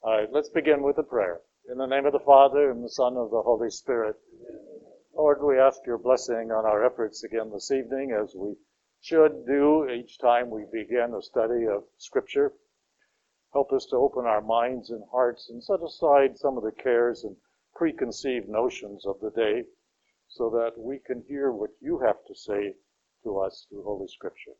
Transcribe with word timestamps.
All 0.00 0.16
right, 0.16 0.32
let's 0.32 0.48
begin 0.48 0.84
with 0.84 0.96
a 0.98 1.02
prayer. 1.02 1.40
In 1.68 1.76
the 1.76 1.86
name 1.86 2.06
of 2.06 2.12
the 2.12 2.20
Father, 2.20 2.70
and 2.70 2.84
the 2.84 2.88
Son, 2.88 3.14
and 3.14 3.24
of 3.24 3.32
the 3.32 3.42
Holy 3.42 3.68
Spirit. 3.68 4.14
Lord, 5.12 5.42
we 5.42 5.58
ask 5.58 5.84
your 5.84 5.98
blessing 5.98 6.52
on 6.52 6.64
our 6.64 6.86
efforts 6.86 7.24
again 7.24 7.50
this 7.50 7.72
evening, 7.72 8.12
as 8.12 8.32
we 8.32 8.54
should 9.00 9.44
do 9.44 9.88
each 9.90 10.18
time 10.20 10.50
we 10.50 10.66
begin 10.72 11.14
a 11.14 11.20
study 11.20 11.66
of 11.66 11.82
Scripture. 11.96 12.52
Help 13.52 13.72
us 13.72 13.86
to 13.86 13.96
open 13.96 14.24
our 14.24 14.40
minds 14.40 14.90
and 14.90 15.02
hearts 15.10 15.50
and 15.50 15.64
set 15.64 15.82
aside 15.82 16.38
some 16.38 16.56
of 16.56 16.62
the 16.62 16.70
cares 16.70 17.24
and 17.24 17.34
preconceived 17.74 18.48
notions 18.48 19.04
of 19.04 19.18
the 19.20 19.30
day 19.30 19.64
so 20.28 20.48
that 20.48 20.78
we 20.78 21.00
can 21.00 21.24
hear 21.26 21.50
what 21.50 21.70
you 21.80 21.98
have 21.98 22.24
to 22.28 22.36
say 22.36 22.72
to 23.24 23.38
us 23.40 23.66
through 23.68 23.82
Holy 23.82 24.06
Scripture. 24.06 24.54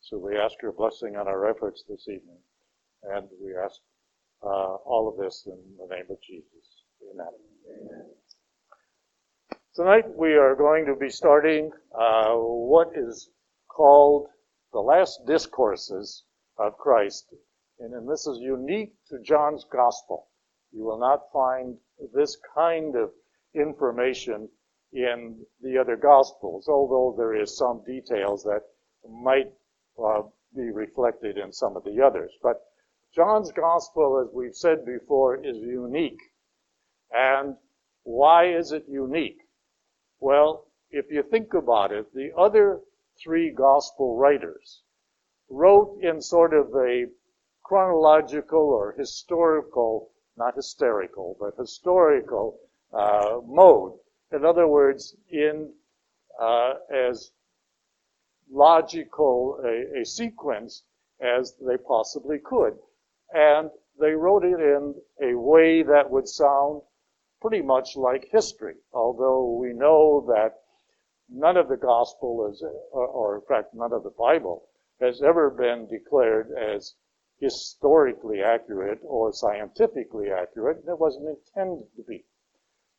So 0.00 0.18
we 0.18 0.36
ask 0.36 0.60
your 0.60 0.72
blessing 0.72 1.14
on 1.14 1.28
our 1.28 1.48
efforts 1.48 1.84
this 1.88 2.08
evening, 2.08 2.40
and 3.04 3.28
we 3.40 3.56
ask 3.56 3.80
uh, 4.42 4.76
all 4.84 5.08
of 5.08 5.22
this 5.22 5.46
in 5.46 5.58
the 5.78 5.94
name 5.94 6.06
of 6.10 6.20
Jesus. 6.22 6.84
Amen. 7.12 7.26
Amen. 7.70 8.06
Tonight 9.74 10.04
we 10.16 10.34
are 10.34 10.54
going 10.54 10.86
to 10.86 10.94
be 10.94 11.10
starting 11.10 11.70
uh, 11.94 12.34
what 12.34 12.88
is 12.96 13.30
called 13.68 14.28
the 14.72 14.80
last 14.80 15.20
discourses 15.26 16.24
of 16.58 16.78
Christ. 16.78 17.26
And, 17.78 17.92
and 17.94 18.08
this 18.08 18.26
is 18.26 18.38
unique 18.40 18.94
to 19.10 19.18
John's 19.22 19.64
gospel. 19.70 20.28
You 20.72 20.84
will 20.84 20.98
not 20.98 21.30
find 21.32 21.76
this 22.14 22.36
kind 22.54 22.96
of 22.96 23.10
information 23.54 24.48
in 24.92 25.44
the 25.62 25.76
other 25.78 25.96
gospels, 25.96 26.68
although 26.68 27.14
there 27.16 27.34
is 27.34 27.56
some 27.56 27.82
details 27.84 28.42
that 28.44 28.62
might 29.08 29.50
uh, 30.02 30.22
be 30.54 30.70
reflected 30.70 31.36
in 31.36 31.52
some 31.52 31.76
of 31.76 31.84
the 31.84 32.00
others. 32.02 32.30
But 32.42 32.62
John's 33.16 33.50
gospel, 33.50 34.22
as 34.22 34.34
we've 34.34 34.54
said 34.54 34.84
before, 34.84 35.42
is 35.42 35.56
unique. 35.56 36.20
And 37.10 37.56
why 38.02 38.48
is 38.48 38.72
it 38.72 38.84
unique? 38.86 39.38
Well, 40.20 40.66
if 40.90 41.10
you 41.10 41.22
think 41.22 41.54
about 41.54 41.92
it, 41.92 42.12
the 42.12 42.30
other 42.36 42.80
three 43.18 43.50
gospel 43.50 44.18
writers 44.18 44.82
wrote 45.48 45.98
in 46.02 46.20
sort 46.20 46.52
of 46.52 46.74
a 46.76 47.06
chronological 47.64 48.60
or 48.60 48.92
historical, 48.98 50.10
not 50.36 50.54
hysterical, 50.54 51.38
but 51.40 51.54
historical 51.56 52.58
uh, 52.92 53.38
mode. 53.46 53.94
In 54.30 54.44
other 54.44 54.68
words, 54.68 55.16
in 55.30 55.72
uh, 56.38 56.74
as 56.94 57.30
logical 58.50 59.58
a, 59.64 60.00
a 60.00 60.04
sequence 60.04 60.82
as 61.18 61.54
they 61.66 61.78
possibly 61.78 62.38
could. 62.38 62.76
And 63.32 63.70
they 63.98 64.12
wrote 64.12 64.44
it 64.44 64.60
in 64.60 64.94
a 65.20 65.34
way 65.34 65.82
that 65.82 66.10
would 66.10 66.28
sound 66.28 66.82
pretty 67.40 67.62
much 67.62 67.96
like 67.96 68.28
history, 68.30 68.76
although 68.92 69.52
we 69.52 69.72
know 69.72 70.24
that 70.28 70.60
none 71.28 71.56
of 71.56 71.68
the 71.68 71.76
gospel 71.76 72.46
is, 72.46 72.62
or, 72.92 73.36
in 73.36 73.42
fact, 73.42 73.74
none 73.74 73.92
of 73.92 74.02
the 74.02 74.10
Bible 74.10 74.68
has 75.00 75.22
ever 75.22 75.50
been 75.50 75.86
declared 75.88 76.52
as 76.52 76.94
historically 77.38 78.42
accurate 78.42 79.00
or 79.02 79.32
scientifically 79.32 80.30
accurate. 80.30 80.78
It 80.88 80.98
wasn't 80.98 81.28
intended 81.28 81.94
to 81.96 82.02
be. 82.02 82.24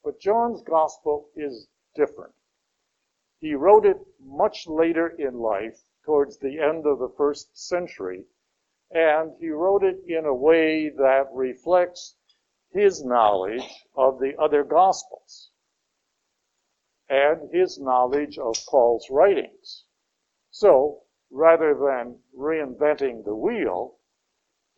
But 0.04 0.20
John's 0.20 0.62
gospel 0.62 1.30
is 1.36 1.68
different. 1.96 2.34
He 3.40 3.56
wrote 3.56 3.86
it 3.86 3.98
much 4.20 4.68
later 4.68 5.08
in 5.08 5.40
life, 5.40 5.80
towards 6.04 6.38
the 6.38 6.60
end 6.60 6.86
of 6.86 7.00
the 7.00 7.14
first 7.18 7.58
century, 7.58 8.26
and 8.92 9.34
he 9.40 9.50
wrote 9.50 9.84
it 9.84 10.02
in 10.08 10.26
a 10.26 10.34
way 10.34 10.90
that 10.90 11.28
reflects 11.34 12.16
his 12.72 13.04
knowledge 13.04 13.86
of 13.96 14.20
the 14.20 14.38
other 14.38 14.64
Gospels 14.64 15.52
and 17.10 17.50
his 17.54 17.80
knowledge 17.80 18.38
of 18.38 18.56
Paul's 18.70 19.10
writings. 19.10 19.86
So, 20.52 21.04
rather 21.30 21.74
than 21.74 22.20
reinventing 22.38 23.24
the 23.24 23.36
wheel, 23.36 23.98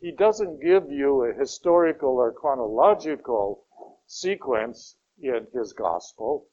he 0.00 0.12
doesn't 0.12 0.62
give 0.62 0.90
you 0.90 1.24
a 1.24 1.34
historical 1.34 2.16
or 2.16 2.32
chronological 2.32 3.66
sequence 4.06 4.96
in 5.18 5.46
his 5.52 5.72
Gospel. 5.72 6.46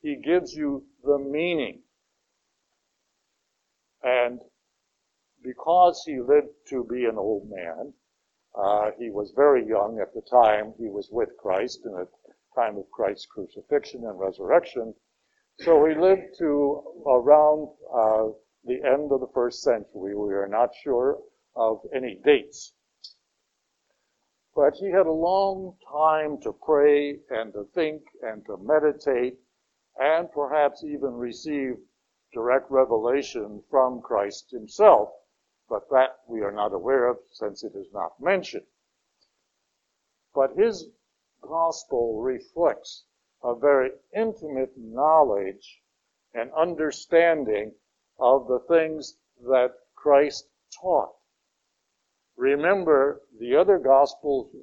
He 0.00 0.16
gives 0.16 0.54
you 0.54 0.86
the 1.02 1.18
meaning. 1.18 1.82
And 4.02 4.40
because 5.46 6.02
he 6.04 6.18
lived 6.18 6.48
to 6.68 6.82
be 6.84 7.04
an 7.04 7.16
old 7.16 7.48
man, 7.48 7.92
uh, 8.58 8.90
he 8.98 9.10
was 9.10 9.32
very 9.36 9.64
young 9.66 10.00
at 10.00 10.12
the 10.12 10.22
time 10.22 10.74
he 10.76 10.88
was 10.88 11.08
with 11.12 11.28
Christ 11.38 11.80
in 11.84 11.92
the 11.92 12.08
time 12.56 12.76
of 12.76 12.90
Christ's 12.90 13.26
crucifixion 13.26 14.04
and 14.04 14.18
resurrection. 14.18 14.92
So 15.60 15.86
he 15.86 15.94
lived 15.94 16.36
to 16.38 16.82
around 17.06 17.68
uh, 17.94 18.28
the 18.64 18.82
end 18.82 19.12
of 19.12 19.20
the 19.20 19.30
first 19.32 19.62
century. 19.62 20.16
We 20.16 20.34
are 20.34 20.48
not 20.48 20.70
sure 20.82 21.18
of 21.54 21.80
any 21.94 22.18
dates. 22.24 22.72
But 24.54 24.74
he 24.74 24.90
had 24.90 25.06
a 25.06 25.12
long 25.12 25.76
time 25.92 26.40
to 26.42 26.52
pray 26.52 27.20
and 27.30 27.52
to 27.52 27.68
think 27.74 28.02
and 28.22 28.44
to 28.46 28.56
meditate 28.56 29.34
and 29.98 30.32
perhaps 30.32 30.82
even 30.82 31.12
receive 31.12 31.74
direct 32.32 32.70
revelation 32.70 33.62
from 33.70 34.00
Christ 34.00 34.50
himself 34.50 35.10
but 35.68 35.88
that 35.90 36.20
we 36.28 36.42
are 36.42 36.52
not 36.52 36.72
aware 36.72 37.08
of 37.08 37.18
since 37.32 37.64
it 37.64 37.74
is 37.74 37.92
not 37.92 38.20
mentioned. 38.20 38.66
But 40.34 40.56
his 40.56 40.88
gospel 41.40 42.20
reflects 42.20 43.04
a 43.42 43.54
very 43.54 43.90
intimate 44.14 44.72
knowledge 44.76 45.82
and 46.34 46.52
understanding 46.52 47.74
of 48.18 48.46
the 48.46 48.60
things 48.68 49.16
that 49.48 49.72
Christ 49.94 50.48
taught. 50.80 51.14
Remember, 52.36 53.22
the 53.38 53.56
other 53.56 53.78
gospels 53.78 54.54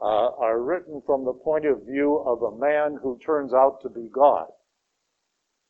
uh, 0.00 0.04
are 0.04 0.60
written 0.60 1.02
from 1.02 1.24
the 1.24 1.32
point 1.32 1.66
of 1.66 1.82
view 1.82 2.18
of 2.18 2.42
a 2.42 2.56
man 2.56 2.96
who 3.02 3.18
turns 3.18 3.52
out 3.52 3.80
to 3.82 3.88
be 3.88 4.08
God. 4.08 4.48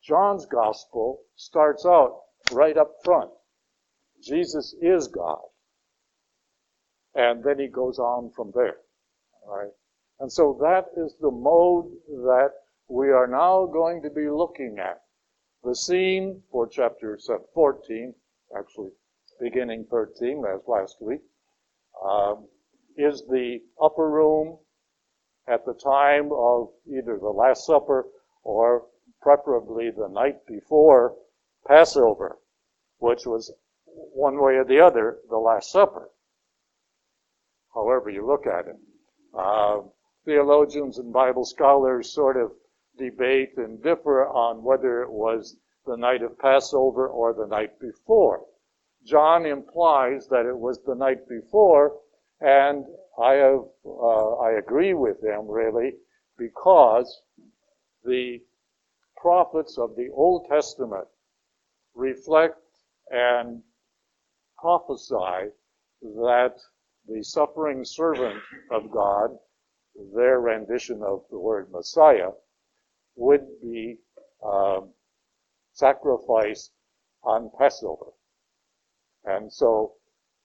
John's 0.01 0.45
gospel 0.45 1.21
starts 1.35 1.85
out 1.85 2.21
right 2.51 2.77
up 2.77 2.91
front 3.03 3.31
Jesus 4.23 4.75
is 4.81 5.07
God. 5.07 5.41
And 7.15 7.43
then 7.43 7.59
he 7.59 7.67
goes 7.67 7.99
on 7.99 8.31
from 8.35 8.51
there. 8.53 8.77
Right. 9.47 9.71
And 10.19 10.31
so 10.31 10.57
that 10.61 10.85
is 11.01 11.15
the 11.21 11.31
mode 11.31 11.91
that 12.07 12.51
we 12.89 13.09
are 13.09 13.27
now 13.27 13.65
going 13.65 14.01
to 14.03 14.09
be 14.09 14.29
looking 14.29 14.77
at. 14.79 15.01
The 15.63 15.75
scene 15.75 16.41
for 16.51 16.67
chapter 16.67 17.17
14, 17.53 18.13
actually 18.57 18.91
beginning 19.39 19.85
13, 19.89 20.43
as 20.53 20.61
last 20.67 20.97
week, 21.01 21.21
um, 22.03 22.47
is 22.97 23.23
the 23.29 23.59
upper 23.81 24.09
room 24.09 24.57
at 25.47 25.65
the 25.65 25.73
time 25.73 26.31
of 26.31 26.69
either 26.87 27.17
the 27.17 27.29
Last 27.29 27.65
Supper 27.65 28.05
or 28.43 28.85
preferably 29.21 29.89
the 29.91 30.07
night 30.09 30.45
before 30.47 31.15
Passover, 31.67 32.37
which 32.99 33.25
was 33.25 33.51
one 33.93 34.41
way 34.41 34.55
or 34.55 34.65
the 34.65 34.79
other, 34.79 35.19
the 35.29 35.37
Last 35.37 35.71
Supper. 35.71 36.09
However 37.73 38.09
you 38.09 38.25
look 38.25 38.45
at 38.47 38.67
it. 38.67 38.75
Uh, 39.37 39.81
theologians 40.25 40.97
and 40.97 41.13
Bible 41.13 41.45
scholars 41.45 42.13
sort 42.13 42.37
of 42.37 42.51
debate 42.97 43.57
and 43.57 43.81
differ 43.81 44.27
on 44.27 44.63
whether 44.63 45.01
it 45.01 45.11
was 45.11 45.55
the 45.85 45.95
night 45.95 46.21
of 46.21 46.37
Passover 46.37 47.07
or 47.07 47.33
the 47.33 47.47
night 47.47 47.79
before. 47.79 48.45
John 49.05 49.45
implies 49.45 50.27
that 50.27 50.45
it 50.45 50.57
was 50.57 50.81
the 50.83 50.95
night 50.95 51.27
before, 51.27 51.97
and 52.41 52.85
I 53.17 53.33
have 53.33 53.63
uh, 53.85 54.35
I 54.35 54.51
agree 54.51 54.93
with 54.93 55.23
him 55.23 55.47
really 55.47 55.93
because 56.37 57.21
the 58.03 58.41
prophets 59.17 59.77
of 59.77 59.95
the 59.95 60.09
Old 60.13 60.47
Testament 60.49 61.07
reflect 61.95 62.59
and 63.09 63.61
prophesy 64.61 65.51
that 66.01 66.55
the 67.07 67.23
suffering 67.23 67.83
servant 67.83 68.41
of 68.71 68.91
God, 68.91 69.37
their 70.15 70.39
rendition 70.39 71.01
of 71.03 71.23
the 71.29 71.39
word 71.39 71.71
Messiah, 71.71 72.31
would 73.15 73.45
be 73.61 73.97
um, 74.45 74.89
sacrificed 75.73 76.71
on 77.23 77.51
Passover. 77.57 78.11
And 79.25 79.51
so 79.51 79.93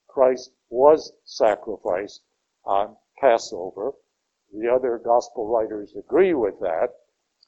Christ 0.08 0.52
was 0.70 1.12
sacrificed 1.25 2.22
on 2.64 2.96
Passover. 3.20 3.93
The 4.52 4.69
other 4.69 4.99
gospel 5.05 5.46
writers 5.49 5.94
agree 5.96 6.34
with 6.34 6.58
that. 6.61 6.88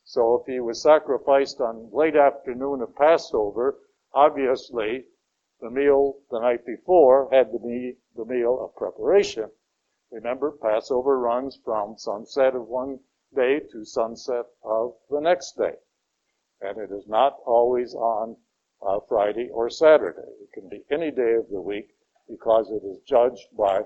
So 0.04 0.36
if 0.40 0.46
he 0.52 0.60
was 0.60 0.82
sacrificed 0.82 1.60
on 1.60 1.90
late 1.92 2.16
afternoon 2.16 2.82
of 2.82 2.94
Passover, 2.94 3.78
obviously 4.14 5.04
the 5.60 5.70
meal 5.70 6.16
the 6.30 6.40
night 6.40 6.64
before 6.66 7.28
had 7.32 7.50
to 7.52 7.58
be 7.58 7.96
the 8.16 8.24
meal 8.24 8.60
of 8.62 8.76
preparation. 8.76 9.50
Remember, 10.10 10.52
Passover 10.52 11.18
runs 11.18 11.58
from 11.64 11.98
sunset 11.98 12.54
of 12.54 12.68
one 12.68 13.00
day 13.34 13.60
to 13.72 13.84
sunset 13.84 14.46
of 14.62 14.94
the 15.10 15.20
next 15.20 15.56
day. 15.56 15.74
And 16.60 16.78
it 16.78 16.90
is 16.92 17.06
not 17.06 17.38
always 17.44 17.94
on 17.94 18.36
uh, 18.86 19.00
Friday 19.08 19.48
or 19.50 19.68
Saturday. 19.68 20.28
It 20.42 20.52
can 20.52 20.68
be 20.68 20.84
any 20.90 21.10
day 21.10 21.34
of 21.34 21.48
the 21.50 21.60
week 21.60 21.88
because 22.28 22.70
it 22.70 22.84
is 22.86 22.98
judged 23.06 23.48
by 23.56 23.80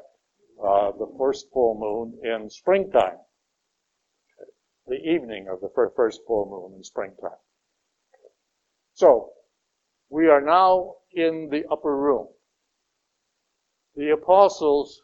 uh, 0.63 0.93
the 0.93 1.11
first 1.19 1.47
full 1.53 1.75
moon 1.79 2.19
in 2.23 2.51
springtime. 2.51 3.19
The 4.87 4.97
evening 4.97 5.49
of 5.49 5.61
the 5.61 5.71
first 5.75 6.21
full 6.27 6.47
moon 6.47 6.77
in 6.77 6.85
springtime. 6.85 7.39
So, 8.95 9.33
we 10.11 10.27
are 10.27 10.41
now 10.41 10.97
in 11.13 11.49
the 11.51 11.65
upper 11.71 11.97
room. 11.97 12.27
The 13.95 14.11
apostles 14.11 15.01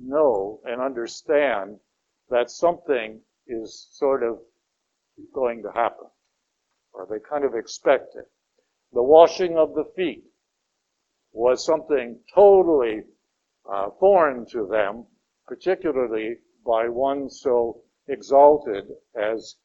know 0.00 0.60
and 0.64 0.80
understand 0.80 1.78
that 2.30 2.50
something 2.50 3.20
is 3.46 3.88
sort 3.92 4.22
of 4.22 4.38
going 5.32 5.62
to 5.62 5.70
happen, 5.72 6.06
or 6.92 7.06
they 7.08 7.18
kind 7.20 7.44
of 7.44 7.54
expect 7.54 8.16
it. 8.16 8.26
The 8.92 9.02
washing 9.02 9.56
of 9.56 9.74
the 9.74 9.84
feet 9.96 10.24
was 11.32 11.64
something 11.64 12.18
totally 12.34 13.02
uh, 13.70 13.90
foreign 14.00 14.46
to 14.46 14.66
them, 14.66 15.06
particularly 15.46 16.36
by 16.66 16.88
one 16.88 17.30
so 17.30 17.82
exalted 18.08 18.84
as 19.14 19.56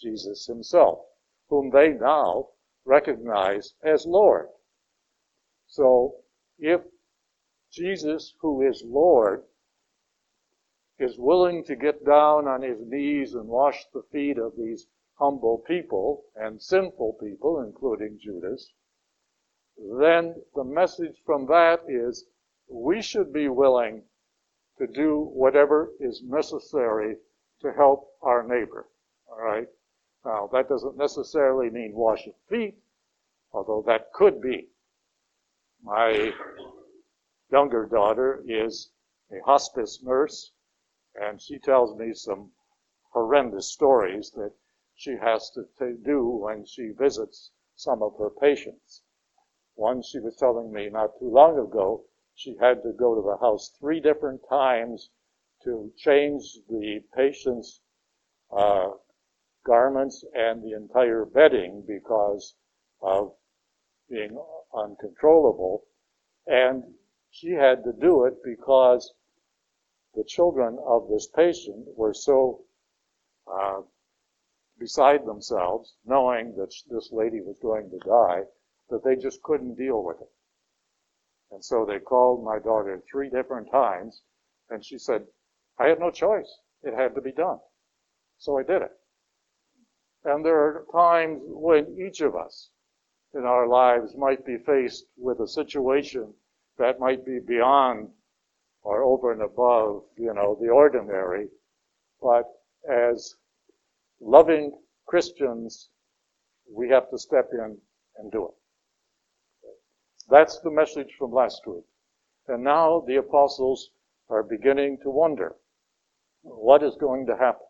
Jesus 0.00 0.46
himself, 0.46 1.00
whom 1.48 1.70
they 1.70 1.88
now 1.88 2.48
recognize 2.88 3.74
as 3.84 4.06
Lord. 4.06 4.48
So 5.66 6.14
if 6.58 6.80
Jesus, 7.70 8.34
who 8.40 8.66
is 8.66 8.82
Lord, 8.84 9.44
is 10.98 11.18
willing 11.18 11.64
to 11.64 11.76
get 11.76 12.04
down 12.04 12.48
on 12.48 12.62
his 12.62 12.78
knees 12.80 13.34
and 13.34 13.46
wash 13.46 13.84
the 13.92 14.02
feet 14.10 14.38
of 14.38 14.56
these 14.56 14.86
humble 15.18 15.58
people 15.58 16.24
and 16.34 16.60
sinful 16.60 17.18
people, 17.20 17.60
including 17.60 18.18
Judas, 18.18 18.72
then 19.98 20.34
the 20.54 20.64
message 20.64 21.16
from 21.26 21.46
that 21.46 21.80
is 21.86 22.24
we 22.68 23.02
should 23.02 23.32
be 23.32 23.48
willing 23.48 24.02
to 24.78 24.86
do 24.86 25.30
whatever 25.34 25.90
is 26.00 26.22
necessary 26.24 27.16
to 27.60 27.72
help 27.72 28.08
our 28.22 28.42
neighbor. 28.42 28.88
All 29.30 29.40
right? 29.40 29.68
Now, 30.28 30.46
that 30.48 30.68
doesn't 30.68 30.98
necessarily 30.98 31.70
mean 31.70 31.94
washing 31.94 32.34
feet, 32.50 32.76
although 33.50 33.80
that 33.86 34.12
could 34.12 34.42
be. 34.42 34.68
My 35.82 36.34
younger 37.50 37.86
daughter 37.86 38.44
is 38.46 38.90
a 39.32 39.40
hospice 39.46 40.02
nurse, 40.02 40.52
and 41.14 41.40
she 41.40 41.58
tells 41.58 41.96
me 41.98 42.12
some 42.12 42.52
horrendous 43.10 43.68
stories 43.68 44.30
that 44.32 44.52
she 44.96 45.16
has 45.16 45.50
to, 45.52 45.64
to 45.78 45.94
do 45.94 46.28
when 46.28 46.66
she 46.66 46.90
visits 46.90 47.50
some 47.74 48.02
of 48.02 48.18
her 48.18 48.28
patients. 48.28 49.00
One 49.76 50.02
she 50.02 50.18
was 50.18 50.36
telling 50.36 50.70
me 50.70 50.90
not 50.90 51.18
too 51.18 51.30
long 51.30 51.58
ago, 51.58 52.04
she 52.34 52.54
had 52.56 52.82
to 52.82 52.92
go 52.92 53.14
to 53.14 53.22
the 53.22 53.38
house 53.38 53.70
three 53.80 53.98
different 53.98 54.46
times 54.46 55.08
to 55.64 55.90
change 55.96 56.58
the 56.68 57.02
patient's 57.14 57.80
uh, 58.50 58.90
garments 59.68 60.24
and 60.34 60.62
the 60.62 60.74
entire 60.74 61.24
bedding 61.26 61.84
because 61.86 62.54
of 63.02 63.34
being 64.10 64.36
uncontrollable. 64.74 65.84
And 66.46 66.82
she 67.30 67.50
had 67.52 67.84
to 67.84 67.92
do 67.92 68.24
it 68.24 68.34
because 68.42 69.12
the 70.14 70.24
children 70.24 70.78
of 70.84 71.08
this 71.08 71.28
patient 71.28 71.86
were 71.94 72.14
so 72.14 72.64
uh, 73.46 73.82
beside 74.78 75.26
themselves, 75.26 75.94
knowing 76.04 76.56
that 76.56 76.74
this 76.90 77.10
lady 77.12 77.40
was 77.40 77.58
going 77.60 77.90
to 77.90 77.98
die, 77.98 78.42
that 78.90 79.04
they 79.04 79.16
just 79.16 79.42
couldn't 79.42 79.76
deal 79.76 80.02
with 80.02 80.16
it. 80.20 80.30
And 81.50 81.64
so 81.64 81.84
they 81.84 81.98
called 81.98 82.44
my 82.44 82.58
daughter 82.58 83.02
three 83.10 83.30
different 83.30 83.70
times, 83.70 84.22
and 84.70 84.84
she 84.84 84.98
said, 84.98 85.26
I 85.78 85.88
had 85.88 86.00
no 86.00 86.10
choice. 86.10 86.50
It 86.82 86.94
had 86.94 87.14
to 87.14 87.20
be 87.20 87.32
done. 87.32 87.58
So 88.38 88.58
I 88.58 88.62
did 88.62 88.82
it. 88.82 88.97
And 90.28 90.44
there 90.44 90.58
are 90.58 90.84
times 90.92 91.40
when 91.46 91.96
each 91.98 92.20
of 92.20 92.36
us 92.36 92.68
in 93.32 93.44
our 93.44 93.66
lives 93.66 94.14
might 94.14 94.44
be 94.44 94.58
faced 94.58 95.06
with 95.16 95.40
a 95.40 95.48
situation 95.48 96.34
that 96.76 97.00
might 97.00 97.24
be 97.24 97.38
beyond 97.40 98.10
or 98.82 99.02
over 99.02 99.32
and 99.32 99.40
above, 99.40 100.02
you 100.18 100.34
know, 100.34 100.54
the 100.60 100.68
ordinary. 100.68 101.48
But 102.20 102.44
as 102.90 103.36
loving 104.20 104.78
Christians, 105.06 105.88
we 106.70 106.90
have 106.90 107.08
to 107.08 107.18
step 107.18 107.48
in 107.52 107.78
and 108.18 108.30
do 108.30 108.48
it. 108.48 108.54
That's 110.28 110.60
the 110.60 110.70
message 110.70 111.14
from 111.18 111.32
last 111.32 111.66
week. 111.66 111.86
And 112.48 112.62
now 112.62 113.02
the 113.06 113.16
apostles 113.16 113.92
are 114.28 114.42
beginning 114.42 114.98
to 115.04 115.10
wonder 115.10 115.54
what 116.42 116.82
is 116.82 116.96
going 117.00 117.24
to 117.28 117.36
happen. 117.38 117.67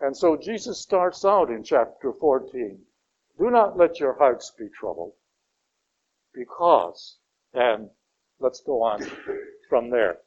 And 0.00 0.16
so 0.16 0.36
Jesus 0.36 0.80
starts 0.80 1.24
out 1.24 1.50
in 1.50 1.62
chapter 1.62 2.12
14. 2.12 2.78
Do 3.38 3.50
not 3.50 3.76
let 3.76 4.00
your 4.00 4.14
hearts 4.14 4.52
be 4.58 4.68
troubled 4.68 5.12
because, 6.34 7.18
and 7.54 7.88
let's 8.38 8.62
go 8.64 8.82
on 8.82 9.04
from 9.68 9.90
there. 9.90 10.18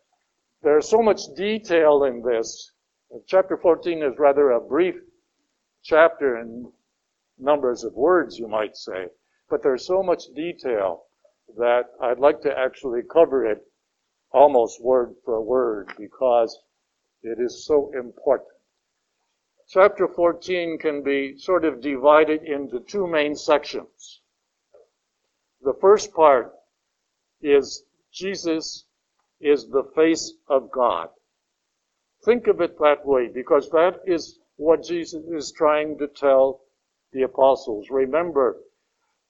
There's 0.61 0.87
so 0.87 1.01
much 1.01 1.21
detail 1.35 2.03
in 2.03 2.21
this. 2.21 2.71
Chapter 3.27 3.57
14 3.57 4.03
is 4.03 4.17
rather 4.17 4.51
a 4.51 4.61
brief 4.61 4.95
chapter 5.83 6.39
in 6.39 6.71
numbers 7.37 7.83
of 7.83 7.93
words, 7.93 8.37
you 8.37 8.47
might 8.47 8.75
say, 8.75 9.07
but 9.49 9.61
there's 9.61 9.85
so 9.85 10.01
much 10.01 10.23
detail 10.35 11.03
that 11.57 11.83
I'd 12.01 12.19
like 12.19 12.41
to 12.41 12.57
actually 12.57 13.01
cover 13.11 13.45
it 13.45 13.61
almost 14.31 14.81
word 14.81 15.13
for 15.25 15.41
word 15.41 15.91
because 15.97 16.57
it 17.21 17.39
is 17.39 17.65
so 17.65 17.91
important. 17.93 18.52
Chapter 19.73 20.07
14 20.07 20.77
can 20.77 21.01
be 21.01 21.35
sort 21.35 21.65
of 21.65 21.81
divided 21.81 22.43
into 22.43 22.79
two 22.81 23.07
main 23.07 23.35
sections. 23.35 24.21
The 25.63 25.73
first 25.73 26.13
part 26.13 26.53
is 27.41 27.83
Jesus 28.11 28.85
is 29.39 29.67
the 29.67 29.85
face 29.95 30.35
of 30.47 30.69
God. 30.69 31.09
Think 32.23 32.45
of 32.45 32.61
it 32.61 32.77
that 32.77 33.03
way 33.03 33.29
because 33.29 33.67
that 33.71 33.99
is 34.05 34.37
what 34.57 34.83
Jesus 34.83 35.25
is 35.25 35.51
trying 35.51 35.97
to 35.97 36.07
tell 36.07 36.61
the 37.11 37.23
apostles. 37.23 37.89
Remember, 37.89 38.61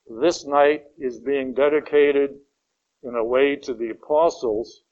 this 0.09 0.45
night 0.45 0.83
is 0.97 1.21
being 1.21 1.53
dedicated 1.53 2.37
in 3.01 3.15
a 3.15 3.23
way 3.23 3.55
to 3.55 3.73
the 3.73 3.91
apostles 3.91 4.83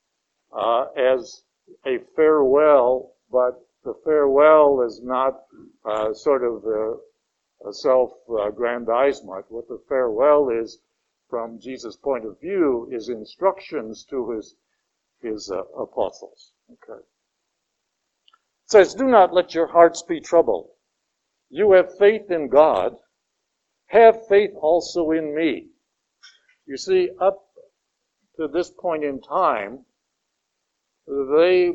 uh, 0.54 0.86
as 0.96 1.44
a 1.86 1.98
farewell, 2.16 3.16
but 3.30 3.62
the 3.84 3.94
farewell 4.04 4.82
is 4.82 5.02
not 5.02 5.44
uh, 5.86 6.14
sort 6.14 6.44
of 6.44 6.66
a, 6.66 7.74
self-aggrandizement. 7.74 9.46
What 9.50 9.68
the 9.68 9.82
farewell 9.88 10.50
is, 10.50 10.80
from 11.30 11.60
Jesus' 11.60 11.96
point 11.96 12.26
of 12.26 12.40
view, 12.40 12.90
is 12.92 13.10
instructions 13.10 14.04
to 14.06 14.32
his 14.32 14.56
his 15.22 15.52
uh, 15.52 15.64
apostles. 15.80 16.54
Okay. 16.72 17.00
It 17.00 18.72
says, 18.72 18.96
"Do 18.96 19.06
not 19.06 19.34
let 19.34 19.54
your 19.54 19.68
hearts 19.68 20.02
be 20.02 20.20
troubled. 20.20 20.72
You 21.50 21.74
have 21.74 21.98
faith 21.98 22.32
in 22.32 22.50
God." 22.50 22.98
Have 23.92 24.26
faith 24.28 24.52
also 24.56 25.12
in 25.12 25.36
me. 25.36 25.68
You 26.66 26.78
see, 26.78 27.10
up 27.20 27.46
to 28.38 28.48
this 28.48 28.72
point 28.72 29.04
in 29.04 29.20
time, 29.20 29.86
they 31.06 31.74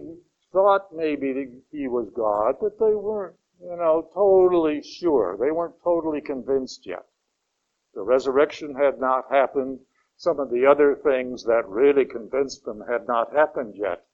thought 0.57 0.91
maybe 0.91 1.35
that 1.35 1.53
he 1.71 1.87
was 1.87 2.09
God, 2.17 2.55
but 2.59 2.79
they 2.79 2.95
weren't, 2.95 3.37
you 3.61 3.77
know, 3.77 4.09
totally 4.15 4.83
sure. 4.83 5.37
They 5.39 5.51
weren't 5.51 5.75
totally 5.85 6.23
convinced 6.23 6.87
yet. 6.87 7.05
The 7.93 8.01
resurrection 8.01 8.75
had 8.75 8.99
not 8.99 9.31
happened. 9.31 9.81
Some 10.17 10.41
of 10.41 10.51
the 10.51 10.65
other 10.65 10.95
things 10.95 11.45
that 11.45 11.69
really 11.69 12.07
convinced 12.07 12.65
them 12.65 12.83
had 12.89 13.07
not 13.07 13.35
happened 13.35 13.75
yet. 13.77 14.07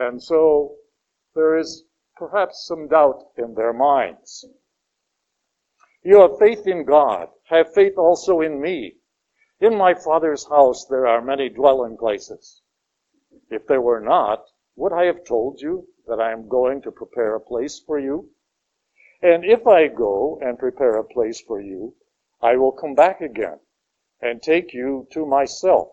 And 0.00 0.20
so 0.20 0.74
there 1.36 1.56
is 1.56 1.84
perhaps 2.16 2.66
some 2.66 2.88
doubt 2.88 3.22
in 3.36 3.54
their 3.54 3.72
minds. 3.72 4.44
You 6.02 6.22
have 6.22 6.40
faith 6.40 6.66
in 6.66 6.84
God. 6.86 7.28
Have 7.50 7.72
faith 7.72 7.96
also 7.96 8.40
in 8.40 8.60
me. 8.60 8.96
In 9.60 9.78
my 9.78 9.94
Father's 9.94 10.48
house 10.48 10.86
there 10.86 11.06
are 11.06 11.22
many 11.22 11.48
dwelling 11.48 11.96
places. 11.96 12.62
If 13.48 13.64
there 13.68 13.80
were 13.80 14.00
not, 14.00 14.44
would 14.78 14.92
I 14.92 15.06
have 15.06 15.24
told 15.24 15.60
you 15.60 15.88
that 16.06 16.20
I 16.20 16.30
am 16.30 16.48
going 16.48 16.82
to 16.82 16.92
prepare 16.92 17.34
a 17.34 17.40
place 17.40 17.80
for 17.84 17.98
you? 17.98 18.30
And 19.20 19.44
if 19.44 19.66
I 19.66 19.88
go 19.88 20.38
and 20.40 20.56
prepare 20.56 20.96
a 20.96 21.04
place 21.04 21.40
for 21.40 21.60
you, 21.60 21.96
I 22.40 22.56
will 22.56 22.70
come 22.70 22.94
back 22.94 23.20
again 23.20 23.58
and 24.20 24.40
take 24.40 24.72
you 24.72 25.08
to 25.10 25.26
myself, 25.26 25.88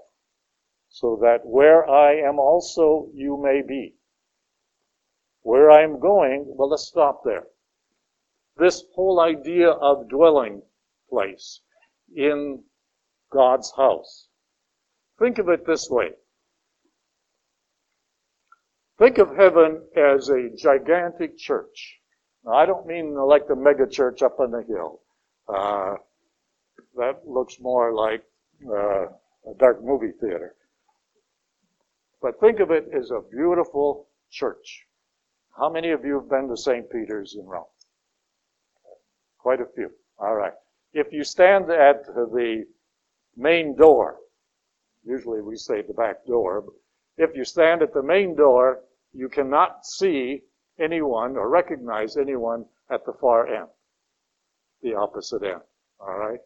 so 0.89 1.17
that 1.23 1.47
where 1.47 1.89
I 1.89 2.13
am 2.17 2.37
also 2.37 3.07
you 3.11 3.41
may 3.41 3.63
be. 3.67 3.95
Where 5.41 5.71
I'm 5.71 5.99
going, 5.99 6.45
well, 6.47 6.69
let's 6.69 6.87
stop 6.87 7.23
there. 7.25 7.47
This 8.57 8.83
whole 8.93 9.19
idea 9.19 9.69
of 9.71 10.09
dwelling 10.09 10.61
place 11.09 11.59
in 12.15 12.63
God's 13.31 13.73
house. 13.75 14.27
Think 15.17 15.39
of 15.39 15.49
it 15.49 15.65
this 15.65 15.89
way. 15.89 16.11
Think 18.97 19.17
of 19.17 19.35
heaven 19.35 19.81
as 19.97 20.29
a 20.29 20.49
gigantic 20.55 21.37
church. 21.37 21.99
Now, 22.45 22.53
I 22.53 22.65
don't 22.65 22.87
mean 22.87 23.13
like 23.15 23.47
the 23.47 23.55
mega 23.55 23.87
church 23.87 24.21
up 24.21 24.39
on 24.39 24.51
the 24.51 24.63
hill. 24.63 25.01
Uh, 25.47 25.95
that 26.95 27.27
looks 27.27 27.59
more 27.59 27.93
like 27.93 28.23
uh, 28.69 29.05
a 29.05 29.53
dark 29.57 29.83
movie 29.83 30.13
theater. 30.21 30.55
But 32.21 32.39
think 32.39 32.59
of 32.59 32.71
it 32.71 32.89
as 32.93 33.11
a 33.11 33.21
beautiful 33.21 34.07
church. 34.31 34.85
How 35.57 35.69
many 35.69 35.91
of 35.91 36.05
you 36.05 36.15
have 36.15 36.29
been 36.29 36.47
to 36.47 36.57
St. 36.57 36.89
Peter's 36.89 37.35
in 37.35 37.45
Rome? 37.45 37.65
Quite 39.37 39.61
a 39.61 39.67
few. 39.75 39.91
All 40.17 40.35
right. 40.35 40.53
If 40.93 41.11
you 41.11 41.23
stand 41.23 41.69
at 41.69 42.05
the 42.05 42.65
main 43.35 43.75
door, 43.75 44.17
usually 45.03 45.41
we 45.41 45.57
say 45.57 45.81
the 45.81 45.93
back 45.93 46.25
door, 46.25 46.63
if 47.17 47.36
you 47.36 47.45
stand 47.45 47.81
at 47.81 47.93
the 47.93 48.03
main 48.03 48.36
door, 48.36 48.81
you 49.13 49.29
cannot 49.29 49.86
see 49.86 50.41
anyone 50.79 51.38
or 51.38 51.50
recognize 51.50 52.17
anyone 52.17 52.65
at 52.91 53.05
the 53.05 53.13
far 53.13 53.48
end, 53.48 53.67
the 54.81 54.93
opposite 54.93 55.43
end. 55.43 55.62
All 56.00 56.17
right? 56.17 56.39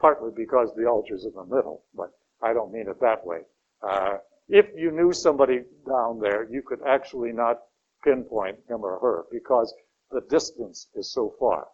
Partly 0.00 0.30
because 0.34 0.72
the 0.74 0.86
altar's 0.86 1.24
in 1.24 1.32
the 1.34 1.44
middle, 1.44 1.84
but 1.94 2.10
I 2.42 2.52
don't 2.52 2.72
mean 2.72 2.88
it 2.88 3.00
that 3.00 3.26
way. 3.26 3.40
Uh, 3.82 4.18
if 4.48 4.66
you 4.76 4.90
knew 4.90 5.12
somebody 5.12 5.62
down 5.86 6.20
there, 6.20 6.46
you 6.50 6.62
could 6.62 6.80
actually 6.86 7.32
not 7.32 7.58
pinpoint 8.02 8.58
him 8.68 8.84
or 8.84 8.98
her 9.00 9.24
because 9.32 9.74
the 10.10 10.20
distance 10.28 10.88
is 10.94 11.12
so 11.12 11.34
far, 11.40 11.66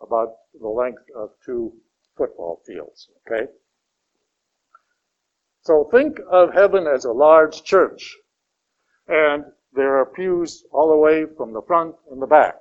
about 0.00 0.34
the 0.60 0.68
length 0.68 1.02
of 1.14 1.30
two 1.44 1.72
football 2.16 2.62
fields. 2.66 3.08
Okay? 3.26 3.46
So 5.64 5.84
think 5.90 6.18
of 6.30 6.52
heaven 6.52 6.86
as 6.86 7.06
a 7.06 7.12
large 7.12 7.64
church. 7.64 8.14
And 9.08 9.44
there 9.72 9.98
are 9.98 10.04
pews 10.04 10.62
all 10.70 10.90
the 10.90 10.96
way 10.96 11.24
from 11.36 11.54
the 11.54 11.62
front 11.62 11.94
and 12.10 12.20
the 12.20 12.26
back. 12.26 12.56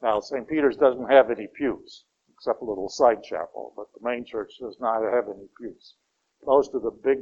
Now, 0.00 0.20
St. 0.20 0.48
Peter's 0.48 0.76
doesn't 0.76 1.10
have 1.10 1.30
any 1.30 1.48
pews, 1.48 2.04
except 2.32 2.62
a 2.62 2.64
little 2.64 2.88
side 2.88 3.24
chapel, 3.24 3.72
but 3.76 3.86
the 3.92 4.08
main 4.08 4.24
church 4.24 4.52
does 4.60 4.78
not 4.80 5.02
have 5.02 5.28
any 5.28 5.48
pews. 5.60 5.94
Most 6.46 6.72
of 6.74 6.82
the 6.82 6.92
big 6.92 7.18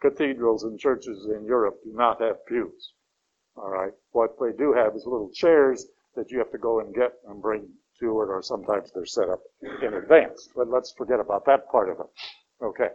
cathedrals 0.00 0.64
and 0.64 0.78
churches 0.78 1.26
in 1.26 1.44
Europe 1.44 1.76
do 1.84 1.92
not 1.92 2.20
have 2.22 2.44
pews. 2.46 2.94
All 3.54 3.70
right. 3.70 3.92
What 4.12 4.38
they 4.40 4.52
do 4.56 4.72
have 4.72 4.96
is 4.96 5.04
little 5.04 5.30
chairs 5.30 5.86
that 6.16 6.30
you 6.30 6.38
have 6.38 6.50
to 6.52 6.58
go 6.58 6.80
and 6.80 6.94
get 6.94 7.12
and 7.28 7.42
bring 7.42 7.68
to 8.00 8.22
it, 8.22 8.28
or 8.30 8.42
sometimes 8.42 8.90
they're 8.92 9.04
set 9.04 9.28
up 9.28 9.42
in 9.82 9.92
advance. 9.92 10.48
But 10.56 10.68
let's 10.68 10.94
forget 10.96 11.20
about 11.20 11.44
that 11.44 11.68
part 11.68 11.90
of 11.90 12.00
it. 12.00 12.64
Okay. 12.64 12.88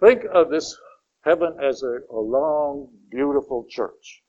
Think 0.00 0.22
of 0.32 0.50
this 0.50 0.76
heaven 1.22 1.56
as 1.62 1.82
a, 1.82 1.98
a 2.10 2.20
long, 2.20 2.88
beautiful 3.10 3.66
church. 3.68 4.22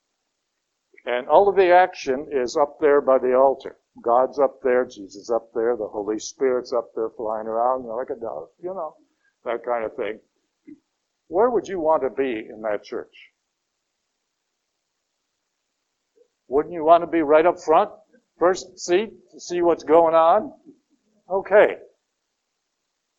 And 1.06 1.28
all 1.28 1.48
of 1.48 1.56
the 1.56 1.72
action 1.72 2.28
is 2.30 2.56
up 2.56 2.78
there 2.80 3.00
by 3.00 3.18
the 3.18 3.34
altar. 3.34 3.76
God's 4.02 4.38
up 4.38 4.60
there, 4.62 4.84
Jesus 4.84 5.30
up 5.30 5.50
there, 5.54 5.76
the 5.76 5.88
Holy 5.88 6.18
Spirit's 6.18 6.72
up 6.72 6.90
there 6.94 7.10
flying 7.16 7.46
around, 7.46 7.82
you 7.82 7.88
know, 7.88 7.96
like 7.96 8.10
a 8.10 8.20
dove, 8.20 8.48
you 8.62 8.74
know, 8.74 8.94
that 9.44 9.64
kind 9.64 9.84
of 9.84 9.94
thing. 9.96 10.20
Where 11.28 11.50
would 11.50 11.68
you 11.68 11.80
want 11.80 12.02
to 12.02 12.10
be 12.10 12.46
in 12.48 12.62
that 12.62 12.84
church? 12.84 13.14
Wouldn't 16.48 16.74
you 16.74 16.84
want 16.84 17.02
to 17.04 17.06
be 17.06 17.22
right 17.22 17.46
up 17.46 17.60
front, 17.60 17.90
first 18.38 18.78
seat, 18.78 19.10
to 19.32 19.40
see 19.40 19.62
what's 19.62 19.84
going 19.84 20.14
on? 20.14 20.52
Okay. 21.30 21.76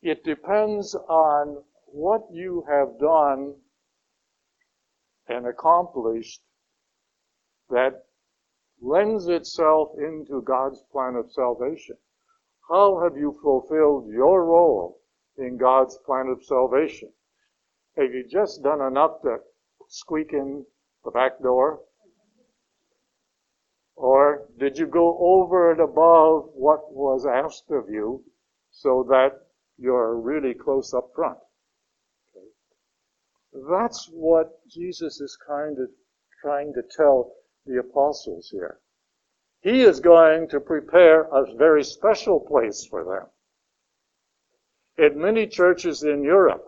It 0.02 0.24
depends 0.24 0.96
on 0.96 1.64
what 1.94 2.22
you 2.32 2.64
have 2.70 3.00
done 3.00 3.54
and 5.28 5.48
accomplished 5.48 6.42
that 7.70 8.06
lends 8.82 9.28
itself 9.28 9.90
into 9.98 10.42
God's 10.42 10.84
plan 10.92 11.16
of 11.16 11.32
salvation. 11.32 11.96
How 12.70 13.02
have 13.04 13.18
you 13.18 13.38
fulfilled 13.42 14.10
your 14.10 14.46
role 14.46 15.00
in 15.38 15.58
God's 15.58 15.98
plan 16.06 16.28
of 16.28 16.44
salvation? 16.44 17.12
Have 17.98 18.12
you 18.14 18.26
just 18.30 18.64
done 18.64 18.82
enough 18.82 19.22
to 19.24 19.38
squeak 19.88 20.34
in 20.34 20.66
the 21.04 21.12
back 21.12 21.40
door? 21.42 21.82
Or 23.96 24.48
did 24.58 24.78
you 24.78 24.88
go 24.88 25.18
over 25.20 25.72
and 25.72 25.82
above 25.82 26.50
what 26.54 26.92
was 26.92 27.26
asked 27.26 27.70
of 27.70 27.90
you 27.90 28.24
so 28.72 29.06
that 29.10 29.32
you're 29.78 30.16
really 30.16 30.54
close 30.54 30.94
up 30.94 31.12
front? 31.14 31.38
That's 33.54 34.08
what 34.08 34.66
Jesus 34.66 35.20
is 35.20 35.38
kind 35.46 35.78
of 35.78 35.90
trying 36.42 36.74
to 36.74 36.82
tell 36.84 37.36
the 37.66 37.80
apostles 37.80 38.50
here. 38.50 38.80
He 39.60 39.82
is 39.82 40.00
going 40.00 40.48
to 40.50 40.62
prepare 40.62 41.24
a 41.24 41.54
very 41.56 41.84
special 41.84 42.40
place 42.40 42.86
for 42.86 43.04
them. 43.04 43.30
In 44.98 45.22
many 45.22 45.48
churches 45.48 46.04
in 46.04 46.24
Europe, 46.24 46.66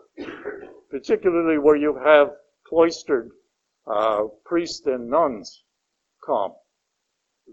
particularly 0.89 1.57
where 1.57 1.77
you 1.77 1.95
have 1.95 2.35
cloistered 2.67 3.31
uh, 3.87 4.27
priests 4.43 4.85
and 4.85 5.09
nuns 5.09 5.63
come, 6.25 6.53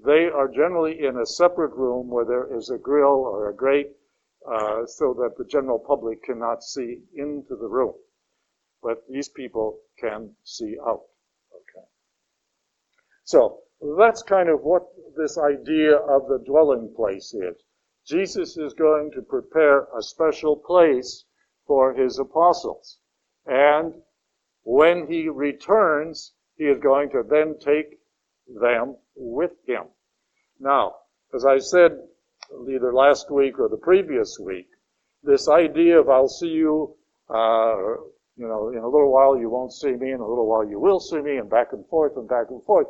they 0.04 0.28
are 0.28 0.48
generally 0.48 1.04
in 1.04 1.18
a 1.18 1.26
separate 1.26 1.74
room 1.74 2.08
where 2.08 2.24
there 2.24 2.52
is 2.56 2.70
a 2.70 2.78
grill 2.78 3.24
or 3.24 3.48
a 3.48 3.54
grate 3.54 3.92
uh, 4.44 4.84
so 4.86 5.14
that 5.14 5.36
the 5.38 5.44
general 5.44 5.78
public 5.78 6.22
cannot 6.24 6.64
see 6.64 7.04
into 7.14 7.54
the 7.54 7.68
room 7.68 7.94
but 8.82 9.02
these 9.08 9.28
people 9.28 9.78
can 9.98 10.30
see 10.44 10.76
out. 10.86 11.02
Okay. 11.54 11.86
So 13.24 13.60
that's 13.98 14.22
kind 14.22 14.48
of 14.48 14.62
what 14.62 14.86
this 15.16 15.38
idea 15.38 15.96
of 15.96 16.28
the 16.28 16.42
dwelling 16.46 16.92
place 16.94 17.34
is. 17.34 17.56
Jesus 18.06 18.56
is 18.56 18.74
going 18.74 19.10
to 19.12 19.22
prepare 19.22 19.86
a 19.96 20.02
special 20.02 20.56
place 20.56 21.24
for 21.66 21.94
his 21.94 22.18
apostles. 22.18 22.98
And 23.46 23.94
when 24.62 25.06
he 25.06 25.28
returns, 25.28 26.32
he 26.56 26.64
is 26.64 26.78
going 26.78 27.10
to 27.10 27.22
then 27.28 27.58
take 27.58 27.98
them 28.60 28.96
with 29.14 29.52
him. 29.66 29.84
Now, 30.58 30.96
as 31.34 31.44
I 31.44 31.58
said 31.58 31.92
either 32.68 32.92
last 32.92 33.30
week 33.30 33.58
or 33.58 33.68
the 33.68 33.76
previous 33.76 34.38
week, 34.38 34.68
this 35.22 35.48
idea 35.48 36.00
of 36.00 36.08
I'll 36.08 36.28
see 36.28 36.48
you 36.48 36.96
uh, 37.28 37.94
you 38.40 38.48
know, 38.48 38.70
in 38.70 38.78
a 38.78 38.88
little 38.88 39.12
while 39.12 39.38
you 39.38 39.50
won't 39.50 39.72
see 39.72 39.92
me, 39.92 40.12
in 40.12 40.20
a 40.20 40.26
little 40.26 40.46
while 40.46 40.66
you 40.66 40.80
will 40.80 40.98
see 40.98 41.20
me, 41.20 41.36
and 41.36 41.50
back 41.50 41.74
and 41.74 41.86
forth 41.88 42.16
and 42.16 42.26
back 42.26 42.46
and 42.48 42.64
forth. 42.64 42.86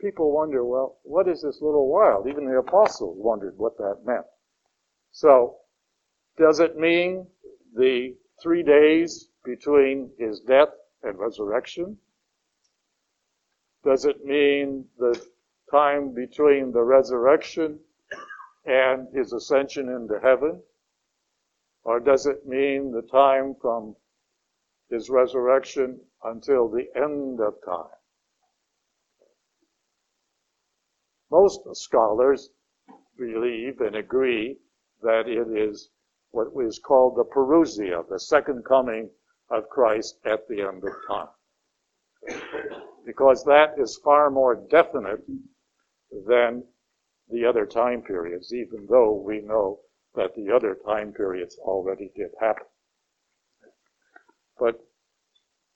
People 0.00 0.32
wonder, 0.32 0.64
well, 0.64 0.98
what 1.04 1.28
is 1.28 1.42
this 1.42 1.62
little 1.62 1.88
while? 1.88 2.26
Even 2.28 2.44
the 2.44 2.58
apostles 2.58 3.16
wondered 3.16 3.56
what 3.56 3.78
that 3.78 3.98
meant. 4.04 4.26
So, 5.12 5.58
does 6.36 6.58
it 6.58 6.76
mean 6.76 7.28
the 7.76 8.16
three 8.42 8.64
days 8.64 9.28
between 9.44 10.10
his 10.18 10.40
death 10.40 10.70
and 11.04 11.16
resurrection? 11.16 11.96
Does 13.84 14.06
it 14.06 14.24
mean 14.24 14.86
the 14.98 15.24
time 15.70 16.12
between 16.12 16.72
the 16.72 16.82
resurrection 16.82 17.78
and 18.66 19.06
his 19.14 19.32
ascension 19.32 19.88
into 19.88 20.18
heaven? 20.20 20.60
Or 21.84 22.00
does 22.00 22.26
it 22.26 22.46
mean 22.46 22.92
the 22.92 23.02
time 23.02 23.54
from 23.60 23.96
his 24.88 25.10
resurrection 25.10 26.00
until 26.22 26.68
the 26.68 26.86
end 26.96 27.40
of 27.40 27.54
time? 27.64 27.90
Most 31.30 31.60
scholars 31.76 32.50
believe 33.18 33.80
and 33.80 33.96
agree 33.96 34.58
that 35.02 35.28
it 35.28 35.48
is 35.48 35.90
what 36.30 36.48
is 36.64 36.78
called 36.78 37.16
the 37.16 37.24
parousia, 37.24 38.02
the 38.08 38.18
second 38.18 38.64
coming 38.64 39.10
of 39.50 39.68
Christ 39.68 40.18
at 40.24 40.48
the 40.48 40.62
end 40.62 40.82
of 40.84 40.92
time. 41.06 41.28
Because 43.04 43.44
that 43.44 43.78
is 43.78 44.00
far 44.02 44.30
more 44.30 44.54
definite 44.54 45.22
than 46.26 46.64
the 47.28 47.44
other 47.44 47.66
time 47.66 48.02
periods, 48.02 48.54
even 48.54 48.86
though 48.88 49.12
we 49.12 49.40
know 49.40 49.80
that 50.14 50.34
the 50.34 50.50
other 50.54 50.76
time 50.86 51.12
periods 51.12 51.58
already 51.58 52.10
did 52.14 52.30
happen. 52.40 52.66
But 54.58 54.80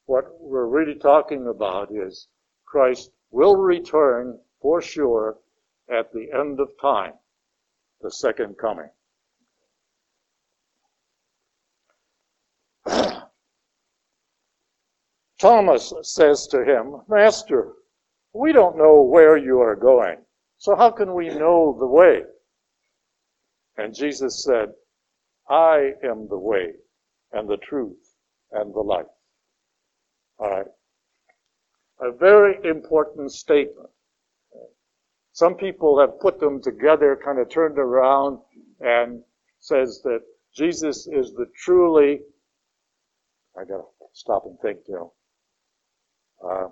what 0.07 0.41
we're 0.41 0.67
really 0.67 0.95
talking 0.95 1.49
about 1.49 1.91
is 1.93 2.29
Christ 2.65 3.11
will 3.31 3.57
return 3.57 4.39
for 4.61 4.81
sure 4.81 5.39
at 5.91 6.13
the 6.13 6.31
end 6.33 6.61
of 6.61 6.71
time, 6.81 7.15
the 8.01 8.11
second 8.11 8.57
coming. 8.59 8.91
Thomas 15.39 15.93
says 16.03 16.47
to 16.49 16.65
him, 16.65 17.03
Master, 17.09 17.75
We 18.33 18.53
don't 18.53 18.77
know 18.77 19.03
where 19.03 19.37
you 19.37 19.61
are 19.61 19.77
going. 19.77 20.19
So 20.59 20.75
how 20.75 20.91
can 20.91 21.15
we 21.15 21.29
know 21.29 21.77
the 21.79 21.87
way? 21.87 22.25
And 23.79 23.95
Jesus 23.95 24.43
said, 24.43 24.71
I 25.49 25.93
am 26.05 26.29
the 26.29 26.39
way 26.39 26.73
and 27.33 27.49
the 27.49 27.57
truth 27.57 28.15
and 28.53 28.75
the 28.75 28.81
life. 28.81 29.07
All 30.39 30.51
right. 30.51 30.67
A 32.01 32.13
very 32.13 32.59
important 32.69 33.33
statement. 33.33 33.89
Some 35.33 35.55
people 35.55 35.99
have 36.01 36.19
put 36.21 36.41
them 36.41 36.61
together, 36.61 37.19
kind 37.25 37.39
of 37.39 37.49
turned 37.49 37.79
around, 37.79 38.41
and 38.81 39.23
says 39.61 40.01
that 40.03 40.21
Jesus 40.55 41.07
is 41.07 41.33
the 41.33 41.47
truly, 41.57 42.21
I 43.57 43.65
gotta 43.65 43.85
stop 44.13 44.47
and 44.47 44.59
think, 44.61 44.81
know, 44.89 45.13
uh, 46.45 46.69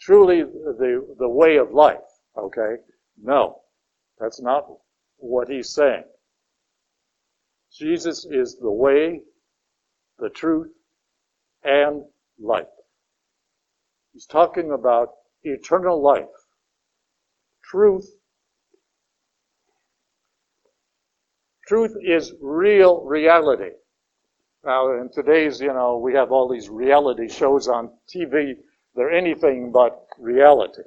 truly 0.00 0.42
the, 0.42 1.14
the 1.18 1.28
way 1.28 1.56
of 1.56 1.72
life, 1.72 1.98
okay? 2.36 2.76
No, 3.22 3.60
that's 4.18 4.40
not 4.40 4.66
what 5.18 5.48
he's 5.48 5.70
saying. 5.74 6.04
Jesus 7.72 8.26
is 8.30 8.56
the 8.56 8.70
way, 8.70 9.20
the 10.18 10.30
truth, 10.30 10.70
and 11.64 12.02
life. 12.38 12.66
He's 14.12 14.26
talking 14.26 14.72
about 14.72 15.10
eternal 15.44 16.02
life 16.02 16.26
truth. 17.70 18.10
Truth 21.66 21.96
is 22.02 22.32
real 22.40 23.02
reality. 23.02 23.70
Now, 24.64 24.92
in 25.00 25.08
today's, 25.12 25.60
you 25.60 25.72
know, 25.72 25.96
we 25.98 26.12
have 26.14 26.32
all 26.32 26.48
these 26.48 26.68
reality 26.68 27.28
shows 27.28 27.68
on 27.68 27.90
TV. 28.12 28.54
They're 28.94 29.12
anything 29.12 29.70
but 29.70 30.04
reality. 30.18 30.82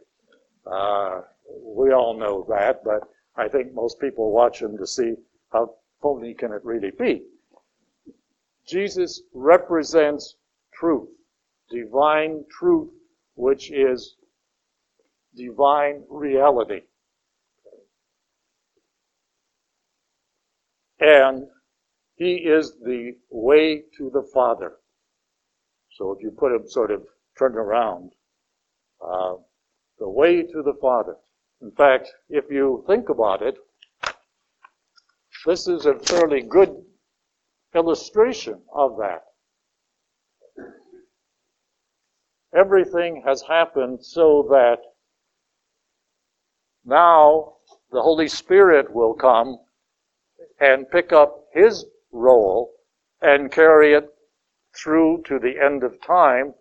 Uh, 0.70 1.22
we 1.64 1.94
all 1.94 2.18
know 2.20 2.46
that, 2.50 2.84
but 2.84 3.02
I 3.38 3.48
think 3.48 3.74
most 3.74 4.00
people 4.00 4.32
watch 4.32 4.60
them 4.60 4.78
to 4.78 4.86
see 4.86 5.14
how 5.52 5.76
phony 6.04 6.36
can 6.36 6.52
it 6.52 6.64
really 6.64 6.92
be. 6.92 7.24
Jesus 8.68 9.24
represents 9.34 10.36
truth, 10.74 11.10
divine 11.70 12.44
truth, 12.52 12.90
which 13.36 13.72
is 13.72 14.16
divine 15.36 16.04
reality. 16.10 16.82
And 21.00 21.48
he 22.16 22.36
is 22.36 22.74
the 22.84 23.14
way 23.30 23.84
to 23.98 24.10
the 24.14 24.24
Father. 24.34 24.74
So 25.98 26.12
if 26.12 26.22
you 26.22 26.32
put 26.32 26.54
him 26.54 26.68
sort 26.68 26.92
of 26.92 27.04
turned 27.38 27.56
around, 27.56 28.12
uh, 29.06 29.34
the 30.00 30.10
way 30.10 30.44
to 30.44 30.62
the 30.64 30.76
Father. 30.82 31.16
In 31.62 31.72
fact, 31.72 32.10
if 32.30 32.46
you 32.50 32.84
think 32.88 33.10
about 33.10 33.42
it, 33.42 33.56
this 35.46 35.68
is 35.68 35.86
a 35.86 36.00
fairly 36.00 36.42
good 36.42 36.74
illustration 37.76 38.62
of 38.74 38.98
that. 38.98 39.24
Everything 42.56 43.24
has 43.26 43.42
happened 43.42 44.04
so 44.06 44.48
that 44.50 44.78
now, 46.86 47.54
the 47.92 48.02
Holy 48.02 48.28
Spirit 48.28 48.94
will 48.94 49.14
come 49.14 49.58
and 50.60 50.90
pick 50.90 51.14
up 51.14 51.46
his 51.54 51.86
role 52.12 52.74
and 53.22 53.52
carry 53.52 53.94
it 53.94 54.10
through 54.76 55.24
to 55.28 55.40
the 55.40 55.60
end 55.64 55.84
of 55.84 56.02
time 56.02 56.54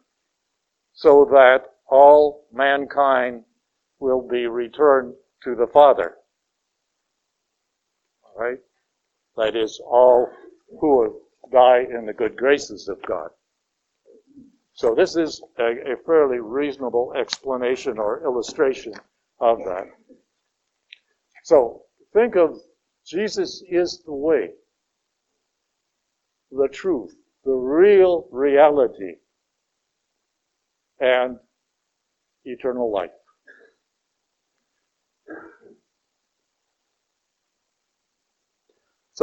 so 0.92 1.24
that 1.24 1.64
all 1.88 2.46
mankind 2.52 3.44
will 3.98 4.26
be 4.26 4.46
returned 4.46 5.14
to 5.42 5.56
the 5.56 5.66
Father. 5.66 6.16
All 8.23 8.40
right? 8.40 8.58
That 9.36 9.56
is, 9.56 9.80
all 9.84 10.28
who 10.80 11.21
die 11.52 11.86
in 11.90 12.06
the 12.06 12.12
good 12.12 12.36
graces 12.36 12.88
of 12.88 13.02
God. 13.06 13.30
So 14.75 14.95
this 14.95 15.16
is 15.16 15.42
a, 15.58 15.92
a 15.92 15.97
fairly 16.06 16.38
reasonable 16.40 17.12
explanation 17.18 17.99
or 17.99 18.23
illustration 18.25 18.95
of 19.40 19.58
that. 19.64 19.84
So 21.45 21.82
think 22.14 22.36
of 22.36 22.58
Jesus 23.06 23.62
is 23.68 24.02
the 24.06 24.12
way, 24.12 24.50
the 26.50 26.68
truth, 26.68 27.14
the 27.45 27.52
real 27.52 28.28
reality, 28.30 29.16
and 31.00 31.38
eternal 32.45 32.90
life. 32.90 33.10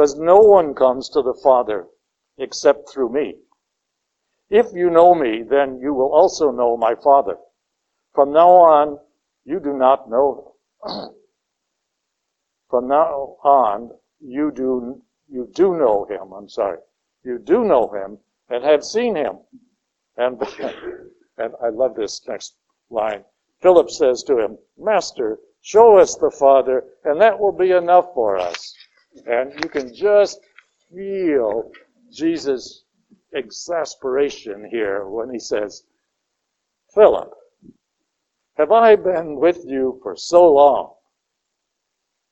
Says, 0.00 0.18
No 0.18 0.38
one 0.40 0.74
comes 0.74 1.08
to 1.10 1.22
the 1.22 1.34
Father 1.42 1.86
except 2.38 2.88
through 2.88 3.12
me. 3.12 3.36
If 4.48 4.72
you 4.72 4.90
know 4.90 5.14
me, 5.14 5.42
then 5.42 5.78
you 5.80 5.94
will 5.94 6.12
also 6.12 6.50
know 6.50 6.76
my 6.76 6.94
Father. 6.94 7.36
From 8.14 8.32
now 8.32 8.50
on, 8.50 8.98
you 9.44 9.60
do 9.60 9.72
not 9.74 10.10
know 10.10 10.54
From 12.70 12.86
now 12.86 13.36
on, 13.42 13.90
you 14.20 14.52
do, 14.52 15.02
you 15.28 15.48
do 15.52 15.76
know 15.76 16.04
him, 16.04 16.32
I'm 16.32 16.48
sorry. 16.48 16.78
You 17.24 17.38
do 17.38 17.64
know 17.64 17.88
him 17.88 18.18
and 18.48 18.62
have 18.62 18.84
seen 18.84 19.16
him. 19.16 19.40
And, 20.16 20.40
and 21.38 21.54
I 21.62 21.68
love 21.70 21.96
this 21.96 22.26
next 22.28 22.54
line. 22.88 23.24
Philip 23.60 23.90
says 23.90 24.22
to 24.24 24.38
him, 24.38 24.56
Master, 24.78 25.40
show 25.60 25.98
us 25.98 26.14
the 26.14 26.30
Father, 26.30 26.84
and 27.04 27.20
that 27.20 27.38
will 27.38 27.52
be 27.52 27.72
enough 27.72 28.14
for 28.14 28.38
us. 28.38 28.72
And 29.26 29.52
you 29.62 29.68
can 29.68 29.94
just 29.94 30.40
feel 30.92 31.70
Jesus' 32.10 32.84
exasperation 33.34 34.68
here 34.70 35.06
when 35.06 35.30
he 35.30 35.38
says, 35.38 35.84
Philip, 36.94 37.32
have 38.56 38.72
I 38.72 38.96
been 38.96 39.36
with 39.36 39.64
you 39.64 40.00
for 40.02 40.16
so 40.16 40.52
long? 40.52 40.94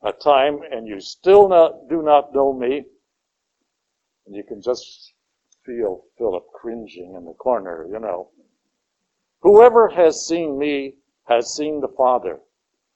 a 0.03 0.13
time 0.13 0.61
and 0.71 0.87
you 0.87 1.01
still 1.01 1.49
not, 1.49 1.89
do 1.89 2.03
not 2.03 2.35
know 2.35 2.53
me, 2.53 2.85
and 4.27 4.37
you 4.37 4.45
can 4.45 4.63
just 4.63 5.13
feel 5.65 6.05
Philip 6.17 6.45
cringing 6.55 7.15
in 7.17 7.25
the 7.25 7.35
corner, 7.35 7.87
you 7.91 7.99
know. 7.99 8.31
Whoever 9.41 9.89
has 9.89 10.27
seen 10.27 10.59
me 10.59 10.95
has 11.27 11.55
seen 11.55 11.81
the 11.81 11.89
Father. 11.97 12.41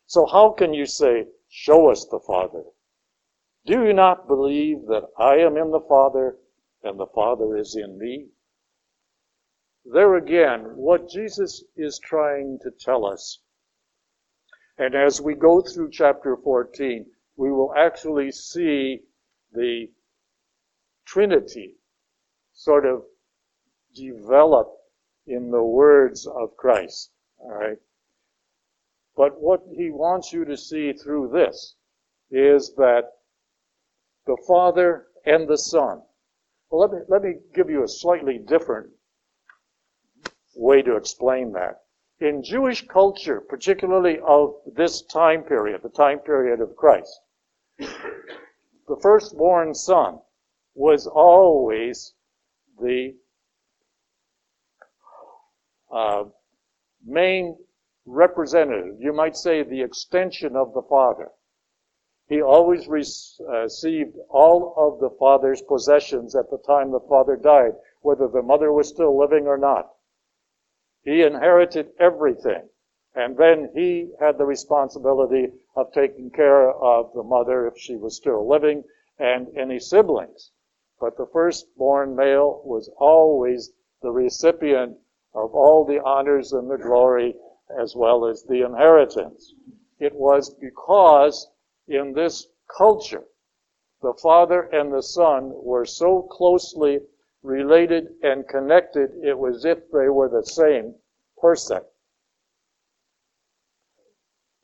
So 0.07 0.27
how 0.27 0.51
can 0.51 0.75
you 0.75 0.87
say, 0.87 1.27
show 1.49 1.91
us 1.91 2.07
the 2.11 2.21
Father? 2.21 2.63
Do 3.67 3.85
you 3.85 3.93
not 3.93 4.27
believe 4.27 4.87
that 4.87 5.09
I 5.19 5.37
am 5.37 5.57
in 5.57 5.71
the 5.71 5.81
Father 5.81 6.37
and 6.83 6.99
the 6.99 7.07
Father 7.07 7.57
is 7.57 7.77
in 7.77 7.99
me? 7.99 8.29
There 9.85 10.17
again, 10.17 10.77
what 10.77 11.09
Jesus 11.09 11.65
is 11.77 11.99
trying 11.99 12.59
to 12.63 12.71
tell 12.71 13.05
us 13.05 13.41
and 14.79 14.95
as 14.95 15.21
we 15.21 15.35
go 15.35 15.61
through 15.61 15.91
chapter 15.91 16.37
14, 16.37 17.07
we 17.37 17.53
will 17.53 17.75
actually 17.75 18.33
see 18.33 19.03
the 19.53 19.91
Trinity 21.05 21.77
sort 22.53 22.87
of 22.87 23.05
develop 23.95 24.73
in 25.27 25.51
the 25.51 25.63
words 25.63 26.27
of 26.27 26.57
Christ. 26.57 27.13
All 27.39 27.53
right. 27.53 27.79
But 29.15 29.41
what 29.41 29.63
he 29.71 29.91
wants 29.91 30.33
you 30.33 30.45
to 30.47 30.57
see 30.57 30.93
through 30.93 31.29
this 31.29 31.77
is 32.31 32.75
that 32.77 33.13
the 34.27 34.37
Father 34.47 35.07
and 35.27 35.49
the 35.49 35.59
Son. 35.59 36.03
Well, 36.71 36.81
let 36.81 36.93
me, 36.93 36.99
let 37.09 37.23
me 37.23 37.35
give 37.55 37.69
you 37.69 37.85
a 37.85 37.89
slightly 37.89 38.39
different 38.39 38.91
way 40.55 40.83
to 40.83 40.97
explain 40.97 41.53
that 41.53 41.83
in 42.23 42.43
Jewish 42.43 42.87
culture, 42.87 43.41
particularly 43.41 44.19
of 44.25 44.55
this 44.77 45.03
time 45.03 45.43
period, 45.43 45.83
the 45.83 45.89
time 45.89 46.21
period 46.21 46.61
of 46.61 46.77
Christ, 46.77 47.21
the 47.79 48.97
firstborn 49.03 49.75
son 49.75 50.21
was 50.75 51.07
always 51.07 52.15
the 52.81 53.17
uh, 55.93 56.25
main 57.05 57.57
representative. 58.07 58.97
You 59.01 59.13
might 59.13 59.37
say 59.37 59.63
the 59.63 59.83
extension 59.83 60.55
of 60.57 60.73
the 60.75 60.83
father. 60.83 61.31
He 62.29 62.41
always 62.41 62.89
uh, 62.89 63.63
received 63.63 64.17
all 64.29 64.75
of 64.77 65.01
the 65.01 65.11
father's 65.19 65.61
possessions 65.61 66.37
at 66.37 66.51
the 66.51 66.59
time 66.59 66.91
the 66.91 67.01
father 67.01 67.37
died, 67.37 67.73
whether 68.01 68.29
the 68.29 68.43
mother 68.43 68.73
was 68.73 68.89
still 68.89 69.19
living 69.19 69.47
or 69.47 69.59
not. 69.59 69.95
He 71.03 71.23
inherited 71.23 71.93
everything. 71.99 72.69
And 73.15 73.37
then 73.37 73.71
he 73.75 74.15
had 74.21 74.39
the 74.39 74.47
responsibility 74.47 75.53
of 75.77 75.93
taking 75.93 76.31
care 76.31 76.71
of 76.71 77.13
the 77.13 77.23
mother 77.23 77.67
if 77.67 77.77
she 77.77 77.97
was 77.97 78.17
still 78.17 78.49
living 78.49 78.85
and 79.19 79.49
any 79.59 79.79
siblings. 79.79 80.53
But 81.01 81.17
the 81.17 81.27
firstborn 81.27 82.15
male 82.15 82.63
was 82.65 82.89
always 82.99 83.73
the 84.01 84.13
recipient 84.13 84.97
of 85.35 85.55
all 85.55 85.85
the 85.85 86.01
honors 86.01 86.53
and 86.53 86.71
the 86.71 86.79
glory 86.79 87.35
as 87.79 87.97
well 87.97 88.27
as 88.27 88.45
the 88.45 88.65
inheritance. 88.65 89.55
It 89.99 90.15
was 90.15 90.55
because 90.55 91.51
in 91.89 92.13
this 92.13 92.47
culture, 92.77 93.25
the 94.01 94.15
Father 94.23 94.63
and 94.73 94.93
the 94.93 95.03
Son 95.03 95.53
were 95.55 95.85
so 95.85 96.23
closely 96.23 96.99
related 97.43 98.09
and 98.23 98.47
connected, 98.49 99.11
it 99.23 99.39
was 99.39 99.65
if 99.65 99.79
they 99.91 100.09
were 100.09 100.29
the 100.29 100.47
same 100.47 100.95
person. 101.41 101.81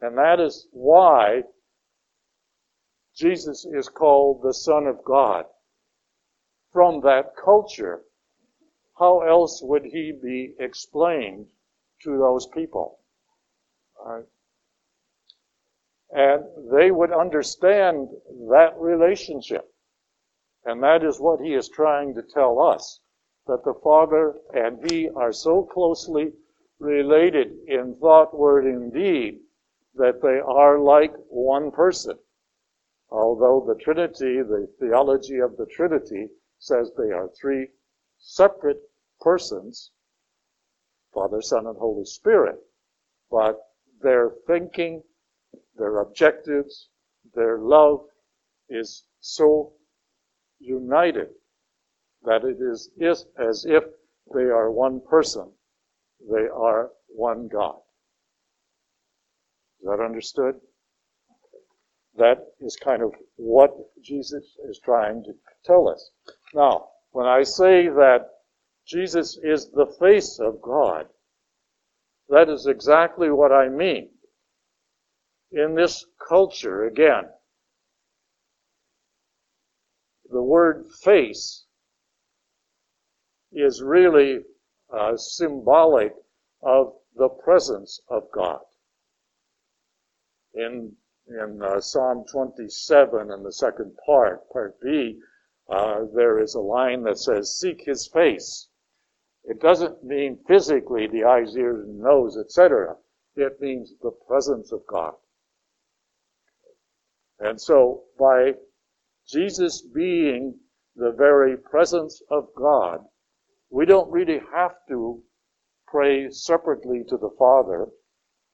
And 0.01 0.17
that 0.17 0.39
is 0.41 0.69
why 0.71 1.43
Jesus 3.17 3.67
is 3.67 3.89
called 3.89 4.43
the 4.43 4.55
Son 4.55 4.87
of 4.87 5.05
God. 5.05 5.45
From 6.73 7.01
that 7.01 7.35
culture, 7.43 8.03
how 8.99 9.23
else 9.23 9.61
would 9.63 9.85
he 9.85 10.13
be 10.13 10.55
explained 10.61 11.47
to 12.03 12.19
those 12.19 12.47
people? 12.55 13.01
Right? 14.05 14.25
And 16.11 16.45
they 16.73 16.91
would 16.91 17.13
understand 17.13 18.09
that 18.51 18.75
relationship. 18.79 19.71
And 20.65 20.83
that 20.83 21.05
is 21.05 21.21
what 21.21 21.41
he 21.41 21.55
is 21.55 21.69
trying 21.69 22.15
to 22.15 22.23
tell 22.23 22.61
us 22.61 23.01
that 23.47 23.65
the 23.65 23.75
Father 23.83 24.35
and 24.55 24.91
he 24.91 25.09
are 25.09 25.33
so 25.33 25.63
closely 25.65 26.33
related 26.79 27.53
in 27.67 27.97
thought, 27.97 28.37
word, 28.37 28.65
and 28.65 28.93
deed 28.93 29.41
that 29.95 30.23
they 30.23 30.39
are 30.39 30.79
like 30.79 31.13
one 31.29 31.71
person. 31.71 32.19
Although 33.11 33.65
the 33.67 33.83
Trinity, 33.83 34.43
the 34.43 34.69
theology 34.79 35.39
of 35.39 35.57
the 35.57 35.67
Trinity, 35.67 36.29
says 36.59 36.93
they 36.97 37.11
are 37.11 37.29
three 37.29 37.69
separate 38.19 38.81
persons 39.21 39.91
Father, 41.13 41.41
Son, 41.41 41.67
and 41.67 41.77
Holy 41.77 42.05
Spirit. 42.05 42.59
But 43.31 43.59
their 44.01 44.31
thinking, 44.47 45.03
their 45.79 46.01
objectives, 46.01 46.89
their 47.35 47.59
love 47.59 48.01
is 48.69 49.05
so 49.21 49.73
united 50.59 51.29
that 52.25 52.45
it 52.45 52.59
is, 52.61 52.91
as 53.39 53.65
if 53.65 53.85
they 54.35 54.43
are 54.43 54.71
one 54.71 55.01
person. 55.09 55.51
They 56.31 56.49
are 56.49 56.91
one 57.07 57.49
God. 57.49 57.77
Is 59.81 59.87
that 59.87 60.05
understood? 60.05 60.57
That 62.17 62.39
is 62.61 62.77
kind 62.77 63.03
of 63.03 63.15
what 63.37 63.71
Jesus 64.03 64.45
is 64.69 64.81
trying 64.85 65.23
to 65.25 65.33
tell 65.65 65.89
us. 65.89 66.11
Now, 66.53 66.89
when 67.13 67.27
I 67.27 67.45
say 67.45 67.89
that 67.89 68.29
Jesus 68.87 69.39
is 69.43 69.71
the 69.71 69.87
face 70.01 70.41
of 70.41 70.61
God, 70.61 71.07
that 72.29 72.49
is 72.49 72.67
exactly 72.67 73.31
what 73.31 73.53
I 73.53 73.69
mean. 73.69 74.11
In 75.51 75.75
this 75.75 76.05
culture, 76.29 76.85
again, 76.85 77.33
the 80.31 80.43
word 80.43 80.87
face 81.03 81.65
is 83.51 83.83
really 83.83 84.45
uh, 84.93 85.17
symbolic 85.17 86.15
of 86.63 87.01
the 87.17 87.31
presence 87.31 88.01
of 88.09 88.31
God. 88.31 88.61
In 90.53 90.97
in 91.27 91.63
uh, 91.63 91.81
Psalm 91.81 92.25
27 92.31 93.31
in 93.31 93.43
the 93.43 93.53
second 93.53 93.97
part, 94.05 94.49
part 94.51 94.79
B, 94.81 95.21
uh, 95.69 96.05
there 96.15 96.39
is 96.39 96.55
a 96.55 96.61
line 96.61 97.03
that 97.05 97.19
says, 97.19 97.57
"Seek 97.59 97.83
His 97.83 98.07
face." 98.07 98.69
It 99.45 99.61
doesn't 99.61 100.05
mean 100.05 100.45
physically 100.47 101.07
the 101.07 101.25
eyes, 101.25 101.57
ears, 101.57 101.85
and 101.87 102.01
nose, 102.01 102.37
etc. 102.37 102.99
It 103.35 103.61
means 103.63 103.95
the 104.03 104.11
presence 104.11 104.73
of 104.73 104.87
God. 104.87 105.17
And 107.41 107.61
so, 107.61 108.05
by 108.19 108.55
Jesus 109.27 109.83
being 109.83 110.59
the 110.97 111.13
very 111.13 111.57
presence 111.57 112.23
of 112.31 112.49
God, 112.57 113.05
we 113.71 113.87
don't 113.87 114.11
really 114.11 114.41
have 114.53 114.75
to 114.89 115.23
pray 115.87 116.31
separately 116.31 117.05
to 117.09 117.17
the 117.17 117.31
Father, 117.39 117.87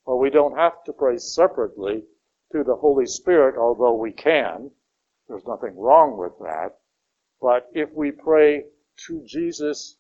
or 0.04 0.18
we 0.18 0.30
don't 0.30 0.56
have 0.56 0.84
to 0.84 0.92
pray 0.92 1.16
separately 1.16 2.04
to 2.52 2.62
the 2.62 2.76
Holy 2.76 3.06
Spirit, 3.06 3.56
although 3.56 3.94
we 3.94 4.12
can. 4.12 4.70
There's 5.28 5.46
nothing 5.46 5.76
wrong 5.76 6.18
with 6.18 6.38
that. 6.40 6.76
But 7.40 7.68
if 7.72 7.90
we 7.92 8.10
pray 8.10 8.64
to 9.06 9.22
Jesus 9.24 9.96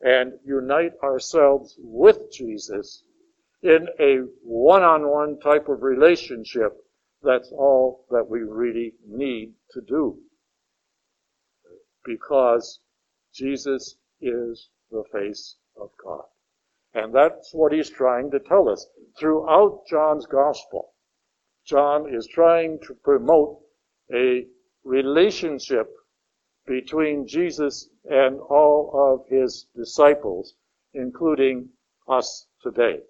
and 0.00 0.32
unite 0.44 0.92
ourselves 1.02 1.76
with 1.78 2.32
Jesus 2.32 3.04
in 3.62 3.88
a 4.00 4.18
one-on-one 4.42 5.38
type 5.40 5.68
of 5.68 5.82
relationship, 5.82 6.81
that's 7.22 7.52
all 7.52 8.04
that 8.10 8.28
we 8.28 8.40
really 8.40 8.94
need 9.06 9.52
to 9.72 9.80
do. 9.80 10.18
Because 12.04 12.80
Jesus 13.34 13.96
is 14.20 14.68
the 14.90 15.04
face 15.12 15.56
of 15.80 15.90
God. 16.02 16.24
And 16.94 17.14
that's 17.14 17.54
what 17.54 17.72
he's 17.72 17.90
trying 17.90 18.30
to 18.32 18.40
tell 18.40 18.68
us 18.68 18.86
throughout 19.18 19.86
John's 19.88 20.26
gospel. 20.26 20.92
John 21.64 22.12
is 22.12 22.26
trying 22.26 22.80
to 22.86 22.94
promote 22.94 23.60
a 24.12 24.46
relationship 24.84 25.88
between 26.66 27.26
Jesus 27.26 27.88
and 28.04 28.38
all 28.40 28.90
of 28.94 29.28
his 29.28 29.66
disciples, 29.74 30.54
including 30.92 31.68
us 32.08 32.46
today. 32.62 33.00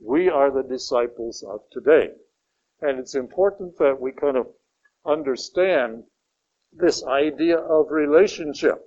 We 0.00 0.28
are 0.28 0.50
the 0.50 0.62
disciples 0.68 1.42
of 1.42 1.60
today. 1.70 2.10
And 2.82 2.98
it's 2.98 3.14
important 3.14 3.78
that 3.78 4.00
we 4.00 4.10
kind 4.12 4.36
of 4.36 4.48
understand 5.06 6.02
this 6.72 7.04
idea 7.04 7.58
of 7.58 7.90
relationship 7.90 8.84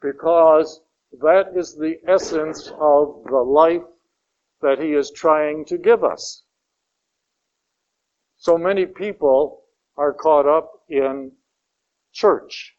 because 0.00 0.80
that 1.20 1.52
is 1.54 1.74
the 1.74 1.96
essence 2.08 2.68
of 2.80 3.22
the 3.26 3.36
life 3.36 3.82
that 4.62 4.78
he 4.78 4.94
is 4.94 5.10
trying 5.10 5.64
to 5.66 5.76
give 5.76 6.02
us. 6.02 6.42
So 8.38 8.56
many 8.56 8.86
people 8.86 9.64
are 9.96 10.12
caught 10.12 10.46
up 10.46 10.70
in 10.88 11.32
church. 12.12 12.76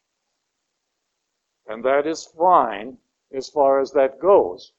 And 1.68 1.84
that 1.84 2.06
is 2.06 2.28
fine 2.36 2.98
as 3.32 3.48
far 3.48 3.80
as 3.80 3.92
that 3.92 4.20
goes. 4.20 4.72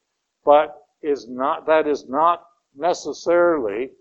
But 0.43 0.75
is 1.01 1.29
not, 1.29 1.65
that 1.67 1.87
is 1.87 2.09
not 2.09 2.43
necessarily 2.75 3.91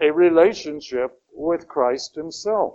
a 0.00 0.10
relationship 0.10 1.20
with 1.32 1.68
Christ 1.68 2.14
himself. 2.14 2.74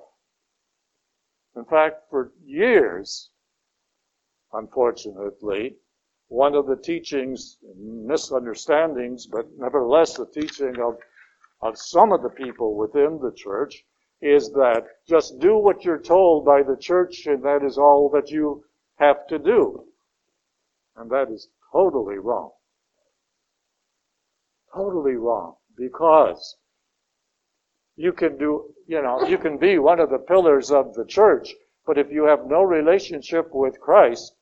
In 1.55 1.65
fact, 1.65 2.09
for 2.09 2.31
years, 2.43 3.29
unfortunately, 4.53 5.75
one 6.27 6.55
of 6.55 6.65
the 6.65 6.77
teachings, 6.77 7.57
misunderstandings, 7.77 9.27
but 9.27 9.45
nevertheless 9.57 10.15
the 10.15 10.25
teaching 10.25 10.79
of 10.79 10.97
of 11.61 11.77
some 11.77 12.11
of 12.11 12.23
the 12.23 12.29
people 12.29 12.75
within 12.75 13.19
the 13.21 13.31
church 13.35 13.85
is 14.21 14.49
that 14.51 14.83
just 15.07 15.39
do 15.39 15.57
what 15.57 15.83
you're 15.83 15.99
told 15.99 16.45
by 16.45 16.63
the 16.63 16.77
church 16.77 17.25
and 17.27 17.43
that 17.43 17.63
is 17.63 17.77
all 17.77 18.09
that 18.09 18.31
you 18.31 18.63
have 18.97 19.27
to 19.27 19.37
do. 19.37 19.83
And 20.95 21.09
that 21.11 21.29
is 21.31 21.49
totally 21.71 22.17
wrong. 22.17 22.51
Totally 24.73 25.15
wrong. 25.15 25.55
Because 25.77 26.57
you 27.95 28.13
can 28.13 28.37
do, 28.37 28.73
you 28.87 29.01
know, 29.01 29.27
you 29.27 29.37
can 29.37 29.57
be 29.57 29.77
one 29.77 29.99
of 29.99 30.09
the 30.09 30.17
pillars 30.17 30.71
of 30.71 30.93
the 30.93 31.05
church, 31.05 31.53
but 31.85 31.97
if 31.97 32.11
you 32.11 32.23
have 32.25 32.45
no 32.47 32.63
relationship 32.63 33.49
with 33.53 33.79
Christ, 33.79 34.33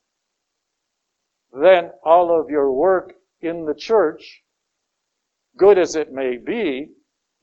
then 1.53 1.91
all 2.03 2.39
of 2.39 2.49
your 2.49 2.71
work 2.71 3.13
in 3.41 3.65
the 3.65 3.73
church, 3.73 4.43
good 5.57 5.77
as 5.77 5.95
it 5.95 6.11
may 6.11 6.37
be, 6.37 6.89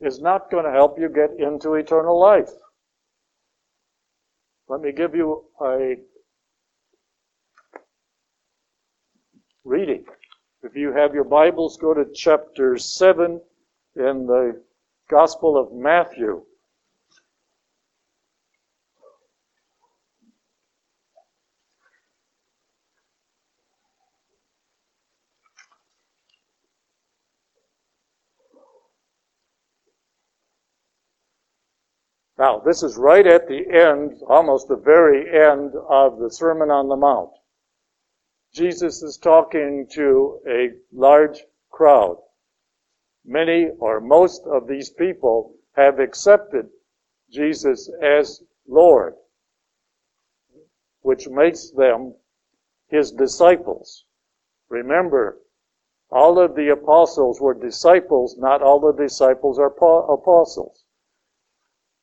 is 0.00 0.20
not 0.20 0.50
going 0.50 0.64
to 0.64 0.70
help 0.70 0.98
you 0.98 1.08
get 1.08 1.30
into 1.38 1.74
eternal 1.74 2.18
life. 2.18 2.50
Let 4.68 4.80
me 4.80 4.92
give 4.92 5.14
you 5.14 5.44
a 5.60 5.96
reading. 9.64 10.04
If 10.62 10.76
you 10.76 10.92
have 10.92 11.14
your 11.14 11.24
Bibles, 11.24 11.76
go 11.76 11.94
to 11.94 12.04
chapter 12.12 12.76
7 12.76 13.40
in 13.96 14.26
the 14.26 14.60
Gospel 15.08 15.56
of 15.56 15.72
Matthew. 15.72 16.42
Now, 32.38 32.58
this 32.58 32.82
is 32.82 32.98
right 32.98 33.26
at 33.26 33.48
the 33.48 33.64
end, 33.70 34.20
almost 34.28 34.68
the 34.68 34.76
very 34.76 35.24
end 35.30 35.72
of 35.88 36.18
the 36.18 36.30
Sermon 36.30 36.70
on 36.70 36.88
the 36.88 36.96
Mount. 36.96 37.30
Jesus 38.52 39.02
is 39.02 39.16
talking 39.16 39.86
to 39.92 40.40
a 40.46 40.72
large 40.92 41.42
crowd. 41.70 42.18
Many 43.26 43.70
or 43.78 44.00
most 44.00 44.46
of 44.46 44.66
these 44.66 44.90
people 44.90 45.54
have 45.74 45.98
accepted 45.98 46.68
Jesus 47.30 47.90
as 48.02 48.42
Lord, 48.66 49.14
which 51.00 51.28
makes 51.28 51.70
them 51.70 52.14
his 52.88 53.10
disciples. 53.10 54.04
Remember, 54.68 55.38
all 56.10 56.38
of 56.38 56.54
the 56.54 56.68
apostles 56.68 57.40
were 57.40 57.54
disciples, 57.54 58.36
not 58.38 58.62
all 58.62 58.80
the 58.80 58.92
disciples 58.92 59.58
are 59.58 59.74
apostles. 60.12 60.84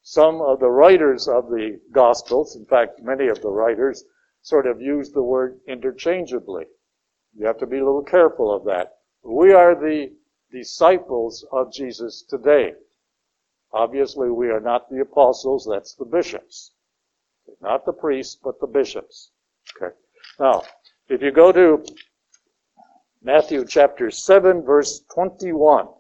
Some 0.01 0.41
of 0.41 0.59
the 0.59 0.69
writers 0.69 1.29
of 1.29 1.49
the 1.49 1.79
Gospels, 1.91 2.57
in 2.57 2.65
fact, 2.65 3.01
many 3.01 3.27
of 3.27 3.41
the 3.41 3.49
writers, 3.49 4.03
sort 4.41 4.67
of 4.67 4.81
use 4.81 5.12
the 5.12 5.23
word 5.23 5.62
interchangeably. 5.67 6.65
You 7.33 7.45
have 7.47 7.57
to 7.59 7.65
be 7.65 7.79
a 7.79 7.86
little 7.86 8.03
careful 8.03 8.53
of 8.53 8.65
that. 8.65 8.97
We 9.23 9.53
are 9.53 9.73
the 9.73 10.13
disciples 10.53 11.45
of 11.51 11.73
Jesus 11.73 12.23
today. 12.29 12.73
Obviously, 13.73 14.29
we 14.29 14.49
are 14.49 14.59
not 14.59 14.89
the 14.89 15.01
apostles, 15.01 15.67
that's 15.69 15.95
the 15.95 16.05
bishops. 16.05 16.71
Not 17.61 17.85
the 17.85 17.91
priests, 17.91 18.37
but 18.41 18.59
the 18.61 18.67
bishops. 18.67 19.31
Okay. 19.75 19.93
Now, 20.39 20.63
if 21.09 21.21
you 21.21 21.31
go 21.31 21.51
to 21.51 21.83
Matthew 23.23 23.65
chapter 23.65 24.11
7, 24.11 24.61
verse 24.61 25.01
21, 25.13 25.85
it 25.85 25.91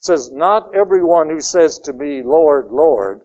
says, 0.00 0.32
Not 0.32 0.74
everyone 0.74 1.28
who 1.28 1.40
says 1.40 1.78
to 1.80 1.92
me, 1.92 2.22
Lord, 2.22 2.70
Lord, 2.70 3.20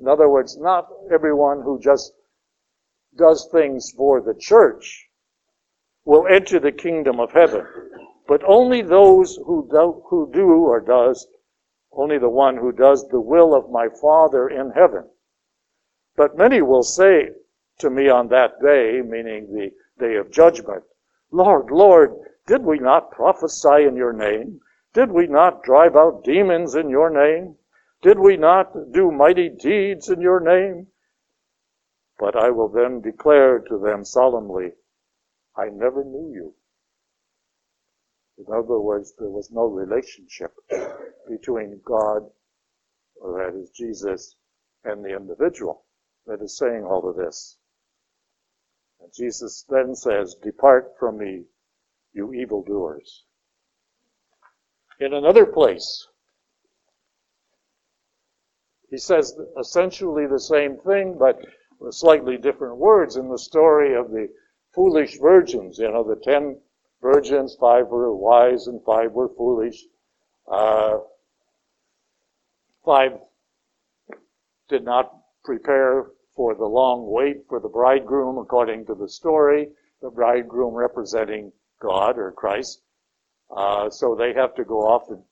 in 0.00 0.06
other 0.06 0.28
words, 0.28 0.56
not 0.56 0.88
everyone 1.12 1.60
who 1.62 1.80
just 1.80 2.12
does 3.16 3.48
things 3.50 3.92
for 3.96 4.20
the 4.20 4.34
church 4.34 5.08
will 6.04 6.26
enter 6.28 6.60
the 6.60 6.72
kingdom 6.72 7.18
of 7.20 7.32
heaven, 7.32 7.66
but 8.28 8.44
only 8.44 8.82
those 8.82 9.36
who 9.46 9.66
do, 9.70 10.02
who 10.10 10.30
do 10.30 10.66
or 10.66 10.80
does, 10.80 11.26
only 11.92 12.18
the 12.18 12.28
one 12.28 12.58
who 12.58 12.70
does 12.70 13.08
the 13.08 13.20
will 13.20 13.54
of 13.54 13.70
my 13.70 13.88
Father 13.88 14.48
in 14.48 14.70
heaven. 14.70 15.08
But 16.14 16.36
many 16.36 16.60
will 16.60 16.82
say 16.82 17.30
to 17.78 17.88
me 17.88 18.10
on 18.10 18.28
that 18.28 18.60
day, 18.60 19.00
meaning 19.00 19.50
the 19.50 19.72
day 19.98 20.16
of 20.16 20.30
judgment, 20.30 20.84
Lord, 21.30 21.70
Lord, 21.70 22.14
did 22.46 22.62
we 22.64 22.78
not 22.78 23.10
prophesy 23.10 23.84
in 23.84 23.96
your 23.96 24.12
name? 24.12 24.60
Did 24.92 25.10
we 25.10 25.26
not 25.26 25.62
drive 25.62 25.96
out 25.96 26.22
demons 26.22 26.74
in 26.74 26.90
your 26.90 27.08
name? 27.08 27.56
Did 28.02 28.18
we 28.18 28.36
not 28.36 28.92
do 28.92 29.10
mighty 29.10 29.48
deeds 29.48 30.10
in 30.10 30.20
your 30.20 30.40
name? 30.40 30.88
But 32.18 32.36
I 32.36 32.50
will 32.50 32.68
then 32.68 33.00
declare 33.00 33.58
to 33.60 33.78
them 33.78 34.04
solemnly, 34.04 34.72
I 35.56 35.70
never 35.70 36.04
knew 36.04 36.30
you. 36.30 36.54
In 38.38 38.46
other 38.52 38.78
words, 38.78 39.14
there 39.18 39.28
was 39.28 39.50
no 39.50 39.66
relationship 39.66 40.52
between 41.28 41.80
God, 41.84 42.22
or 43.16 43.38
that 43.38 43.58
is 43.58 43.70
Jesus, 43.70 44.36
and 44.84 45.04
the 45.04 45.16
individual 45.16 45.84
that 46.26 46.40
is 46.40 46.56
saying 46.56 46.84
all 46.84 47.08
of 47.08 47.16
this. 47.16 47.58
And 49.00 49.12
Jesus 49.12 49.64
then 49.68 49.94
says, 49.94 50.36
Depart 50.42 50.96
from 50.98 51.18
me, 51.18 51.46
you 52.12 52.32
evildoers. 52.32 53.24
In 55.00 55.14
another 55.14 55.46
place, 55.46 56.06
he 58.90 58.98
says 58.98 59.36
essentially 59.58 60.26
the 60.26 60.40
same 60.40 60.78
thing, 60.78 61.16
but 61.18 61.38
with 61.78 61.94
slightly 61.94 62.36
different 62.36 62.76
words 62.76 63.16
in 63.16 63.28
the 63.28 63.38
story 63.38 63.94
of 63.94 64.10
the 64.10 64.28
foolish 64.74 65.18
virgins. 65.18 65.78
You 65.78 65.90
know, 65.90 66.02
the 66.02 66.16
ten 66.16 66.60
virgins, 67.00 67.56
five 67.60 67.88
were 67.88 68.14
wise 68.14 68.66
and 68.66 68.82
five 68.84 69.12
were 69.12 69.28
foolish. 69.36 69.84
Uh, 70.50 70.98
five 72.84 73.12
did 74.68 74.84
not 74.84 75.12
prepare 75.44 76.06
for 76.34 76.54
the 76.54 76.64
long 76.64 77.10
wait 77.10 77.38
for 77.48 77.60
the 77.60 77.68
bridegroom, 77.68 78.38
according 78.38 78.86
to 78.86 78.94
the 78.94 79.08
story, 79.08 79.68
the 80.02 80.10
bridegroom 80.10 80.74
representing 80.74 81.52
God 81.80 82.18
or 82.18 82.32
Christ. 82.32 82.82
Uh, 83.54 83.90
so 83.90 84.14
they 84.14 84.34
have 84.34 84.54
to 84.56 84.64
go 84.64 84.80
off 84.86 85.08
and 85.10 85.22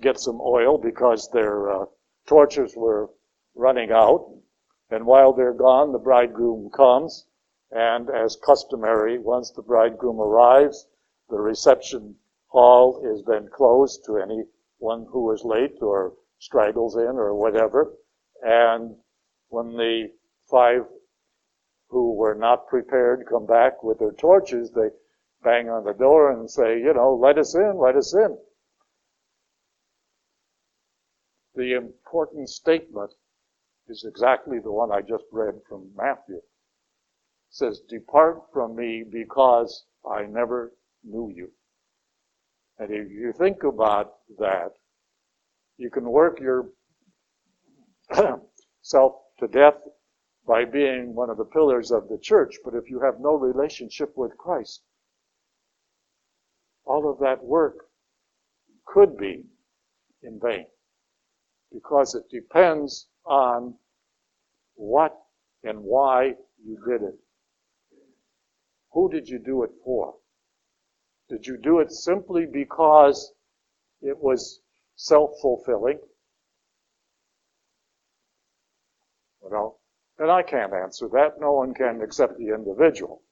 get 0.00 0.18
some 0.18 0.40
oil 0.40 0.78
because 0.78 1.28
their 1.32 1.70
uh, 1.70 1.84
torches 2.26 2.74
were 2.76 3.10
running 3.54 3.90
out. 3.90 4.32
And 4.90 5.04
while 5.06 5.32
they're 5.32 5.52
gone, 5.52 5.92
the 5.92 5.98
bridegroom 5.98 6.70
comes, 6.70 7.26
and 7.70 8.08
as 8.10 8.36
customary, 8.44 9.18
once 9.18 9.50
the 9.50 9.62
bridegroom 9.62 10.20
arrives, 10.20 10.86
the 11.28 11.38
reception 11.38 12.14
hall 12.48 13.02
is 13.04 13.24
then 13.24 13.48
closed 13.54 14.04
to 14.06 14.18
anyone 14.18 15.06
who 15.10 15.30
is 15.32 15.44
late 15.44 15.76
or 15.80 16.14
straggles 16.38 16.96
in 16.96 17.16
or 17.16 17.34
whatever. 17.34 17.92
And 18.42 18.96
when 19.48 19.76
the 19.76 20.10
five 20.50 20.82
who 21.88 22.14
were 22.14 22.34
not 22.34 22.66
prepared 22.68 23.26
come 23.28 23.46
back 23.46 23.82
with 23.82 23.98
their 23.98 24.12
torches, 24.12 24.70
they 24.70 24.88
bang 25.42 25.68
on 25.68 25.84
the 25.84 25.92
door 25.94 26.32
and 26.32 26.50
say, 26.50 26.78
you 26.80 26.92
know, 26.92 27.14
let 27.14 27.38
us 27.38 27.54
in, 27.54 27.78
let 27.78 27.96
us 27.96 28.14
in. 28.14 28.36
The 31.54 31.74
important 31.74 32.48
statement 32.48 33.12
is 33.88 34.04
exactly 34.04 34.58
the 34.58 34.72
one 34.72 34.92
I 34.92 35.00
just 35.00 35.24
read 35.32 35.54
from 35.68 35.90
Matthew. 35.96 36.36
It 36.36 36.44
says, 37.50 37.80
Depart 37.88 38.42
from 38.52 38.76
me 38.76 39.04
because 39.08 39.86
I 40.08 40.22
never 40.24 40.72
knew 41.06 41.32
you. 41.34 41.50
And 42.78 42.90
if 42.90 43.10
you 43.10 43.32
think 43.32 43.62
about 43.62 44.14
that, 44.38 44.72
you 45.78 45.90
can 45.90 46.04
work 46.04 46.40
yourself 46.40 46.72
to 49.40 49.48
death 49.50 49.76
by 50.46 50.64
being 50.64 51.14
one 51.14 51.30
of 51.30 51.38
the 51.38 51.44
pillars 51.44 51.90
of 51.90 52.08
the 52.08 52.18
church, 52.18 52.56
but 52.64 52.74
if 52.74 52.88
you 52.88 53.00
have 53.00 53.20
no 53.20 53.34
relationship 53.34 54.12
with 54.16 54.36
Christ, 54.36 54.82
all 56.84 57.10
of 57.10 57.18
that 57.18 57.42
work 57.42 57.74
could 58.86 59.16
be 59.16 59.44
in 60.22 60.38
vain 60.40 60.66
because 61.72 62.14
it 62.14 62.24
depends 62.30 63.08
on 63.24 63.74
what 64.74 65.16
and 65.64 65.80
why 65.80 66.34
you 66.64 66.78
did 66.88 67.02
it. 67.02 67.18
Who 68.92 69.10
did 69.10 69.28
you 69.28 69.38
do 69.38 69.64
it 69.64 69.70
for? 69.84 70.14
Did 71.28 71.46
you 71.46 71.56
do 71.56 71.80
it 71.80 71.90
simply 71.90 72.46
because 72.46 73.32
it 74.00 74.16
was 74.18 74.60
self-fulfilling? 74.96 75.98
Well, 79.40 79.80
and 80.18 80.30
I 80.30 80.42
can't 80.42 80.72
answer 80.72 81.08
that. 81.12 81.40
No 81.40 81.52
one 81.52 81.74
can 81.74 82.00
except 82.02 82.38
the 82.38 82.48
individual. 82.48 83.22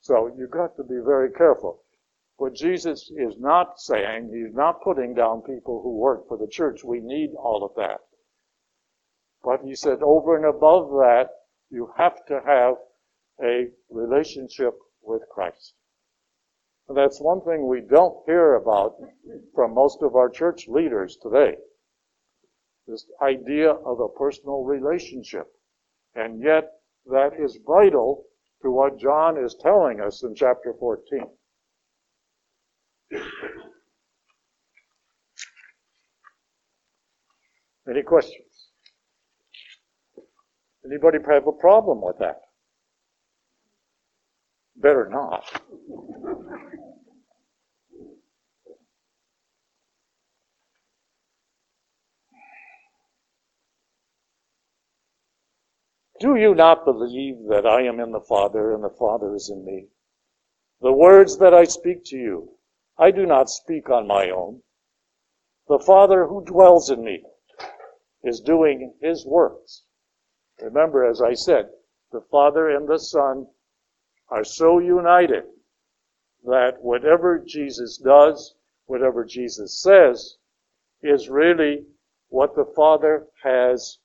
So 0.00 0.34
you've 0.36 0.50
got 0.50 0.76
to 0.76 0.82
be 0.82 0.98
very 1.04 1.30
careful. 1.30 1.82
What 2.36 2.54
Jesus 2.54 3.10
is 3.14 3.38
not 3.38 3.80
saying, 3.80 4.30
he's 4.32 4.54
not 4.54 4.82
putting 4.82 5.14
down 5.14 5.42
people 5.42 5.82
who 5.82 5.98
work 5.98 6.26
for 6.26 6.38
the 6.38 6.48
church. 6.48 6.82
We 6.82 7.00
need 7.00 7.34
all 7.38 7.62
of 7.62 7.74
that. 7.76 8.00
But 9.44 9.60
he 9.62 9.74
said, 9.74 9.98
over 10.02 10.36
and 10.36 10.46
above 10.46 10.90
that, 10.90 11.28
you 11.70 11.92
have 11.96 12.24
to 12.26 12.40
have 12.46 12.76
a 13.42 13.68
relationship 13.90 14.74
with 15.02 15.22
Christ. 15.30 15.74
And 16.90 16.96
that's 16.96 17.20
one 17.20 17.40
thing 17.42 17.68
we 17.68 17.82
don't 17.82 18.16
hear 18.26 18.56
about 18.56 18.96
from 19.54 19.74
most 19.74 20.02
of 20.02 20.16
our 20.16 20.28
church 20.28 20.66
leaders 20.66 21.16
today. 21.22 21.54
This 22.88 23.06
idea 23.22 23.70
of 23.70 24.00
a 24.00 24.08
personal 24.08 24.64
relationship. 24.64 25.46
And 26.16 26.42
yet, 26.42 26.64
that 27.06 27.34
is 27.38 27.60
vital 27.64 28.24
to 28.62 28.72
what 28.72 28.98
John 28.98 29.36
is 29.38 29.54
telling 29.62 30.00
us 30.00 30.24
in 30.24 30.34
chapter 30.34 30.74
14. 30.80 31.20
Any 37.88 38.02
questions? 38.02 38.70
Anybody 40.84 41.18
have 41.24 41.46
a 41.46 41.52
problem 41.52 42.00
with 42.02 42.18
that? 42.18 42.40
Better 44.80 45.10
not. 45.10 45.44
Do 56.18 56.36
you 56.36 56.54
not 56.54 56.84
believe 56.86 57.48
that 57.48 57.66
I 57.66 57.82
am 57.82 58.00
in 58.00 58.12
the 58.12 58.20
Father 58.20 58.74
and 58.74 58.82
the 58.82 58.90
Father 58.90 59.34
is 59.34 59.50
in 59.50 59.64
me? 59.64 59.88
The 60.80 60.92
words 60.92 61.36
that 61.38 61.52
I 61.52 61.64
speak 61.64 62.04
to 62.06 62.16
you, 62.16 62.56
I 62.98 63.10
do 63.10 63.26
not 63.26 63.50
speak 63.50 63.90
on 63.90 64.06
my 64.06 64.30
own. 64.30 64.62
The 65.68 65.78
Father 65.78 66.26
who 66.26 66.42
dwells 66.44 66.88
in 66.88 67.04
me 67.04 67.22
is 68.22 68.40
doing 68.40 68.94
his 69.00 69.26
works. 69.26 69.84
Remember, 70.60 71.04
as 71.04 71.20
I 71.20 71.34
said, 71.34 71.70
the 72.12 72.22
Father 72.30 72.70
and 72.70 72.88
the 72.88 72.98
Son 72.98 73.46
are 74.30 74.44
so 74.44 74.78
united 74.78 75.44
that 76.44 76.80
whatever 76.80 77.42
Jesus 77.46 77.98
does, 77.98 78.54
whatever 78.86 79.24
Jesus 79.24 79.80
says 79.80 80.36
is 81.02 81.28
really 81.28 81.84
what 82.28 82.54
the 82.54 82.72
Father 82.76 83.26
has 83.42 83.98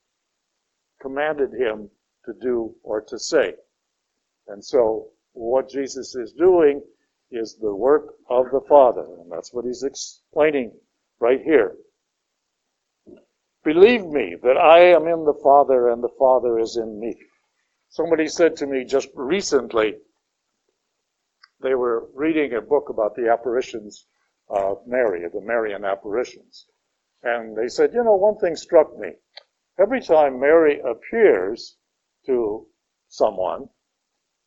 commanded 1.01 1.53
him 1.53 1.89
to 2.25 2.33
do 2.41 2.75
or 2.83 3.01
to 3.01 3.19
say. 3.19 3.53
And 4.47 4.63
so 4.63 5.09
what 5.33 5.69
Jesus 5.69 6.15
is 6.15 6.33
doing 6.33 6.81
is 7.31 7.55
the 7.55 7.73
work 7.73 8.15
of 8.29 8.45
the 8.51 8.61
Father. 8.67 9.05
And 9.19 9.31
that's 9.31 9.53
what 9.53 9.65
he's 9.65 9.83
explaining 9.83 10.71
right 11.19 11.41
here. 11.41 11.75
Believe 13.63 14.05
me 14.05 14.35
that 14.43 14.57
I 14.57 14.79
am 14.79 15.07
in 15.07 15.25
the 15.25 15.39
Father 15.43 15.89
and 15.89 16.03
the 16.03 16.13
Father 16.19 16.59
is 16.59 16.77
in 16.77 16.99
me. 16.99 17.15
Somebody 17.89 18.27
said 18.27 18.55
to 18.57 18.67
me 18.67 18.83
just 18.83 19.09
recently, 19.15 19.95
they 21.65 21.73
were 21.73 22.07
reading 22.13 22.53
a 22.53 22.61
book 22.61 22.89
about 22.89 23.15
the 23.15 23.29
apparitions 23.31 24.05
of 24.49 24.77
Mary, 24.85 25.27
the 25.33 25.41
Marian 25.41 25.83
apparitions. 25.83 26.67
And 27.23 27.57
they 27.57 27.67
said, 27.67 27.91
you 27.91 28.03
know, 28.03 28.15
one 28.15 28.37
thing 28.37 28.55
struck 28.55 28.95
me. 28.99 29.13
Every 29.79 29.99
time 29.99 30.39
Mary 30.39 30.79
appears 30.81 31.77
to 32.27 32.67
someone, 33.09 33.67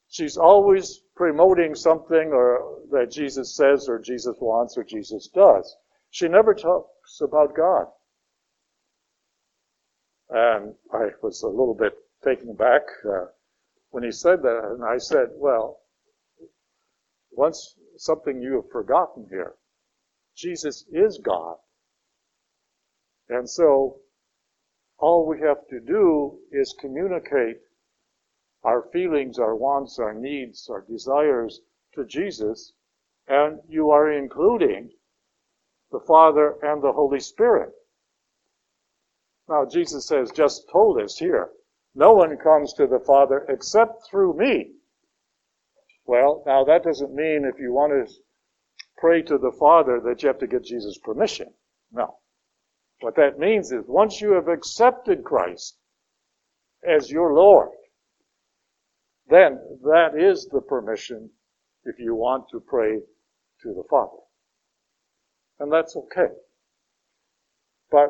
she's 0.08 0.36
always 0.36 1.00
promoting 1.16 1.74
something 1.74 2.32
or 2.32 2.78
that 2.92 3.10
Jesus 3.10 3.56
says 3.56 3.88
or 3.88 3.98
Jesus 3.98 4.36
wants 4.40 4.78
or 4.78 4.84
Jesus 4.84 5.28
does. 5.34 5.76
She 6.10 6.28
never 6.28 6.54
talks 6.54 7.20
about 7.20 7.56
God. 7.56 7.86
And 10.30 10.74
I 10.92 11.08
was 11.20 11.42
a 11.42 11.48
little 11.48 11.74
bit 11.74 11.94
taken 12.24 12.54
back 12.54 12.82
uh, 13.04 13.26
when 13.90 14.04
he 14.04 14.12
said 14.12 14.42
that, 14.42 14.70
and 14.72 14.84
I 14.84 14.98
said, 14.98 15.28
well, 15.32 15.80
once 17.38 17.76
something 17.96 18.42
you 18.42 18.56
have 18.56 18.70
forgotten 18.72 19.24
here. 19.30 19.54
Jesus 20.36 20.84
is 20.90 21.18
God. 21.18 21.54
And 23.28 23.48
so 23.48 24.00
all 24.98 25.24
we 25.24 25.40
have 25.40 25.66
to 25.68 25.78
do 25.78 26.40
is 26.50 26.74
communicate 26.80 27.58
our 28.64 28.82
feelings, 28.92 29.38
our 29.38 29.54
wants, 29.54 30.00
our 30.00 30.14
needs, 30.14 30.68
our 30.68 30.84
desires 30.90 31.60
to 31.94 32.04
Jesus, 32.04 32.72
and 33.28 33.60
you 33.68 33.90
are 33.90 34.10
including 34.10 34.90
the 35.92 36.00
Father 36.00 36.56
and 36.62 36.82
the 36.82 36.92
Holy 36.92 37.20
Spirit. 37.20 37.70
Now, 39.48 39.64
Jesus 39.64 40.08
has 40.10 40.32
just 40.32 40.68
told 40.72 41.00
us 41.00 41.16
here, 41.16 41.50
no 41.94 42.14
one 42.14 42.36
comes 42.36 42.72
to 42.74 42.88
the 42.88 42.98
Father 42.98 43.46
except 43.48 44.08
through 44.10 44.36
me. 44.36 44.72
Well, 46.08 46.42
now 46.46 46.64
that 46.64 46.84
doesn't 46.84 47.14
mean 47.14 47.44
if 47.44 47.60
you 47.60 47.74
want 47.74 47.92
to 47.92 48.10
pray 48.96 49.20
to 49.20 49.36
the 49.36 49.52
Father 49.60 50.00
that 50.06 50.22
you 50.22 50.28
have 50.28 50.38
to 50.38 50.46
get 50.46 50.64
Jesus' 50.64 50.98
permission. 51.04 51.48
No. 51.92 52.16
What 53.00 53.14
that 53.16 53.38
means 53.38 53.70
is 53.72 53.84
once 53.86 54.18
you 54.18 54.32
have 54.32 54.48
accepted 54.48 55.22
Christ 55.22 55.76
as 56.82 57.10
your 57.10 57.34
Lord, 57.34 57.68
then 59.28 59.60
that 59.82 60.18
is 60.18 60.48
the 60.50 60.62
permission 60.62 61.28
if 61.84 61.98
you 61.98 62.14
want 62.14 62.48
to 62.52 62.60
pray 62.60 63.00
to 63.62 63.68
the 63.74 63.84
Father. 63.90 64.22
And 65.60 65.70
that's 65.70 65.94
okay. 65.94 66.32
But 67.90 68.08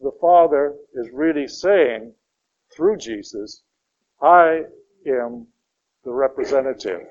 the 0.00 0.12
Father 0.18 0.76
is 0.94 1.10
really 1.12 1.46
saying 1.46 2.14
through 2.74 2.96
Jesus, 2.96 3.62
I 4.22 4.62
am 5.06 5.46
the 6.04 6.12
representative 6.12 7.02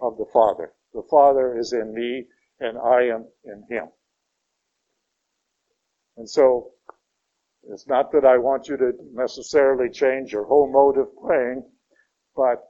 of 0.00 0.16
the 0.18 0.26
Father. 0.32 0.72
The 0.94 1.04
Father 1.10 1.58
is 1.58 1.72
in 1.72 1.94
me 1.94 2.26
and 2.58 2.78
I 2.78 3.02
am 3.02 3.26
in 3.44 3.64
him. 3.68 3.88
And 6.16 6.28
so, 6.28 6.72
it's 7.68 7.86
not 7.86 8.12
that 8.12 8.24
I 8.24 8.38
want 8.38 8.68
you 8.68 8.76
to 8.76 8.92
necessarily 9.12 9.90
change 9.90 10.32
your 10.32 10.44
whole 10.44 10.70
mode 10.70 10.98
of 10.98 11.08
praying, 11.16 11.64
but 12.34 12.62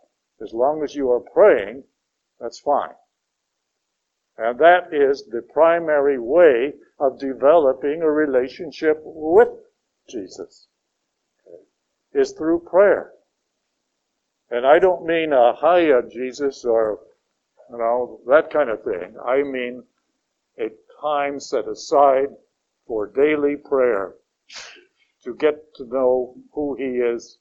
as 0.43 0.53
long 0.53 0.83
as 0.83 0.95
you 0.95 1.11
are 1.11 1.21
praying, 1.21 1.85
that's 2.38 2.61
fine. 2.61 2.95
And 4.37 4.59
that 4.59 4.93
is 4.93 5.27
the 5.27 5.43
primary 5.53 6.19
way 6.19 6.73
of 6.99 7.19
developing 7.19 8.03
a 8.03 8.11
relationship 8.11 9.01
with 9.05 9.49
Jesus, 10.09 10.69
is 12.12 12.33
through 12.33 12.61
prayer. 12.61 13.12
And 14.51 14.66
I 14.66 14.79
don't 14.79 15.05
mean 15.05 15.33
a 15.33 15.55
hiya 15.55 16.03
Jesus 16.11 16.64
or, 16.64 17.01
you 17.70 17.78
know, 17.78 18.20
that 18.26 18.50
kind 18.52 18.70
of 18.70 18.83
thing. 18.83 19.16
I 19.24 19.42
mean 19.42 19.85
a 20.59 20.68
time 21.00 21.40
set 21.40 21.68
aside 21.68 22.28
for 22.87 23.06
daily 23.06 23.56
prayer 23.56 24.14
to 25.24 25.35
get 25.35 25.74
to 25.76 25.85
know 25.87 26.35
who 26.52 26.76
He 26.76 26.98
is, 26.98 27.38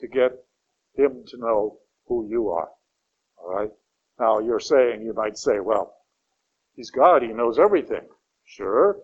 to 0.00 0.08
get 0.08 0.32
Him 0.96 1.24
to 1.28 1.36
know 1.38 1.78
who 2.06 2.26
you 2.28 2.50
are. 2.50 2.68
All 3.38 3.54
right? 3.54 3.70
Now, 4.18 4.40
you're 4.40 4.60
saying, 4.60 5.02
you 5.02 5.14
might 5.14 5.38
say, 5.38 5.60
well, 5.60 5.94
He's 6.74 6.90
God, 6.90 7.22
He 7.22 7.28
knows 7.28 7.58
everything. 7.58 8.06
Sure. 8.44 8.98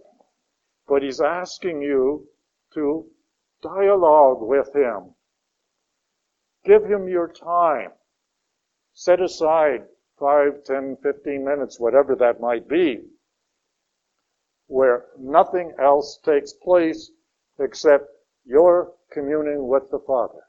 But 0.88 1.02
He's 1.02 1.20
asking 1.20 1.82
you 1.82 2.26
to 2.74 3.06
dialogue 3.62 4.38
with 4.40 4.74
Him. 4.74 5.14
Give 6.64 6.84
Him 6.84 7.08
your 7.08 7.28
time. 7.28 7.90
Set 8.94 9.22
aside 9.22 9.82
5, 10.18 10.64
10, 10.64 10.96
15 11.02 11.44
minutes, 11.44 11.78
whatever 11.78 12.14
that 12.16 12.40
might 12.40 12.68
be, 12.68 13.02
where 14.66 15.06
nothing 15.18 15.72
else 15.80 16.18
takes 16.24 16.52
place 16.52 17.10
except 17.58 18.04
your 18.44 18.92
communing 19.12 19.66
with 19.68 19.90
the 19.90 19.98
Father 20.06 20.42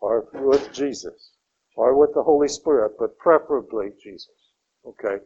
or 0.00 0.28
with 0.34 0.72
Jesus 0.72 1.32
or 1.76 1.98
with 1.98 2.14
the 2.14 2.22
Holy 2.22 2.48
Spirit, 2.48 2.92
but 2.98 3.18
preferably 3.18 3.90
Jesus. 4.02 4.52
Okay? 4.86 5.18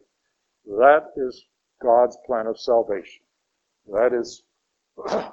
That 0.65 1.11
is 1.15 1.45
God's 1.81 2.17
plan 2.25 2.47
of 2.47 2.59
salvation. 2.59 3.23
That 3.91 4.13
is 4.13 4.43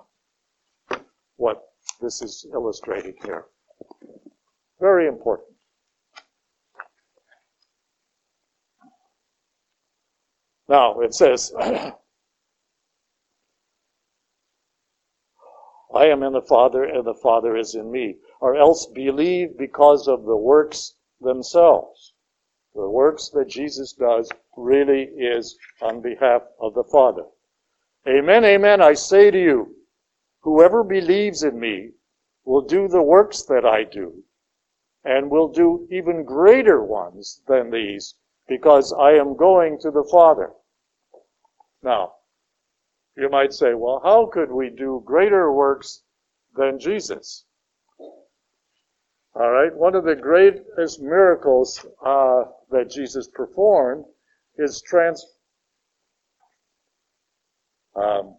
what 1.36 1.62
this 2.00 2.22
is 2.22 2.46
illustrating 2.52 3.14
here. 3.24 3.46
Very 4.80 5.06
important. 5.06 5.51
Now, 10.72 11.00
it 11.00 11.12
says, 11.12 11.52
I 11.60 11.92
am 15.94 16.22
in 16.22 16.32
the 16.32 16.40
Father, 16.40 16.82
and 16.82 17.04
the 17.04 17.12
Father 17.12 17.58
is 17.58 17.74
in 17.74 17.90
me. 17.92 18.16
Or 18.40 18.56
else 18.56 18.86
believe 18.86 19.58
because 19.58 20.08
of 20.08 20.24
the 20.24 20.38
works 20.38 20.94
themselves. 21.20 22.14
The 22.74 22.88
works 22.88 23.28
that 23.34 23.48
Jesus 23.48 23.92
does 23.92 24.30
really 24.56 25.02
is 25.02 25.58
on 25.82 26.00
behalf 26.00 26.40
of 26.58 26.72
the 26.72 26.84
Father. 26.84 27.26
Amen, 28.08 28.42
amen, 28.42 28.80
I 28.80 28.94
say 28.94 29.30
to 29.30 29.38
you, 29.38 29.76
whoever 30.40 30.82
believes 30.82 31.42
in 31.42 31.60
me 31.60 31.90
will 32.46 32.62
do 32.62 32.88
the 32.88 33.02
works 33.02 33.42
that 33.42 33.66
I 33.66 33.84
do, 33.84 34.24
and 35.04 35.30
will 35.30 35.48
do 35.48 35.86
even 35.90 36.24
greater 36.24 36.82
ones 36.82 37.42
than 37.46 37.70
these, 37.70 38.14
because 38.48 38.94
I 38.94 39.12
am 39.12 39.36
going 39.36 39.78
to 39.80 39.90
the 39.90 40.08
Father. 40.10 40.54
Now, 41.82 42.14
you 43.16 43.28
might 43.28 43.52
say, 43.52 43.74
well, 43.74 44.00
how 44.02 44.26
could 44.26 44.50
we 44.50 44.70
do 44.70 45.02
greater 45.04 45.52
works 45.52 46.02
than 46.56 46.78
Jesus? 46.78 47.44
All 49.34 49.50
right, 49.50 49.74
one 49.74 49.94
of 49.94 50.04
the 50.04 50.14
greatest 50.14 51.00
miracles 51.00 51.84
uh, 52.04 52.44
that 52.70 52.90
Jesus 52.90 53.28
performed 53.28 54.04
is 54.58 54.82
trans 54.82 55.26
um, 57.96 58.36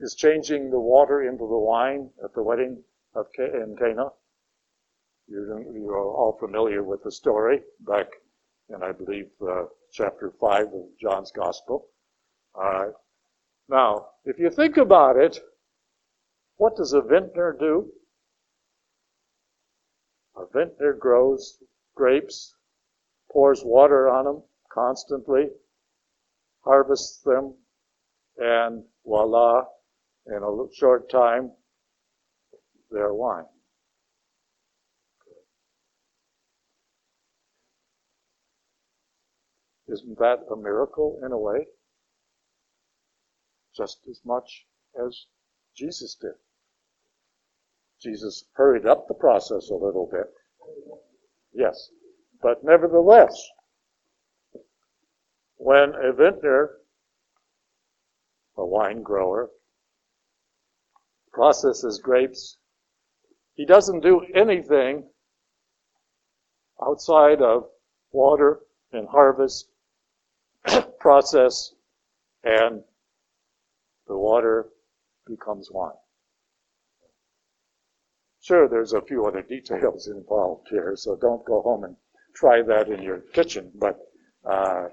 is 0.00 0.14
changing 0.14 0.70
the 0.70 0.80
water 0.80 1.22
into 1.22 1.46
the 1.46 1.58
wine 1.58 2.10
at 2.22 2.34
the 2.34 2.42
wedding 2.42 2.82
of 3.14 3.26
in 3.38 3.76
Cana. 3.78 4.08
You're, 5.28 5.62
you're 5.72 5.98
all 5.98 6.36
familiar 6.38 6.82
with 6.82 7.02
the 7.02 7.12
story 7.12 7.60
back 7.80 8.06
in, 8.68 8.82
I 8.82 8.92
believe, 8.92 9.28
uh, 9.42 9.64
chapter 9.92 10.32
five 10.40 10.66
of 10.66 10.84
John's 11.00 11.30
Gospel. 11.30 11.86
All 12.54 12.62
right. 12.62 12.92
Now, 13.68 14.06
if 14.24 14.38
you 14.38 14.50
think 14.50 14.76
about 14.76 15.16
it, 15.16 15.38
what 16.56 16.76
does 16.76 16.92
a 16.92 17.00
vintner 17.00 17.56
do? 17.58 17.90
A 20.36 20.46
vintner 20.46 20.92
grows 20.92 21.58
grapes, 21.94 22.54
pours 23.30 23.62
water 23.64 24.08
on 24.08 24.24
them 24.24 24.42
constantly, 24.70 25.50
harvests 26.64 27.22
them, 27.22 27.54
and 28.38 28.84
voila, 29.04 29.64
in 30.26 30.42
a 30.42 30.74
short 30.74 31.10
time, 31.10 31.52
they're 32.90 33.14
wine. 33.14 33.44
Isn't 39.86 40.18
that 40.18 40.40
a 40.50 40.56
miracle 40.56 41.20
in 41.24 41.32
a 41.32 41.38
way? 41.38 41.66
Just 43.76 43.98
as 44.08 44.20
much 44.24 44.66
as 45.04 45.26
Jesus 45.74 46.14
did. 46.14 46.34
Jesus 48.00 48.44
hurried 48.52 48.86
up 48.86 49.08
the 49.08 49.14
process 49.14 49.70
a 49.70 49.74
little 49.74 50.08
bit. 50.10 50.30
Yes. 51.52 51.90
But 52.42 52.62
nevertheless, 52.62 53.34
when 55.56 55.94
a 55.94 56.12
vintner, 56.12 56.72
a 58.56 58.64
wine 58.64 59.02
grower, 59.02 59.50
processes 61.32 61.98
grapes, 61.98 62.58
he 63.54 63.64
doesn't 63.64 64.00
do 64.00 64.26
anything 64.34 65.08
outside 66.82 67.40
of 67.40 67.68
water 68.12 68.60
and 68.92 69.08
harvest, 69.08 69.68
process, 70.98 71.72
and 72.44 72.82
the 74.06 74.16
water 74.16 74.68
becomes 75.26 75.70
wine. 75.70 75.92
Sure, 78.40 78.68
there's 78.68 78.92
a 78.92 79.00
few 79.02 79.24
other 79.24 79.42
details 79.42 80.06
involved 80.14 80.68
here, 80.68 80.94
so 80.96 81.16
don't 81.16 81.44
go 81.44 81.62
home 81.62 81.84
and 81.84 81.96
try 82.34 82.62
that 82.62 82.88
in 82.88 83.02
your 83.02 83.20
kitchen, 83.32 83.72
but 83.74 83.98
uh, 84.44 84.88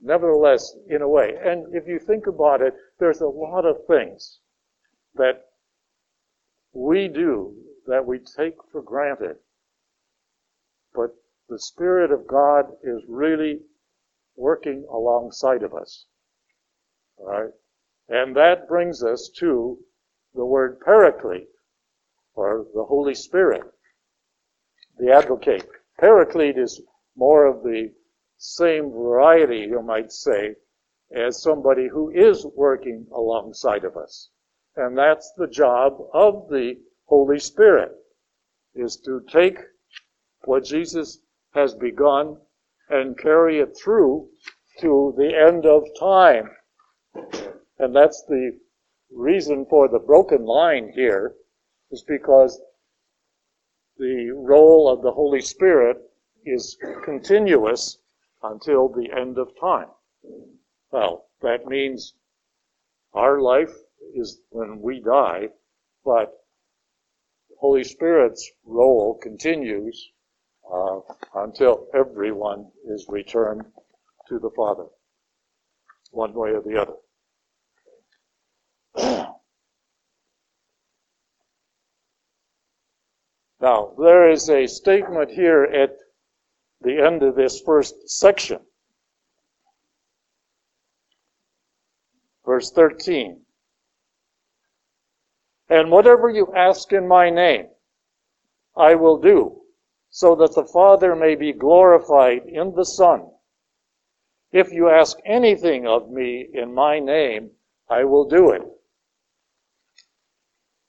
nevertheless, 0.00 0.74
in 0.88 1.02
a 1.02 1.08
way. 1.08 1.34
And 1.42 1.74
if 1.74 1.86
you 1.86 1.98
think 1.98 2.26
about 2.26 2.62
it, 2.62 2.74
there's 2.98 3.20
a 3.20 3.28
lot 3.28 3.66
of 3.66 3.86
things 3.86 4.40
that 5.14 5.44
we 6.72 7.08
do 7.08 7.54
that 7.86 8.06
we 8.06 8.18
take 8.18 8.56
for 8.70 8.82
granted. 8.82 9.36
But 10.94 11.14
the 11.48 11.58
Spirit 11.58 12.10
of 12.10 12.26
God 12.26 12.66
is 12.82 13.02
really 13.08 13.60
working 14.36 14.86
alongside 14.90 15.62
of 15.62 15.74
us. 15.74 16.06
All 17.18 17.26
right? 17.26 17.52
And 18.08 18.36
that 18.36 18.68
brings 18.68 19.02
us 19.02 19.30
to 19.38 19.78
the 20.34 20.44
word 20.44 20.80
paraclete, 20.80 21.48
or 22.34 22.66
the 22.74 22.84
Holy 22.84 23.14
Spirit, 23.14 23.62
the 24.98 25.12
advocate. 25.12 25.66
Paraclete 25.98 26.58
is 26.58 26.80
more 27.16 27.46
of 27.46 27.62
the 27.62 27.92
same 28.36 28.90
variety, 28.90 29.60
you 29.60 29.82
might 29.82 30.12
say, 30.12 30.54
as 31.14 31.42
somebody 31.42 31.88
who 31.88 32.10
is 32.10 32.46
working 32.54 33.06
alongside 33.12 33.84
of 33.84 33.96
us. 33.96 34.28
And 34.76 34.96
that's 34.96 35.32
the 35.36 35.46
job 35.46 35.94
of 36.12 36.48
the 36.50 36.74
Holy 37.06 37.38
Spirit, 37.38 37.92
is 38.74 38.96
to 39.06 39.22
take 39.28 39.58
what 40.44 40.64
Jesus 40.64 41.18
has 41.54 41.74
begun 41.74 42.36
and 42.90 43.18
carry 43.18 43.60
it 43.60 43.76
through 43.82 44.28
to 44.80 45.14
the 45.16 45.34
end 45.34 45.64
of 45.64 45.82
time. 45.98 46.50
And 47.78 47.94
that's 47.94 48.22
the 48.24 48.58
reason 49.10 49.66
for 49.66 49.88
the 49.88 49.98
broken 49.98 50.44
line 50.44 50.90
here 50.94 51.34
is 51.90 52.02
because 52.02 52.60
the 53.98 54.30
role 54.30 54.88
of 54.88 55.02
the 55.02 55.12
Holy 55.12 55.40
Spirit 55.40 55.98
is 56.44 56.76
continuous 57.04 57.98
until 58.42 58.88
the 58.88 59.10
end 59.12 59.38
of 59.38 59.58
time. 59.60 59.88
Well, 60.90 61.26
that 61.42 61.66
means 61.66 62.14
our 63.12 63.40
life 63.40 63.74
is 64.14 64.40
when 64.50 64.80
we 64.80 65.00
die, 65.00 65.48
but 66.04 66.32
Holy 67.58 67.84
Spirit's 67.84 68.50
role 68.64 69.18
continues 69.22 70.10
uh, 70.72 71.00
until 71.34 71.88
everyone 71.94 72.70
is 72.86 73.06
returned 73.08 73.64
to 74.28 74.38
the 74.38 74.50
Father, 74.50 74.86
one 76.10 76.34
way 76.34 76.50
or 76.50 76.62
the 76.62 76.80
other. 76.80 76.94
Now, 83.60 83.94
there 83.98 84.30
is 84.30 84.50
a 84.50 84.66
statement 84.66 85.30
here 85.30 85.64
at 85.64 85.96
the 86.82 86.98
end 87.04 87.22
of 87.22 87.34
this 87.34 87.60
first 87.60 88.08
section. 88.08 88.60
Verse 92.44 92.70
13. 92.70 93.40
And 95.68 95.90
whatever 95.90 96.28
you 96.28 96.52
ask 96.54 96.92
in 96.92 97.08
my 97.08 97.30
name, 97.30 97.66
I 98.76 98.94
will 98.94 99.18
do, 99.18 99.62
so 100.10 100.36
that 100.36 100.54
the 100.54 100.64
Father 100.64 101.16
may 101.16 101.34
be 101.34 101.52
glorified 101.52 102.42
in 102.46 102.74
the 102.74 102.84
Son. 102.84 103.26
If 104.52 104.70
you 104.70 104.90
ask 104.90 105.16
anything 105.24 105.86
of 105.86 106.10
me 106.10 106.46
in 106.52 106.72
my 106.72 107.00
name, 107.00 107.50
I 107.88 108.04
will 108.04 108.28
do 108.28 108.50
it. 108.50 108.62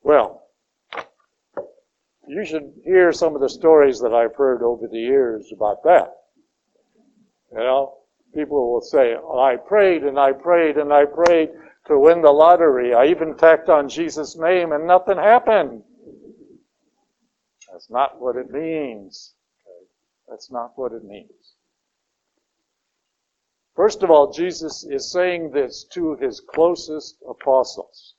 Well, 0.03 0.46
you 2.27 2.45
should 2.45 2.73
hear 2.83 3.11
some 3.13 3.35
of 3.35 3.41
the 3.41 3.49
stories 3.49 3.99
that 4.01 4.13
I've 4.13 4.35
heard 4.35 4.61
over 4.61 4.87
the 4.87 4.99
years 4.99 5.51
about 5.53 5.83
that. 5.83 6.13
You 7.51 7.59
know, 7.59 7.99
people 8.35 8.71
will 8.71 8.81
say, 8.81 9.15
oh, 9.15 9.39
I 9.39 9.55
prayed 9.55 10.03
and 10.03 10.19
I 10.19 10.33
prayed 10.33 10.77
and 10.77 10.91
I 10.91 11.05
prayed 11.05 11.49
to 11.87 11.97
win 11.97 12.21
the 12.21 12.31
lottery. 12.31 12.93
I 12.93 13.05
even 13.05 13.37
tacked 13.37 13.69
on 13.69 13.87
Jesus' 13.87 14.37
name 14.37 14.73
and 14.73 14.85
nothing 14.85 15.17
happened. 15.17 15.83
That's 17.71 17.89
not 17.89 18.19
what 18.19 18.35
it 18.35 18.51
means. 18.51 19.33
That's 20.27 20.51
not 20.51 20.73
what 20.75 20.91
it 20.91 21.05
means. 21.05 21.31
First 23.73 24.03
of 24.03 24.11
all, 24.11 24.33
Jesus 24.33 24.83
is 24.83 25.11
saying 25.11 25.51
this 25.51 25.85
to 25.91 26.15
his 26.15 26.41
closest 26.41 27.17
apostles, 27.29 28.15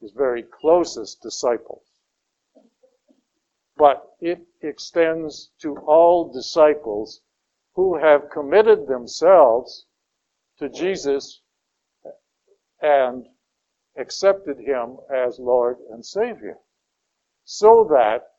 his 0.00 0.12
very 0.12 0.44
closest 0.44 1.20
disciples 1.20 1.85
but 3.76 4.16
it 4.20 4.40
extends 4.62 5.50
to 5.60 5.76
all 5.86 6.32
disciples 6.32 7.20
who 7.74 7.98
have 7.98 8.30
committed 8.30 8.86
themselves 8.86 9.86
to 10.58 10.68
Jesus 10.68 11.42
and 12.80 13.26
accepted 13.98 14.58
him 14.58 14.96
as 15.10 15.38
Lord 15.38 15.76
and 15.90 16.04
Savior. 16.04 16.58
So 17.44 17.84
that 17.90 18.32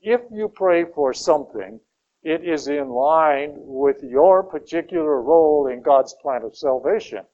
if 0.00 0.20
you 0.30 0.48
pray 0.48 0.84
for 0.84 1.12
something, 1.12 1.80
it 2.22 2.44
is 2.44 2.68
in 2.68 2.88
line 2.88 3.54
with 3.56 4.02
your 4.02 4.42
particular 4.42 5.20
role 5.20 5.66
in 5.66 5.82
God's 5.82 6.14
plan 6.22 6.42
of 6.42 6.56
salvation. 6.56 7.24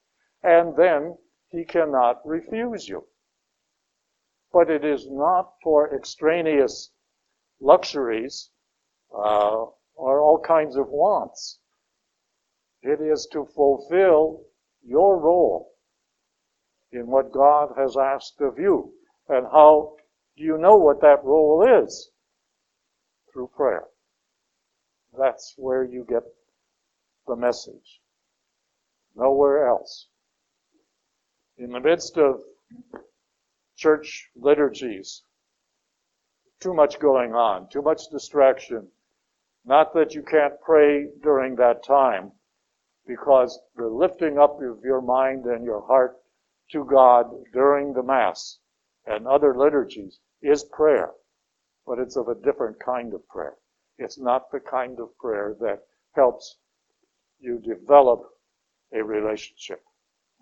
And 0.43 0.75
then 0.75 1.17
he 1.49 1.63
cannot 1.65 2.25
refuse 2.25 2.89
you. 2.89 3.05
But 4.51 4.69
it 4.69 4.83
is 4.83 5.07
not 5.09 5.53
for 5.63 5.95
extraneous 5.95 6.91
luxuries, 7.61 8.49
uh, 9.15 9.65
or 9.95 10.21
all 10.21 10.39
kinds 10.39 10.75
of 10.75 10.87
wants. 10.89 11.59
It 12.81 12.99
is 12.99 13.27
to 13.31 13.45
fulfill 13.45 14.41
your 14.83 15.19
role 15.19 15.71
in 16.91 17.07
what 17.07 17.31
God 17.31 17.73
has 17.77 17.95
asked 17.95 18.41
of 18.41 18.57
you. 18.57 18.91
And 19.29 19.45
how 19.45 19.95
do 20.35 20.43
you 20.43 20.57
know 20.57 20.77
what 20.77 21.01
that 21.01 21.23
role 21.23 21.83
is? 21.83 22.09
Through 23.31 23.51
prayer. 23.55 23.85
That's 25.17 25.53
where 25.57 25.83
you 25.83 26.05
get 26.09 26.23
the 27.27 27.35
message. 27.35 28.01
Nowhere 29.15 29.67
else. 29.67 30.07
In 31.57 31.71
the 31.71 31.79
midst 31.79 32.17
of 32.17 32.41
church 33.75 34.29
liturgies, 34.35 35.21
too 36.61 36.73
much 36.73 36.99
going 36.99 37.33
on, 37.33 37.67
too 37.69 37.81
much 37.81 38.09
distraction. 38.09 38.87
Not 39.65 39.93
that 39.93 40.13
you 40.13 40.23
can't 40.23 40.53
pray 40.61 41.07
during 41.21 41.55
that 41.55 41.83
time, 41.83 42.31
because 43.07 43.59
the 43.75 43.87
lifting 43.87 44.37
up 44.37 44.61
of 44.61 44.83
your 44.83 45.01
mind 45.01 45.45
and 45.45 45.65
your 45.65 45.81
heart 45.85 46.17
to 46.71 46.85
God 46.85 47.25
during 47.51 47.93
the 47.93 48.03
Mass 48.03 48.59
and 49.05 49.27
other 49.27 49.57
liturgies 49.57 50.19
is 50.41 50.63
prayer, 50.63 51.11
but 51.85 51.99
it's 51.99 52.15
of 52.15 52.27
a 52.27 52.35
different 52.35 52.79
kind 52.79 53.13
of 53.13 53.27
prayer. 53.27 53.55
It's 53.97 54.19
not 54.19 54.51
the 54.51 54.59
kind 54.59 54.99
of 54.99 55.15
prayer 55.17 55.55
that 55.59 55.79
helps 56.13 56.57
you 57.39 57.59
develop 57.59 58.23
a 58.93 59.03
relationship. 59.03 59.81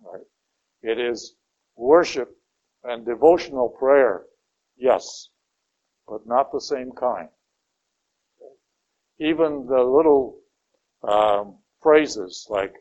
Right? 0.03 0.23
It 0.81 0.99
is 0.99 1.35
worship 1.75 2.29
and 2.83 3.05
devotional 3.05 3.69
prayer, 3.69 4.23
yes, 4.77 5.29
but 6.09 6.25
not 6.25 6.51
the 6.51 6.61
same 6.61 6.91
kind. 6.91 7.29
Even 9.19 9.65
the 9.67 9.83
little 9.83 10.39
um, 11.03 11.57
phrases 11.81 12.47
like, 12.49 12.73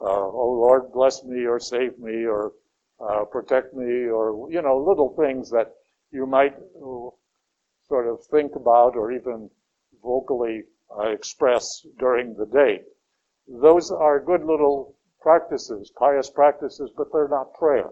uh, 0.00 0.26
"Oh 0.40 0.52
Lord, 0.52 0.92
bless 0.92 1.22
me," 1.24 1.46
or 1.46 1.60
"Save 1.60 1.98
me," 1.98 2.26
or 2.26 2.52
uh, 3.00 3.24
"Protect 3.24 3.74
me," 3.74 4.08
or 4.08 4.50
you 4.50 4.60
know, 4.62 4.78
little 4.78 5.14
things 5.14 5.50
that 5.50 5.74
you 6.10 6.26
might 6.26 6.54
uh, 6.56 7.10
sort 7.88 8.06
of 8.08 8.24
think 8.26 8.56
about 8.56 8.96
or 8.96 9.12
even 9.12 9.50
vocally 10.02 10.64
uh, 10.98 11.08
express 11.08 11.86
during 11.98 12.34
the 12.34 12.46
day. 12.46 12.82
Those 13.46 13.90
are 13.90 14.20
good 14.20 14.44
little 14.44 14.96
practices, 15.20 15.92
pious 15.98 16.30
practices, 16.30 16.90
but 16.96 17.12
they're 17.12 17.28
not 17.28 17.54
prayer. 17.54 17.90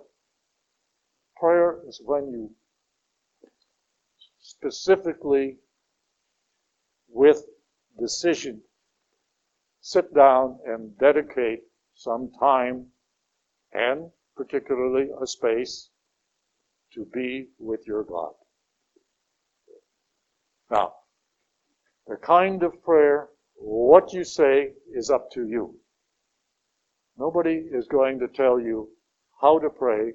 Prayer 1.36 1.78
is 1.86 2.00
when 2.04 2.30
you 2.30 2.50
specifically, 4.42 5.56
with 7.08 7.44
decision, 7.98 8.60
sit 9.80 10.12
down 10.14 10.58
and 10.66 10.98
dedicate 10.98 11.60
some 11.94 12.30
time 12.38 12.86
and 13.72 14.10
particularly 14.36 15.08
a 15.22 15.26
space 15.26 15.90
to 16.92 17.06
be 17.14 17.48
with 17.58 17.86
your 17.86 18.02
God. 18.02 18.32
Now, 20.70 20.94
the 22.06 22.16
kind 22.16 22.62
of 22.62 22.82
prayer, 22.82 23.28
what 23.54 24.12
you 24.12 24.24
say 24.24 24.72
is 24.92 25.10
up 25.10 25.30
to 25.32 25.46
you. 25.46 25.78
Nobody 27.16 27.68
is 27.70 27.86
going 27.86 28.18
to 28.18 28.28
tell 28.28 28.58
you 28.58 28.88
how 29.40 29.58
to 29.60 29.70
pray. 29.70 30.12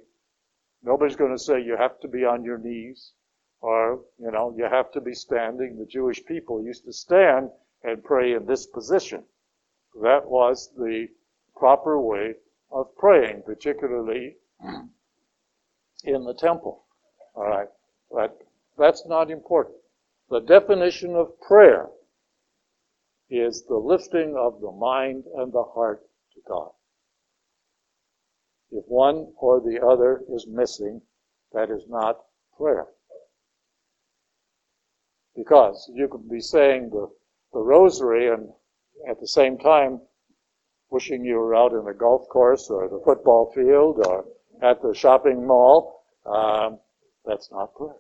Nobody's 0.83 1.15
going 1.15 1.31
to 1.31 1.41
say 1.41 1.61
you 1.61 1.77
have 1.77 1.99
to 2.01 2.07
be 2.07 2.25
on 2.25 2.43
your 2.43 2.57
knees 2.57 3.13
or, 3.61 4.01
you 4.19 4.31
know, 4.31 4.53
you 4.55 4.65
have 4.65 4.91
to 4.91 5.01
be 5.01 5.13
standing. 5.13 5.77
The 5.77 5.85
Jewish 5.85 6.23
people 6.25 6.63
used 6.63 6.85
to 6.85 6.93
stand 6.93 7.49
and 7.83 8.03
pray 8.03 8.33
in 8.33 8.45
this 8.45 8.65
position. 8.67 9.23
That 10.01 10.29
was 10.29 10.71
the 10.77 11.07
proper 11.55 11.99
way 11.99 12.35
of 12.71 12.95
praying, 12.97 13.43
particularly 13.45 14.35
in 16.03 16.23
the 16.23 16.33
temple. 16.33 16.83
All 17.35 17.47
right. 17.47 17.69
But 18.11 18.37
that's 18.77 19.05
not 19.07 19.31
important. 19.31 19.77
The 20.29 20.41
definition 20.41 21.15
of 21.15 21.39
prayer 21.41 21.87
is 23.29 23.63
the 23.67 23.77
lifting 23.77 24.35
of 24.37 24.61
the 24.61 24.71
mind 24.71 25.23
and 25.35 25.51
the 25.51 25.63
heart 25.63 26.01
to 26.33 26.41
God. 26.47 26.71
If 28.71 28.85
one 28.87 29.33
or 29.37 29.61
the 29.61 29.79
other 29.85 30.23
is 30.33 30.45
missing, 30.47 31.01
that 31.53 31.71
is 31.71 31.83
not 31.87 32.19
prayer. 32.57 32.87
Because 35.37 35.89
you 35.93 36.07
could 36.07 36.27
be 36.29 36.41
saying 36.41 36.89
the, 36.89 37.07
the 37.53 37.59
rosary 37.59 38.29
and 38.29 38.49
at 39.07 39.19
the 39.21 39.27
same 39.27 39.57
time 39.57 40.01
wishing 40.89 41.23
you 41.23 41.35
were 41.35 41.55
out 41.55 41.73
in 41.73 41.85
the 41.85 41.93
golf 41.93 42.27
course 42.29 42.69
or 42.69 42.89
the 42.89 43.01
football 43.05 43.51
field 43.53 44.05
or 44.05 44.25
at 44.63 44.81
the 44.81 44.93
shopping 44.95 45.45
mall. 45.45 46.03
Um, 46.25 46.79
that's 47.25 47.49
not 47.51 47.75
prayer. 47.75 47.95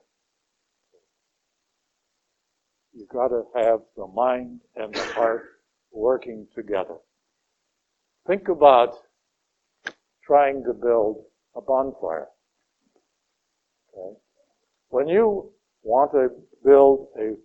You've 2.93 3.09
got 3.09 3.27
to 3.27 3.43
have 3.55 3.81
the 3.95 4.07
mind 4.07 4.61
and 4.75 4.93
the 4.93 5.03
heart 5.13 5.43
working 5.91 6.47
together. 6.55 6.95
Think 8.25 8.49
about 8.49 8.95
trying 10.25 10.63
to 10.63 10.73
build 10.73 11.23
a 11.55 11.61
bonfire. 11.61 12.27
Okay? 13.93 14.17
When 14.89 15.07
you 15.07 15.51
want 15.83 16.11
to 16.13 16.29
build 16.63 17.07
a, 17.19 17.35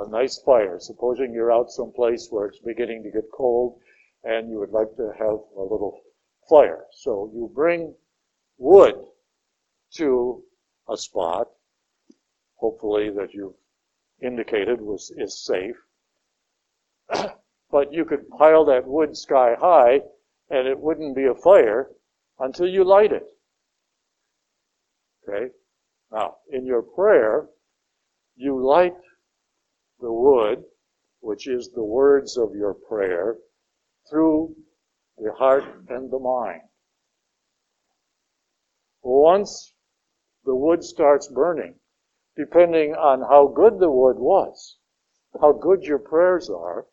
a 0.00 0.08
nice 0.08 0.38
fire, 0.38 0.78
supposing 0.78 1.32
you're 1.32 1.52
out 1.52 1.70
someplace 1.70 2.28
where 2.30 2.46
it's 2.46 2.60
beginning 2.60 3.02
to 3.02 3.10
get 3.10 3.30
cold 3.32 3.80
and 4.24 4.50
you 4.50 4.58
would 4.58 4.70
like 4.70 4.94
to 4.96 5.12
have 5.18 5.38
a 5.56 5.62
little 5.62 6.00
fire. 6.48 6.84
So 6.92 7.30
you 7.34 7.50
bring 7.54 7.94
wood 8.58 8.94
to 9.94 10.42
a 10.88 10.96
spot, 10.96 11.48
hopefully 12.56 13.10
that 13.10 13.32
you've 13.32 13.54
indicated 14.22 14.80
was, 14.80 15.12
is 15.16 15.44
safe. 15.44 15.76
but 17.70 17.92
you 17.92 18.04
could 18.04 18.28
pile 18.30 18.64
that 18.66 18.86
wood 18.86 19.16
sky 19.16 19.54
high 19.58 20.00
and 20.50 20.66
it 20.66 20.78
wouldn't 20.78 21.16
be 21.16 21.24
a 21.24 21.34
fire 21.34 21.90
until 22.38 22.66
you 22.66 22.84
light 22.84 23.12
it. 23.12 23.26
Okay? 25.28 25.52
Now, 26.12 26.36
in 26.50 26.66
your 26.66 26.82
prayer, 26.82 27.48
you 28.40 28.64
light 28.64 28.96
the 30.00 30.10
wood, 30.10 30.64
which 31.20 31.46
is 31.46 31.70
the 31.74 31.84
words 31.84 32.38
of 32.38 32.54
your 32.54 32.72
prayer, 32.72 33.36
through 34.08 34.56
the 35.18 35.30
heart 35.32 35.64
and 35.90 36.10
the 36.10 36.18
mind. 36.18 36.62
Once 39.02 39.74
the 40.44 40.54
wood 40.54 40.82
starts 40.82 41.28
burning, 41.28 41.74
depending 42.34 42.94
on 42.94 43.20
how 43.20 43.46
good 43.46 43.78
the 43.78 43.90
wood 43.90 44.16
was, 44.16 44.78
how 45.38 45.52
good 45.52 45.82
your 45.82 45.98
prayers 45.98 46.48
are, 46.48 46.86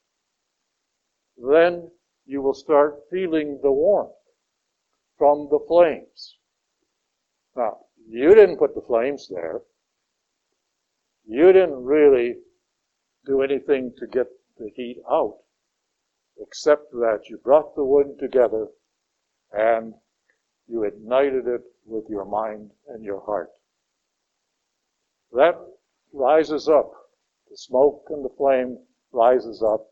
then 1.38 1.90
you 2.26 2.42
will 2.42 2.54
start 2.54 3.00
feeling 3.10 3.58
the 3.64 3.72
warmth 3.72 4.12
from 5.18 5.48
the 5.50 5.60
flames. 5.66 6.36
Now, 7.56 7.78
you 8.10 8.36
didn't 8.36 8.58
put 8.58 8.76
the 8.76 8.82
flames 8.82 9.30
there. 9.34 9.62
You 11.30 11.52
didn't 11.52 11.84
really 11.84 12.38
do 13.26 13.42
anything 13.42 13.94
to 13.98 14.08
get 14.08 14.28
the 14.58 14.70
heat 14.76 15.02
out, 15.12 15.38
except 16.40 16.92
that 16.94 17.24
you 17.30 17.38
brought 17.38 17.76
the 17.76 17.84
wood 17.84 18.18
together 18.18 18.68
and 19.52 19.94
you 20.68 20.86
ignited 20.86 21.46
it 21.48 21.62
with 21.86 22.06
your 22.10 22.24
mind 22.24 22.72
and 22.88 23.04
your 23.04 23.20
heart. 23.26 23.50
That 25.34 25.56
rises 26.14 26.70
up. 26.70 26.94
The 27.50 27.58
smoke 27.58 28.06
and 28.10 28.24
the 28.24 28.34
flame 28.38 28.78
rises 29.12 29.62
up 29.62 29.86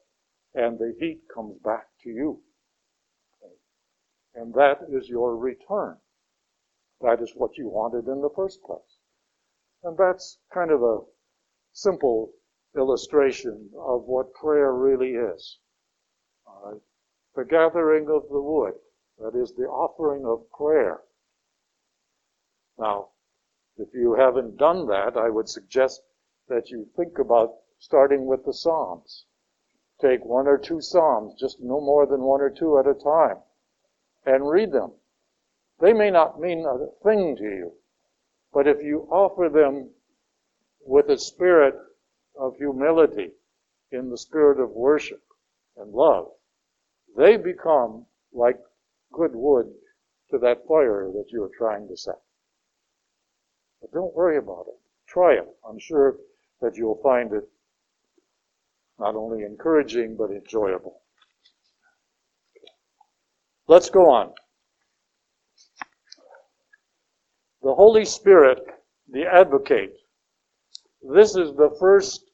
and 0.53 0.79
the 0.79 0.95
heat 0.99 1.19
comes 1.33 1.57
back 1.65 1.87
to 2.03 2.09
you. 2.09 2.41
And 4.35 4.53
that 4.53 4.79
is 4.89 5.09
your 5.09 5.35
return. 5.35 5.97
That 7.01 7.21
is 7.21 7.33
what 7.35 7.57
you 7.57 7.67
wanted 7.67 8.07
in 8.07 8.21
the 8.21 8.29
first 8.33 8.63
place. 8.63 8.99
And 9.83 9.97
that's 9.97 10.37
kind 10.53 10.71
of 10.71 10.81
a 10.81 10.99
simple 11.75 12.31
illustration 12.77 13.69
of 13.77 14.05
what 14.05 14.33
prayer 14.33 14.73
really 14.73 15.11
is. 15.11 15.59
The 17.35 17.43
gathering 17.43 18.09
of 18.09 18.29
the 18.29 18.41
wood, 18.41 18.75
that 19.19 19.35
is 19.35 19.53
the 19.53 19.65
offering 19.65 20.25
of 20.25 20.49
prayer. 20.51 21.01
Now, 22.79 23.09
if 23.77 23.93
you 23.93 24.13
haven't 24.13 24.57
done 24.57 24.87
that, 24.87 25.17
I 25.17 25.29
would 25.29 25.49
suggest 25.49 26.01
that 26.47 26.69
you 26.69 26.87
think 26.95 27.19
about 27.19 27.55
starting 27.77 28.25
with 28.25 28.45
the 28.45 28.53
Psalms. 28.53 29.25
Take 29.99 30.23
one 30.23 30.47
or 30.47 30.57
two 30.57 30.79
Psalms, 30.79 31.35
just 31.37 31.59
no 31.59 31.81
more 31.81 32.05
than 32.05 32.21
one 32.21 32.39
or 32.39 32.49
two 32.49 32.79
at 32.79 32.87
a 32.87 32.93
time 32.93 33.37
and 34.25 34.49
read 34.49 34.71
them. 34.71 34.93
They 35.81 35.91
may 35.91 36.09
not 36.09 36.39
mean 36.39 36.65
a 36.65 36.87
thing 37.03 37.35
to 37.35 37.43
you, 37.43 37.73
but 38.53 38.65
if 38.65 38.81
you 38.81 39.07
offer 39.11 39.49
them 39.49 39.89
with 40.85 41.09
a 41.09 41.17
spirit 41.17 41.75
of 42.39 42.55
humility, 42.57 43.31
in 43.91 44.09
the 44.09 44.17
spirit 44.17 44.59
of 44.59 44.69
worship 44.71 45.21
and 45.77 45.91
love, 45.91 46.27
they 47.17 47.37
become 47.37 48.05
like 48.33 48.59
good 49.13 49.31
wood 49.33 49.67
to 50.31 50.37
that 50.39 50.65
fire 50.67 51.09
that 51.13 51.25
you 51.31 51.43
are 51.43 51.51
trying 51.57 51.87
to 51.87 51.97
set. 51.97 52.19
But 53.81 53.91
don't 53.91 54.15
worry 54.15 54.37
about 54.37 54.65
it. 54.67 54.75
Try 55.07 55.33
it. 55.33 55.47
I'm 55.67 55.79
sure 55.79 56.17
that 56.61 56.75
you'll 56.75 56.99
find 57.03 57.31
it 57.33 57.47
not 58.99 59.15
only 59.15 59.43
encouraging, 59.43 60.15
but 60.15 60.31
enjoyable. 60.31 61.01
Let's 63.67 63.89
go 63.89 64.09
on. 64.09 64.31
The 67.61 67.73
Holy 67.73 68.05
Spirit, 68.05 68.59
the 69.11 69.25
advocate. 69.25 69.95
This 71.07 71.35
is 71.35 71.53
the 71.55 71.69
first 71.79 72.31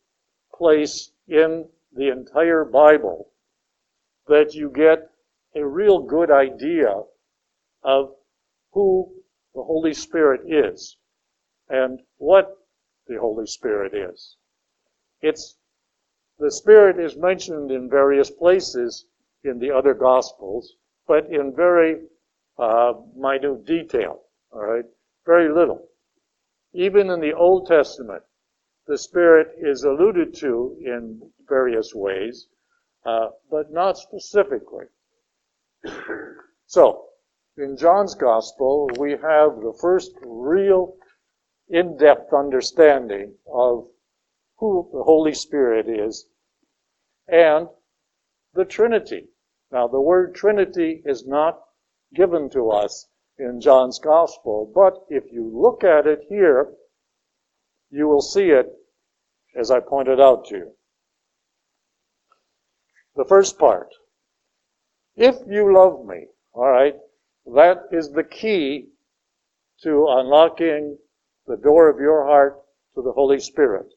place 0.54 1.12
in 1.28 1.68
the 1.92 2.08
entire 2.08 2.64
Bible 2.64 3.30
that 4.28 4.54
you 4.54 4.70
get 4.70 5.10
a 5.56 5.66
real 5.66 6.00
good 6.00 6.32
idea 6.32 7.04
of 7.84 8.16
who 8.72 9.12
the 9.54 9.62
Holy 9.62 9.94
Spirit 9.94 10.42
is 10.48 10.96
and 11.68 12.00
what 12.18 12.66
the 13.08 13.20
Holy 13.20 13.46
Spirit 13.46 13.94
is. 13.94 14.38
It's 15.22 15.58
the 16.40 16.52
Spirit 16.52 16.98
is 16.98 17.18
mentioned 17.18 17.72
in 17.72 17.90
various 17.90 18.32
places 18.32 19.06
in 19.44 19.60
the 19.60 19.72
other 19.72 19.94
Gospels, 19.94 20.76
but 21.08 21.26
in 21.30 21.54
very 21.54 22.04
uh, 22.58 22.94
minute 23.18 23.66
detail. 23.66 24.22
All 24.54 24.64
right, 24.64 24.86
very 25.26 25.54
little. 25.54 25.90
Even 26.74 27.10
in 27.10 27.20
the 27.20 27.34
Old 27.34 27.68
Testament, 27.68 28.24
the 28.88 28.98
Spirit 28.98 29.56
is 29.58 29.84
alluded 29.84 30.34
to 30.36 30.78
in 30.80 31.32
various 31.48 31.94
ways, 31.94 32.48
uh, 33.06 33.30
but 33.50 33.72
not 33.72 33.98
specifically. 33.98 34.86
so, 36.66 37.06
in 37.58 37.78
John's 37.78 38.16
Gospel, 38.16 38.90
we 38.98 39.12
have 39.12 39.62
the 39.62 39.78
first 39.82 40.12
real 40.24 40.96
in-depth 41.70 42.34
understanding 42.34 43.36
of 43.52 43.88
who 44.58 44.90
the 44.94 45.04
Holy 45.04 45.34
Spirit 45.34 45.88
is 45.88 46.28
and 47.28 47.68
the 48.54 48.66
Trinity. 48.66 49.28
Now, 49.72 49.88
the 49.88 50.02
word 50.02 50.36
Trinity 50.36 51.02
is 51.06 51.26
not 51.26 51.62
given 52.14 52.50
to 52.50 52.72
us 52.72 53.08
in 53.38 53.62
John's 53.62 54.00
Gospel. 54.00 54.72
But 54.74 55.06
if 55.10 55.32
you 55.32 55.50
look 55.54 55.84
at 55.84 56.06
it 56.08 56.26
here, 56.28 56.74
you 57.92 58.08
will 58.08 58.22
see 58.22 58.50
it 58.50 58.68
as 59.56 59.70
I 59.70 59.80
pointed 59.80 60.20
out 60.20 60.46
to 60.46 60.56
you. 60.56 60.72
The 63.16 63.26
first 63.26 63.60
part. 63.60 63.90
If 65.16 65.36
you 65.46 65.74
love 65.74 66.06
me, 66.06 66.28
all 66.54 66.70
right, 66.70 66.96
that 67.54 67.84
is 67.92 68.12
the 68.12 68.24
key 68.24 68.88
to 69.84 70.08
unlocking 70.10 70.98
the 71.48 71.58
door 71.58 71.90
of 71.90 72.00
your 72.00 72.26
heart 72.26 72.62
to 72.96 73.02
the 73.02 73.12
Holy 73.12 73.40
Spirit. 73.40 73.88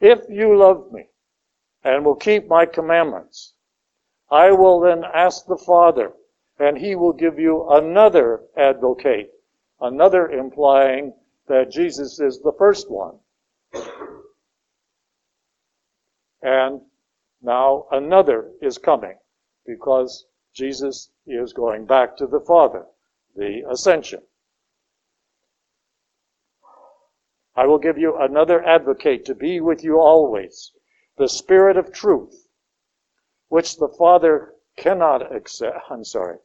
If 0.00 0.20
you 0.28 0.56
love 0.56 0.90
me 0.90 1.06
and 1.84 2.04
will 2.04 2.16
keep 2.16 2.48
my 2.48 2.66
commandments, 2.66 3.54
I 4.30 4.50
will 4.50 4.80
then 4.80 5.04
ask 5.04 5.46
the 5.46 5.56
Father, 5.56 6.12
and 6.58 6.78
he 6.78 6.94
will 6.94 7.12
give 7.12 7.38
you 7.38 7.68
another 7.70 8.42
advocate, 8.56 9.30
another 9.80 10.28
implying 10.28 11.12
that 11.50 11.68
Jesus 11.68 12.20
is 12.20 12.38
the 12.38 12.52
first 12.56 12.88
one. 12.88 13.18
And 16.42 16.80
now 17.42 17.86
another 17.90 18.52
is 18.62 18.78
coming 18.78 19.18
because 19.66 20.26
Jesus 20.54 21.10
is 21.26 21.52
going 21.52 21.86
back 21.86 22.16
to 22.18 22.28
the 22.28 22.38
Father, 22.38 22.84
the 23.34 23.64
ascension. 23.68 24.20
I 27.56 27.66
will 27.66 27.78
give 27.78 27.98
you 27.98 28.16
another 28.16 28.64
advocate 28.64 29.24
to 29.24 29.34
be 29.34 29.60
with 29.60 29.82
you 29.82 29.98
always, 29.98 30.70
the 31.18 31.28
Spirit 31.28 31.76
of 31.76 31.92
truth, 31.92 32.46
which 33.48 33.76
the 33.76 33.88
Father 33.98 34.54
cannot 34.76 35.34
accept. 35.34 35.78
I'm 35.90 36.04
sorry, 36.04 36.38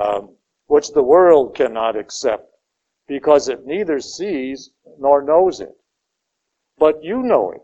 um, 0.00 0.36
which 0.68 0.92
the 0.92 1.02
world 1.02 1.56
cannot 1.56 1.96
accept, 1.96 2.55
because 3.06 3.48
it 3.48 3.64
neither 3.64 4.00
sees 4.00 4.70
nor 4.98 5.22
knows 5.22 5.60
it. 5.60 5.74
But 6.78 7.02
you 7.02 7.22
know 7.22 7.52
it, 7.52 7.62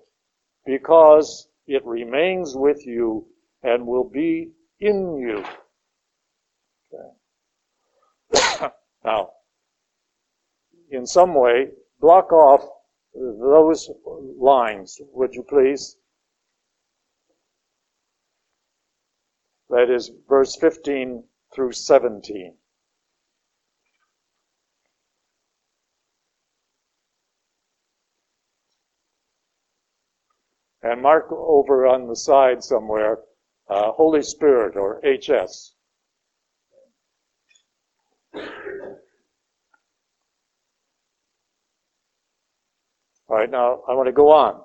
because 0.64 1.48
it 1.66 1.84
remains 1.84 2.56
with 2.56 2.86
you 2.86 3.26
and 3.62 3.86
will 3.86 4.08
be 4.08 4.50
in 4.80 5.16
you. 5.18 5.44
Okay. 8.34 8.68
now, 9.04 9.30
in 10.90 11.06
some 11.06 11.34
way, 11.34 11.68
block 12.00 12.32
off 12.32 12.66
those 13.14 13.90
lines, 14.38 15.00
would 15.12 15.34
you 15.34 15.42
please? 15.42 15.96
That 19.68 19.90
is 19.90 20.10
verse 20.28 20.56
15 20.56 21.24
through 21.54 21.72
17. 21.72 22.54
And 30.82 31.00
mark 31.00 31.30
over 31.30 31.86
on 31.86 32.08
the 32.08 32.16
side 32.16 32.64
somewhere, 32.64 33.18
uh, 33.68 33.92
Holy 33.92 34.22
Spirit 34.22 34.76
or 34.76 35.00
HS. 35.04 35.74
All 43.28 43.38
right, 43.38 43.50
now 43.50 43.82
I 43.88 43.94
want 43.94 44.08
to 44.08 44.12
go 44.12 44.30
on. 44.30 44.62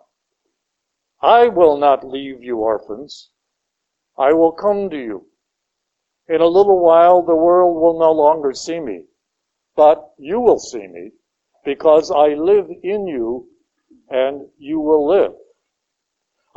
I 1.21 1.47
will 1.47 1.77
not 1.77 2.05
leave 2.05 2.43
you 2.43 2.57
orphans. 2.57 3.29
I 4.17 4.33
will 4.33 4.51
come 4.51 4.89
to 4.89 4.97
you. 4.97 5.27
In 6.27 6.41
a 6.41 6.47
little 6.47 6.83
while, 6.83 7.21
the 7.21 7.35
world 7.35 7.79
will 7.81 7.99
no 7.99 8.11
longer 8.11 8.53
see 8.53 8.79
me, 8.79 9.05
but 9.75 10.11
you 10.17 10.41
will 10.41 10.59
see 10.59 10.85
me 10.87 11.11
because 11.63 12.11
I 12.11 12.33
live 12.33 12.69
in 12.83 13.07
you 13.07 13.47
and 14.09 14.49
you 14.57 14.79
will 14.79 15.07
live. 15.07 15.33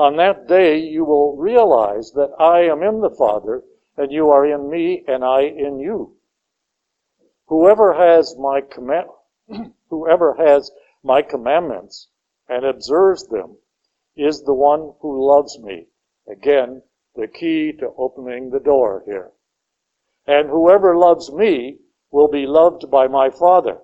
On 0.01 0.17
that 0.17 0.49
day, 0.49 0.79
you 0.79 1.05
will 1.05 1.37
realize 1.37 2.13
that 2.13 2.33
I 2.39 2.61
am 2.61 2.83
in 2.83 3.03
the 3.03 3.11
Father 3.11 3.63
and 3.99 4.11
you 4.11 4.31
are 4.31 4.47
in 4.47 4.71
me 4.71 5.05
and 5.07 5.23
I 5.23 5.43
in 5.43 5.79
you. 5.79 6.17
Whoever 7.49 7.93
has 7.93 8.35
my 8.39 8.63
command, 8.63 9.11
whoever 9.91 10.37
has 10.37 10.73
my 11.03 11.21
commandments 11.21 12.09
and 12.49 12.65
observes 12.65 13.27
them 13.27 13.59
is 14.17 14.43
the 14.43 14.55
one 14.55 14.95
who 15.03 15.23
loves 15.23 15.59
me. 15.59 15.89
Again, 16.27 16.83
the 17.15 17.29
key 17.29 17.71
to 17.75 17.93
opening 17.99 18.49
the 18.49 18.59
door 18.59 19.03
here. 19.05 19.33
And 20.27 20.49
whoever 20.49 20.97
loves 20.97 21.31
me 21.31 21.77
will 22.11 22.29
be 22.29 22.47
loved 22.47 22.91
by 22.91 23.07
my 23.07 23.29
Father, 23.29 23.83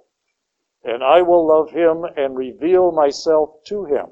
and 0.83 1.05
I 1.05 1.21
will 1.21 1.47
love 1.47 1.73
him 1.73 2.07
and 2.17 2.39
reveal 2.39 2.91
myself 2.91 3.63
to 3.65 3.85
him. 3.85 4.07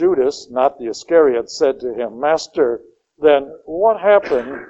Judas, 0.00 0.48
not 0.50 0.78
the 0.78 0.86
Iscariot, 0.86 1.50
said 1.50 1.78
to 1.80 1.92
him, 1.92 2.18
Master, 2.18 2.80
then 3.18 3.54
what 3.66 4.00
happened 4.00 4.64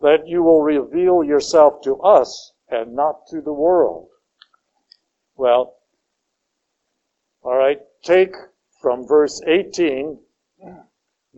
that 0.00 0.26
you 0.26 0.42
will 0.42 0.62
reveal 0.62 1.22
yourself 1.22 1.82
to 1.84 2.00
us 2.00 2.52
and 2.68 2.96
not 2.96 3.28
to 3.28 3.40
the 3.42 3.52
world. 3.52 4.08
Well, 5.36 5.76
all 7.42 7.56
right, 7.56 7.78
take 8.02 8.34
from 8.82 9.06
verse 9.06 9.40
18 9.46 10.18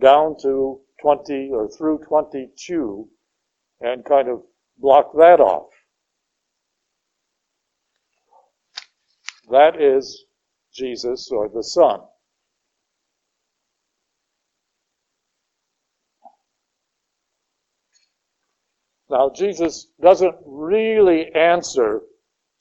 down 0.01 0.37
to 0.41 0.81
20 1.03 1.51
or 1.53 1.69
through 1.69 1.99
22 2.09 3.09
and 3.83 4.03
kind 4.07 4.29
of 4.29 4.43
block 4.79 5.13
that 5.19 5.39
off. 5.39 5.69
That 9.51 9.79
is 9.79 10.25
Jesus 10.73 11.31
or 11.31 11.49
the 11.49 11.63
Son. 11.63 12.01
Now, 19.11 19.29
Jesus 19.29 19.89
doesn't 20.01 20.37
really 20.47 21.31
answer 21.35 22.01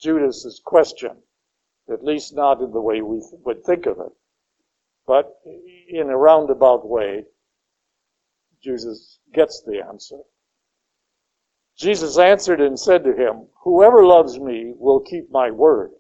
Judas's 0.02 0.62
question, 0.66 1.12
at 1.90 2.04
least 2.04 2.36
not 2.36 2.62
in 2.62 2.72
the 2.72 2.82
way 2.82 3.02
we 3.02 3.22
would 3.46 3.64
think 3.64 3.86
of 3.86 4.00
it. 4.00 4.12
But 5.08 5.34
in 5.88 6.10
a 6.10 6.18
roundabout 6.18 6.86
way, 6.86 7.24
Jesus 8.62 9.20
gets 9.34 9.64
the 9.66 9.82
answer. 9.82 10.20
Jesus 11.78 12.18
answered 12.18 12.60
and 12.60 12.78
said 12.78 13.06
to 13.06 13.16
him, 13.16 13.48
Whoever 13.64 14.06
loves 14.06 14.38
me 14.38 14.74
will 14.76 15.00
keep 15.00 15.32
my 15.32 15.52
word, 15.52 15.92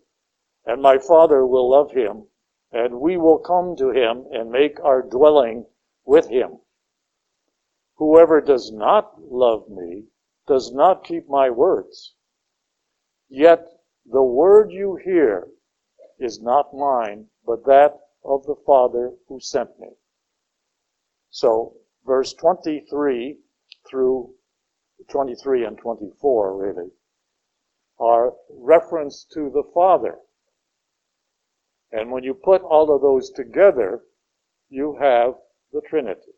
and 0.65 0.81
my 0.81 0.97
Father 0.97 1.45
will 1.45 1.69
love 1.69 1.91
him, 1.91 2.27
and 2.71 2.99
we 2.99 3.17
will 3.17 3.39
come 3.39 3.75
to 3.75 3.89
him 3.89 4.25
and 4.31 4.51
make 4.51 4.79
our 4.83 5.01
dwelling 5.01 5.65
with 6.05 6.29
him. 6.29 6.59
Whoever 7.95 8.41
does 8.41 8.71
not 8.71 9.21
love 9.21 9.69
me 9.69 10.05
does 10.47 10.71
not 10.73 11.03
keep 11.03 11.27
my 11.29 11.49
words. 11.49 12.13
Yet 13.29 13.67
the 14.05 14.23
word 14.23 14.71
you 14.71 14.95
hear 14.95 15.47
is 16.19 16.41
not 16.41 16.73
mine, 16.73 17.27
but 17.45 17.65
that 17.65 17.99
of 18.23 18.45
the 18.45 18.55
Father 18.65 19.13
who 19.27 19.39
sent 19.39 19.79
me. 19.79 19.89
So, 21.29 21.75
verse 22.05 22.33
23 22.33 23.39
through 23.89 24.33
23 25.09 25.65
and 25.65 25.77
24, 25.77 26.57
really, 26.57 26.91
are 27.99 28.33
reference 28.49 29.23
to 29.33 29.49
the 29.49 29.63
Father. 29.73 30.19
And 31.91 32.11
when 32.11 32.23
you 32.23 32.33
put 32.33 32.61
all 32.61 32.93
of 32.93 33.01
those 33.01 33.31
together, 33.31 34.01
you 34.69 34.97
have 34.99 35.33
the 35.73 35.81
Trinity. 35.81 36.31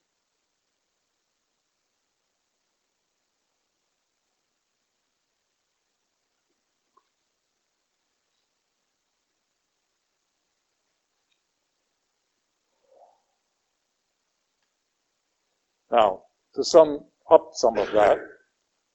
Now, 15.92 16.24
to 16.56 16.64
sum 16.64 17.06
up 17.30 17.52
some 17.54 17.78
of 17.78 17.92
that, 17.92 18.18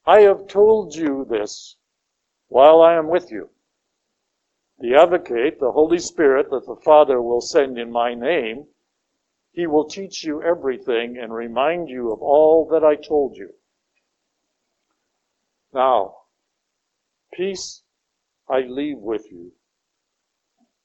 I 0.04 0.22
have 0.22 0.48
told 0.48 0.96
you 0.96 1.24
this 1.30 1.76
while 2.48 2.82
I 2.82 2.94
am 2.94 3.09
with 3.09 3.30
you. 3.30 3.50
The 4.81 4.95
advocate, 4.95 5.59
the 5.59 5.72
Holy 5.72 5.99
Spirit 5.99 6.51
that 6.51 6.66
the 6.66 6.76
Father 6.76 7.20
will 7.20 7.41
send 7.41 7.79
in 7.79 7.91
my 7.91 8.14
name, 8.14 8.68
he 9.51 9.66
will 9.66 9.89
teach 9.89 10.22
you 10.22 10.41
everything 10.41 11.18
and 11.18 11.35
remind 11.35 11.89
you 11.89 12.12
of 12.12 12.22
all 12.22 12.64
that 12.66 12.85
I 12.85 12.95
told 12.95 13.37
you. 13.37 13.55
Now, 15.72 16.16
peace 17.33 17.83
I 18.49 18.61
leave 18.61 18.99
with 18.99 19.31
you. 19.33 19.53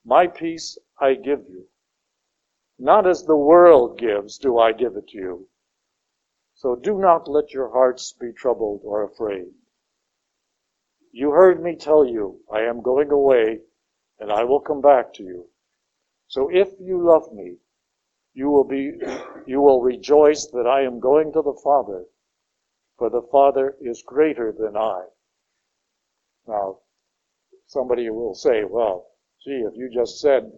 My 0.04 0.26
peace 0.26 0.78
I 1.00 1.14
give 1.14 1.48
you. 1.48 1.68
Not 2.80 3.06
as 3.06 3.24
the 3.24 3.38
world 3.38 4.00
gives 4.00 4.40
do 4.40 4.58
I 4.58 4.72
give 4.72 4.96
it 4.96 5.10
to 5.10 5.18
you. 5.18 5.50
So 6.56 6.76
do 6.76 6.98
not 6.98 7.28
let 7.28 7.54
your 7.54 7.70
hearts 7.70 8.12
be 8.14 8.34
troubled 8.34 8.82
or 8.84 9.04
afraid. 9.04 9.54
You 11.12 11.30
heard 11.30 11.62
me 11.62 11.76
tell 11.76 12.04
you, 12.04 12.42
I 12.52 12.62
am 12.62 12.82
going 12.82 13.12
away, 13.12 13.62
and 14.20 14.32
I 14.32 14.44
will 14.44 14.60
come 14.60 14.82
back 14.82 15.14
to 15.16 15.24
you. 15.24 15.48
So 16.28 16.50
if 16.52 16.70
you 16.80 17.02
love 17.02 17.32
me, 17.34 17.58
you 18.34 18.50
will 18.50 18.64
be, 18.64 18.94
you 19.46 19.62
will 19.62 19.82
rejoice 19.82 20.48
that 20.48 20.68
I 20.68 20.82
am 20.82 21.00
going 21.00 21.32
to 21.34 21.42
the 21.42 21.60
Father, 21.64 22.06
for 22.98 23.10
the 23.10 23.28
Father 23.32 23.76
is 23.80 24.04
greater 24.06 24.52
than 24.52 24.76
I. 24.76 25.06
Now, 26.48 26.80
somebody 27.68 28.10
will 28.10 28.34
say, 28.34 28.64
well, 28.64 29.08
gee, 29.44 29.64
if 29.66 29.76
you 29.76 29.90
just 29.94 30.20
said 30.20 30.52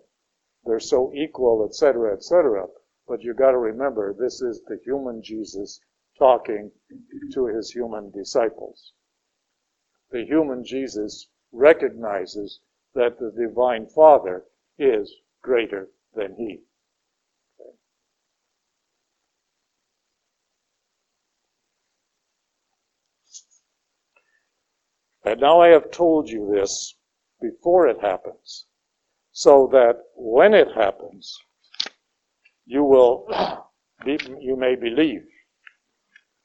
they're 0.65 0.79
so 0.79 1.11
equal, 1.13 1.65
etc., 1.69 2.13
etc., 2.13 2.67
but 3.07 3.21
you've 3.21 3.37
got 3.37 3.51
to 3.51 3.57
remember, 3.57 4.13
this 4.13 4.41
is 4.41 4.61
the 4.67 4.79
human 4.83 5.21
Jesus 5.21 5.79
talking 6.17 6.71
to 7.33 7.45
his 7.45 7.71
human 7.71 8.09
disciples. 8.11 8.93
The 10.11 10.25
human 10.25 10.63
Jesus 10.63 11.27
recognizes 11.51 12.59
that 12.95 13.19
the 13.19 13.31
divine 13.37 13.87
Father 13.87 14.43
is 14.79 15.13
greater 15.41 15.89
than 16.15 16.35
he. 16.35 16.61
And 25.25 25.41
now 25.41 25.59
I 25.59 25.69
have 25.69 25.91
told 25.91 26.29
you 26.29 26.51
this 26.53 26.95
before 27.41 27.87
it 27.87 27.99
happens, 27.99 28.65
so 29.31 29.67
that 29.71 29.97
when 30.15 30.53
it 30.53 30.67
happens, 30.75 31.35
you 32.65 32.83
will 32.83 33.27
be, 34.05 34.19
you 34.39 34.55
may 34.55 34.75
believe. 34.75 35.25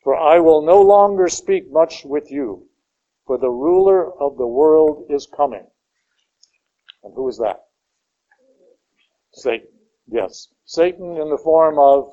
For 0.02 0.16
I 0.16 0.40
will 0.40 0.62
no 0.62 0.80
longer 0.80 1.28
speak 1.28 1.70
much 1.70 2.04
with 2.06 2.30
you, 2.30 2.68
for 3.26 3.36
the 3.36 3.50
ruler 3.50 4.12
of 4.18 4.38
the 4.38 4.46
world 4.46 5.04
is 5.10 5.26
coming. 5.26 5.66
And 7.02 7.12
who 7.14 7.28
is 7.28 7.38
that? 7.38 7.60
Satan. 9.32 9.68
Yes. 10.06 10.48
Satan 10.64 11.16
in 11.16 11.30
the 11.30 11.40
form 11.42 11.78
of 11.78 12.12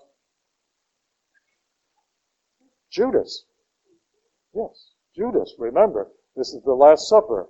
Judas. 2.91 3.45
Yes, 4.53 4.91
Judas. 5.15 5.53
Remember, 5.57 6.09
this 6.35 6.53
is 6.53 6.63
the 6.63 6.73
Last 6.73 7.09
Supper, 7.09 7.47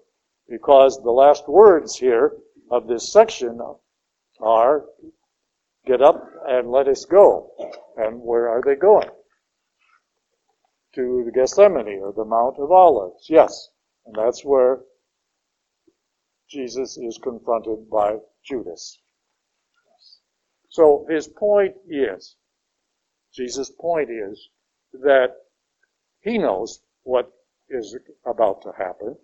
because 0.49 0.99
the 1.03 1.11
last 1.11 1.47
words 1.47 1.97
here 1.97 2.33
of 2.71 2.87
this 2.87 3.11
section 3.11 3.59
are, 4.41 4.85
Get 5.87 6.01
up 6.01 6.21
and 6.45 6.69
let 6.69 6.89
us 6.89 7.05
go. 7.05 7.49
And 7.95 8.19
where 8.19 8.49
are 8.49 8.61
they 8.61 8.75
going? 8.75 9.09
To 10.95 11.23
the 11.25 11.31
Gethsemane 11.31 12.01
or 12.01 12.11
the 12.11 12.25
Mount 12.25 12.57
of 12.59 12.71
Olives. 12.73 13.27
Yes. 13.29 13.69
And 14.05 14.13
that's 14.13 14.43
where 14.43 14.81
Jesus 16.49 16.97
is 16.97 17.19
confronted 17.21 17.89
by 17.89 18.17
Judas. 18.43 18.99
So 20.69 21.05
his 21.09 21.27
point 21.27 21.75
is, 21.89 22.35
Jesus' 23.33 23.71
point 23.79 24.09
is 24.09 24.49
that 24.93 25.29
he 26.21 26.37
knows 26.37 26.81
what 27.03 27.31
is 27.69 27.97
about 28.25 28.61
to 28.61 28.71
happen, 28.77 29.17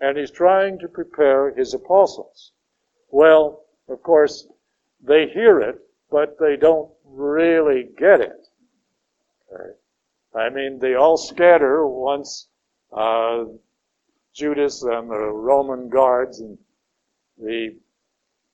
and 0.00 0.18
he's 0.18 0.30
trying 0.30 0.78
to 0.80 0.88
prepare 0.88 1.54
his 1.54 1.74
apostles. 1.74 2.52
Well, 3.10 3.64
of 3.88 4.02
course, 4.02 4.46
they 5.00 5.28
hear 5.28 5.60
it, 5.60 5.78
but 6.10 6.38
they 6.38 6.56
don't 6.56 6.90
really 7.04 7.90
get 7.96 8.20
it. 8.20 8.46
Okay. 9.52 9.70
I 10.34 10.50
mean, 10.50 10.78
they 10.80 10.94
all 10.94 11.16
scatter 11.16 11.86
once 11.86 12.48
uh, 12.92 13.44
Judas 14.34 14.82
and 14.82 15.08
the 15.08 15.16
Roman 15.16 15.88
guards 15.88 16.40
and 16.40 16.58
the 17.38 17.78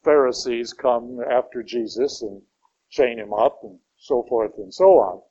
Pharisees 0.04 0.72
come 0.74 1.20
after 1.30 1.62
Jesus 1.62 2.22
and 2.22 2.42
chain 2.90 3.18
him 3.18 3.32
up 3.32 3.60
and 3.62 3.78
so 3.96 4.22
forth 4.28 4.52
and 4.58 4.72
so 4.72 4.98
on. 4.98 5.22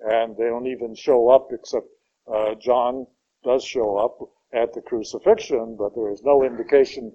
And 0.00 0.36
they 0.36 0.44
don't 0.44 0.66
even 0.66 0.94
show 0.94 1.28
up 1.28 1.48
except 1.52 1.86
uh, 2.32 2.54
John 2.54 3.06
does 3.44 3.64
show 3.64 3.96
up 3.96 4.18
at 4.52 4.72
the 4.72 4.80
crucifixion, 4.80 5.76
but 5.76 5.94
there 5.94 6.10
is 6.10 6.22
no 6.22 6.44
indication 6.44 7.12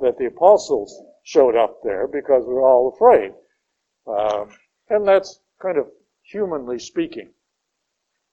that 0.00 0.18
the 0.18 0.26
apostles 0.26 1.02
showed 1.22 1.56
up 1.56 1.82
there 1.82 2.06
because 2.06 2.44
we're 2.46 2.66
all 2.66 2.92
afraid. 2.94 3.32
Um, 4.06 4.50
and 4.88 5.06
that's 5.06 5.40
kind 5.60 5.78
of 5.78 5.86
humanly 6.22 6.78
speaking. 6.78 7.30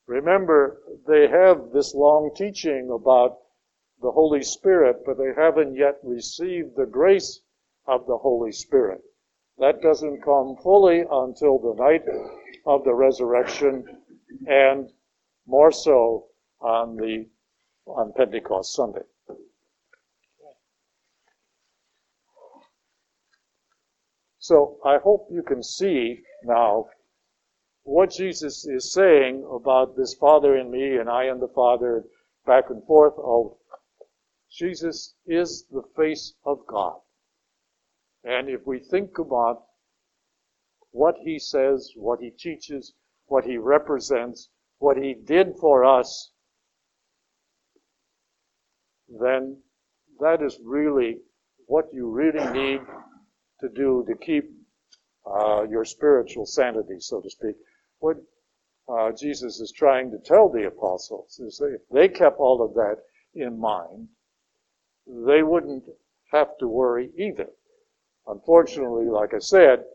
Remember, 0.07 0.81
they 1.07 1.27
have 1.27 1.71
this 1.71 1.93
long 1.93 2.31
teaching 2.35 2.91
about 2.91 3.37
the 4.05 4.11
Holy 4.11 4.43
Spirit, 4.43 4.97
but 5.03 5.17
they 5.17 5.33
haven't 5.35 5.73
yet 5.75 5.97
received 6.03 6.75
the 6.75 6.85
grace 6.85 7.41
of 7.87 8.05
the 8.05 8.15
Holy 8.15 8.51
Spirit. 8.51 9.01
That 9.57 9.81
doesn't 9.81 10.21
come 10.21 10.57
fully 10.61 10.99
until 11.09 11.57
the 11.57 11.73
night 11.73 12.03
of 12.67 12.83
the 12.83 12.93
resurrection 12.93 13.83
and 14.45 14.91
more 15.47 15.71
so 15.71 16.27
on 16.61 16.97
the 16.97 17.25
on 17.87 18.13
Pentecost 18.15 18.75
Sunday. 18.75 19.05
So 24.37 24.77
I 24.85 24.99
hope 24.99 25.29
you 25.31 25.41
can 25.41 25.63
see 25.63 26.21
now 26.43 26.85
what 27.85 28.11
Jesus 28.11 28.67
is 28.67 28.93
saying 28.93 29.47
about 29.51 29.97
this 29.97 30.13
Father 30.13 30.57
in 30.57 30.69
me 30.69 30.97
and 30.97 31.09
I 31.09 31.23
and 31.23 31.41
the 31.41 31.51
Father, 31.55 32.03
back 32.45 32.65
and 32.69 32.85
forth. 32.85 33.15
Oh, 33.17 33.57
Jesus 34.55 35.15
is 35.27 35.65
the 35.69 35.83
face 35.97 36.33
of 36.45 36.65
God. 36.65 36.95
And 38.23 38.47
if 38.49 38.65
we 38.65 38.79
think 38.79 39.19
about 39.19 39.63
what 40.91 41.15
he 41.23 41.37
says, 41.39 41.91
what 41.95 42.19
he 42.21 42.31
teaches, 42.31 42.93
what 43.25 43.43
he 43.43 43.57
represents, 43.57 44.49
what 44.79 44.97
he 44.97 45.13
did 45.13 45.57
for 45.59 45.83
us, 45.83 46.31
then 49.09 49.61
that 50.19 50.41
is 50.41 50.57
really 50.63 51.17
what 51.67 51.85
you 51.93 52.09
really 52.09 52.45
need 52.53 52.81
to 53.59 53.69
do 53.69 54.05
to 54.07 54.15
keep 54.15 54.45
uh, 55.25 55.63
your 55.69 55.83
spiritual 55.83 56.45
sanity, 56.45 56.99
so 56.99 57.19
to 57.19 57.29
speak. 57.29 57.55
What 57.99 58.17
uh, 58.87 59.11
Jesus 59.11 59.59
is 59.59 59.71
trying 59.71 60.11
to 60.11 60.17
tell 60.19 60.49
the 60.49 60.67
apostles 60.67 61.39
is 61.39 61.57
that 61.57 61.73
if 61.73 61.81
they 61.91 62.07
kept 62.07 62.39
all 62.39 62.63
of 62.63 62.73
that 62.75 62.97
in 63.33 63.59
mind, 63.59 64.07
they 65.07 65.43
wouldn't 65.43 65.83
have 66.31 66.57
to 66.57 66.67
worry 66.67 67.11
either. 67.17 67.49
Unfortunately, 68.27 69.05
like 69.05 69.33
I 69.33 69.39
said, 69.39 69.85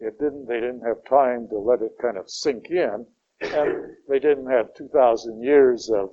it 0.00 0.18
didn't, 0.18 0.46
they 0.46 0.60
didn't 0.60 0.80
have 0.82 1.04
time 1.04 1.48
to 1.48 1.58
let 1.58 1.82
it 1.82 1.98
kind 2.00 2.16
of 2.16 2.30
sink 2.30 2.70
in, 2.70 3.06
and 3.40 3.96
they 4.08 4.18
didn't 4.18 4.50
have 4.50 4.74
2,000 4.74 5.42
years 5.42 5.90
of 5.90 6.10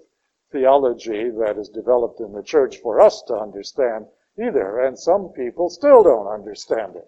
theology 0.52 1.30
that 1.30 1.58
is 1.58 1.70
developed 1.70 2.20
in 2.20 2.34
the 2.34 2.44
church 2.44 2.78
for 2.78 3.00
us 3.00 3.22
to 3.24 3.36
understand 3.36 4.06
either. 4.38 4.82
And 4.82 4.98
some 4.98 5.30
people 5.30 5.70
still 5.70 6.04
don't 6.04 6.28
understand 6.28 6.96
it. 6.96 7.08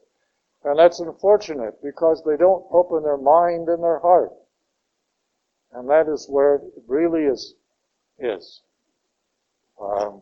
And 0.63 0.79
that's 0.79 0.99
unfortunate 0.99 1.81
because 1.83 2.23
they 2.23 2.37
don't 2.37 2.65
open 2.71 3.03
their 3.03 3.17
mind 3.17 3.67
and 3.67 3.83
their 3.83 3.99
heart. 3.99 4.31
And 5.73 5.89
that 5.89 6.07
is 6.07 6.27
where 6.29 6.55
it 6.55 6.61
really 6.87 7.23
is, 7.23 7.55
is. 8.19 8.61
Um, 9.81 10.21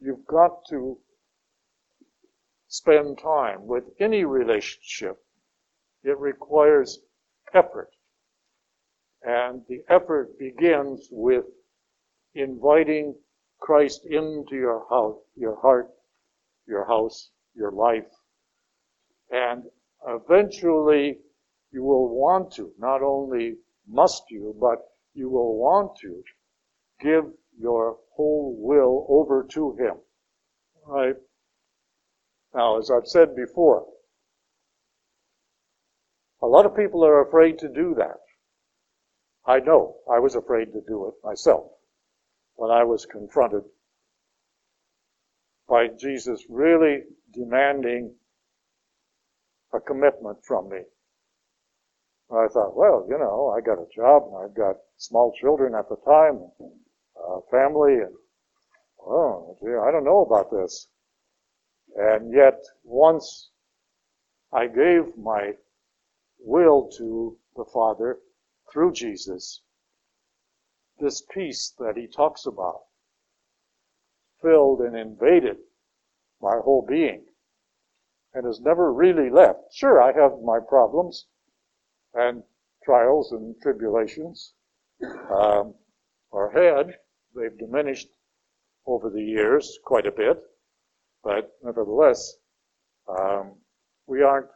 you've 0.00 0.26
got 0.26 0.64
to 0.70 0.98
spend 2.68 3.18
time 3.18 3.66
with 3.66 3.84
any 3.98 4.24
relationship. 4.24 5.16
It 6.02 6.18
requires 6.18 6.98
effort. 7.54 7.90
And 9.22 9.62
the 9.68 9.82
effort 9.88 10.38
begins 10.38 11.08
with 11.10 11.44
inviting 12.34 13.16
Christ 13.58 14.06
into 14.06 14.54
your 14.54 14.86
house, 14.88 15.18
your 15.34 15.60
heart, 15.60 15.90
your 16.66 16.86
house, 16.86 17.30
your 17.54 17.72
life. 17.72 18.06
And 19.30 19.64
eventually 20.06 21.18
you 21.72 21.82
will 21.82 22.08
want 22.08 22.52
to, 22.52 22.70
not 22.78 23.02
only 23.02 23.56
must 23.88 24.22
you, 24.30 24.54
but 24.60 24.78
you 25.14 25.28
will 25.28 25.56
want 25.56 25.98
to 26.02 26.22
give 27.00 27.24
your 27.60 27.98
whole 28.14 28.56
will 28.58 29.06
over 29.08 29.46
to 29.50 29.76
Him. 29.76 29.94
Right? 30.86 31.16
Now, 32.54 32.78
as 32.78 32.90
I've 32.90 33.06
said 33.06 33.36
before, 33.36 33.86
a 36.40 36.46
lot 36.46 36.66
of 36.66 36.76
people 36.76 37.04
are 37.04 37.26
afraid 37.26 37.58
to 37.58 37.68
do 37.68 37.94
that. 37.98 38.16
I 39.46 39.60
know 39.60 39.96
I 40.10 40.18
was 40.18 40.34
afraid 40.34 40.72
to 40.72 40.80
do 40.86 41.08
it 41.08 41.14
myself 41.24 41.70
when 42.54 42.70
I 42.70 42.84
was 42.84 43.06
confronted 43.06 43.62
by 45.68 45.88
Jesus 45.88 46.44
really 46.48 47.02
demanding 47.32 48.14
a 49.72 49.80
commitment 49.80 50.38
from 50.44 50.70
me. 50.70 50.80
I 52.30 52.46
thought, 52.48 52.76
well, 52.76 53.06
you 53.08 53.18
know, 53.18 53.54
I 53.56 53.60
got 53.60 53.78
a 53.78 53.86
job 53.94 54.24
and 54.26 54.44
I've 54.44 54.56
got 54.56 54.76
small 54.96 55.32
children 55.40 55.74
at 55.74 55.88
the 55.88 55.96
time, 56.04 56.50
uh, 57.28 57.40
family, 57.50 57.94
and 57.94 58.14
oh, 59.00 59.56
gee, 59.60 59.68
I 59.68 59.90
don't 59.90 60.04
know 60.04 60.22
about 60.22 60.50
this. 60.50 60.88
And 61.96 62.32
yet, 62.32 62.62
once 62.84 63.50
I 64.52 64.66
gave 64.66 65.16
my 65.16 65.52
will 66.38 66.88
to 66.98 67.36
the 67.56 67.64
Father 67.72 68.18
through 68.72 68.92
Jesus, 68.92 69.62
this 71.00 71.22
peace 71.32 71.74
that 71.78 71.96
he 71.96 72.06
talks 72.06 72.46
about 72.46 72.80
filled 74.42 74.80
and 74.80 74.96
invaded 74.96 75.56
my 76.40 76.56
whole 76.62 76.84
being 76.86 77.24
and 78.34 78.46
has 78.46 78.60
never 78.60 78.92
really 78.92 79.30
left. 79.30 79.72
Sure, 79.72 80.00
I 80.00 80.12
have 80.12 80.40
my 80.44 80.58
problems 80.60 81.26
and 82.14 82.42
trials 82.84 83.32
and 83.32 83.54
tribulations, 83.60 84.54
um, 85.30 85.74
or 86.30 86.50
had. 86.52 86.96
They've 87.38 87.56
diminished 87.56 88.08
over 88.84 89.10
the 89.10 89.22
years 89.22 89.78
quite 89.84 90.06
a 90.06 90.10
bit, 90.10 90.42
but 91.22 91.56
nevertheless, 91.62 92.36
um, 93.06 93.60
we 94.06 94.22
aren't 94.22 94.50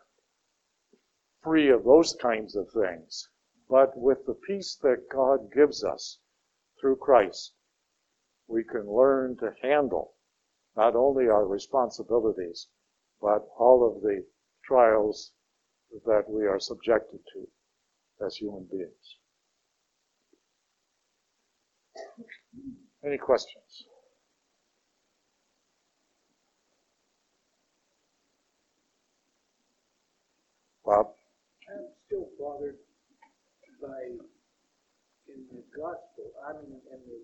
free 1.43 1.70
of 1.70 1.85
those 1.85 2.16
kinds 2.20 2.57
of 2.57 2.68
things. 2.72 3.28
But 3.68 3.97
with 3.97 4.26
the 4.26 4.35
peace 4.35 4.76
that 4.83 5.09
God 5.09 5.53
gives 5.53 5.85
us 5.85 6.18
through 6.80 6.97
Christ, 6.97 7.55
we 8.49 8.64
can 8.64 8.91
learn 8.91 9.37
to 9.37 9.55
handle 9.62 10.14
not 10.76 10.97
only 10.97 11.28
our 11.28 11.47
responsibilities, 11.47 12.68
but 13.20 13.47
all 13.57 13.87
of 13.87 14.03
the 14.03 14.26
trials 14.64 15.33
that 16.05 16.28
we 16.28 16.47
are 16.47 16.59
subjected 16.59 17.20
to 17.35 17.49
as 18.24 18.37
human 18.37 18.64
beings. 18.64 19.18
Any 23.05 23.18
questions? 23.18 23.86
Bob? 30.84 31.07
I'm 31.70 31.88
still 32.07 32.28
bothered 32.38 32.76
by, 33.80 34.00
in 35.28 35.40
the 35.50 35.62
gospel, 35.76 36.32
I 36.46 36.53
mean, 36.62 36.80
in 36.92 37.00
the, 37.07 37.18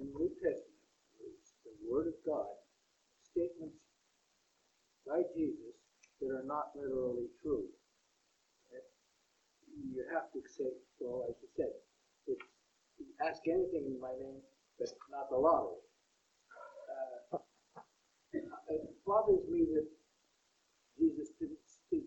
in 0.00 0.12
the 0.12 0.18
New 0.18 0.30
Testament, 0.40 0.80
the 1.64 1.72
Word 1.90 2.08
of 2.08 2.14
God, 2.26 2.46
statements 3.32 3.76
by 5.06 5.22
Jesus 5.36 5.76
that 6.20 6.30
are 6.32 6.46
not 6.46 6.72
literally 6.76 7.28
true. 7.42 7.64
You 9.76 10.04
have 10.12 10.32
to 10.32 10.40
say, 10.48 10.72
well, 11.00 11.28
as 11.28 11.36
you 11.42 11.48
said, 11.56 11.72
ask 13.20 13.42
anything 13.48 13.84
in 13.86 14.00
my 14.00 14.12
name, 14.20 14.40
but 14.78 14.88
not 15.10 15.30
the 15.30 15.36
lottery. 15.36 15.80
Uh, 17.32 17.38
it 18.68 18.82
bothers 19.06 19.46
me 19.48 19.64
that 19.74 19.86
Jesus 20.98 21.30
didn't 21.40 21.58
speak 21.66 22.04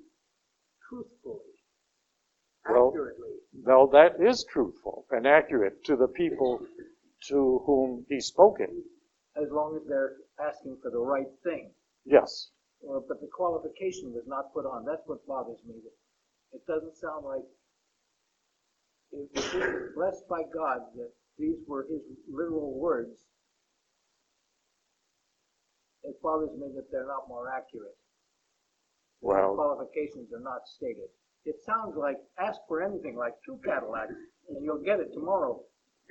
truthfully, 0.88 1.56
Well- 2.70 2.90
accurately. 2.90 3.40
No, 3.54 3.88
that 3.88 4.20
is 4.22 4.44
truthful 4.46 5.06
and 5.12 5.26
accurate 5.28 5.84
to 5.86 5.96
the 5.96 6.08
people 6.08 6.66
to 7.28 7.60
whom 7.66 8.06
he 8.10 8.20
spoke 8.20 8.60
it. 8.60 8.70
as 9.36 9.50
long 9.52 9.76
as 9.78 9.86
they're 9.88 10.18
asking 10.40 10.78
for 10.82 10.90
the 10.92 11.00
right 11.00 11.32
thing. 11.44 11.74
Yes. 12.04 12.52
Well, 12.82 13.00
but 13.08 13.22
the 13.22 13.28
qualification 13.28 14.12
was 14.14 14.26
not 14.28 14.52
put 14.54 14.66
on. 14.66 14.84
That's 14.86 15.06
what 15.08 15.26
bothers 15.26 15.64
me. 15.66 15.76
It 16.52 16.66
doesn't 16.66 16.96
sound 16.98 17.26
like 17.26 17.46
it 19.14 19.30
was 19.34 19.92
blessed 19.96 20.28
by 20.30 20.44
God 20.54 20.80
that 20.96 21.12
these 21.38 21.58
were 21.68 21.86
his 21.90 22.02
literal 22.32 22.80
words. 22.80 23.28
It 26.04 26.22
bothers 26.22 26.52
me 26.58 26.68
that 26.76 26.92
they're 26.92 27.08
not 27.08 27.28
more 27.28 27.50
accurate. 27.50 27.98
The 29.22 29.28
Well, 29.28 29.56
qualifications 29.56 30.32
are 30.34 30.40
not 30.42 30.68
stated. 30.68 31.10
It 31.46 31.56
sounds 31.66 31.96
like 31.98 32.18
ask 32.40 32.60
for 32.68 32.82
anything, 32.84 33.18
like 33.18 33.34
two 33.46 33.60
Cadillacs, 33.66 34.14
and 34.50 34.64
you'll 34.64 34.84
get 34.84 35.00
it 35.00 35.14
tomorrow. 35.14 35.62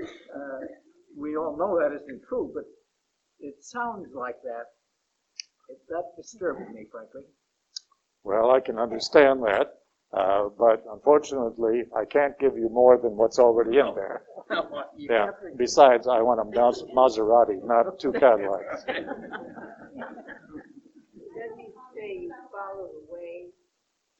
Uh, 0.01 0.61
we 1.17 1.37
all 1.37 1.57
know 1.57 1.79
that 1.81 1.95
isn't 1.95 2.23
true, 2.29 2.51
but 2.55 2.65
it 3.41 3.57
sounds 3.65 4.09
like 4.15 4.37
that. 4.43 4.67
It, 5.69 5.79
that 5.89 6.05
disturbs 6.17 6.69
me, 6.75 6.87
frankly. 6.91 7.23
well, 8.25 8.51
I 8.51 8.61
can 8.61 8.79
understand 8.79 9.43
that. 9.45 9.75
Uh, 10.13 10.49
but 10.59 10.83
unfortunately, 10.91 11.85
I 11.95 12.05
can't 12.07 12.39
give 12.39 12.57
you 12.57 12.69
more 12.71 12.97
than 12.97 13.17
what's 13.17 13.39
already 13.39 13.79
in 13.79 13.95
there. 13.95 14.23
You 14.97 15.09
Yeah. 15.11 15.27
can't 15.27 15.41
bring- 15.41 15.57
Besides, 15.57 16.07
I 16.09 16.23
want 16.23 16.41
a 16.41 16.45
Mas- 16.45 16.83
Maserati, 16.97 17.63
not 17.65 17.99
two 17.99 18.13
Cadillacs. 18.25 18.85
Doesn't 18.87 19.07
he 21.59 21.69
say 21.95 22.17
you 22.23 22.33
follow 22.51 22.89
the 22.89 23.05
way? 23.13 23.51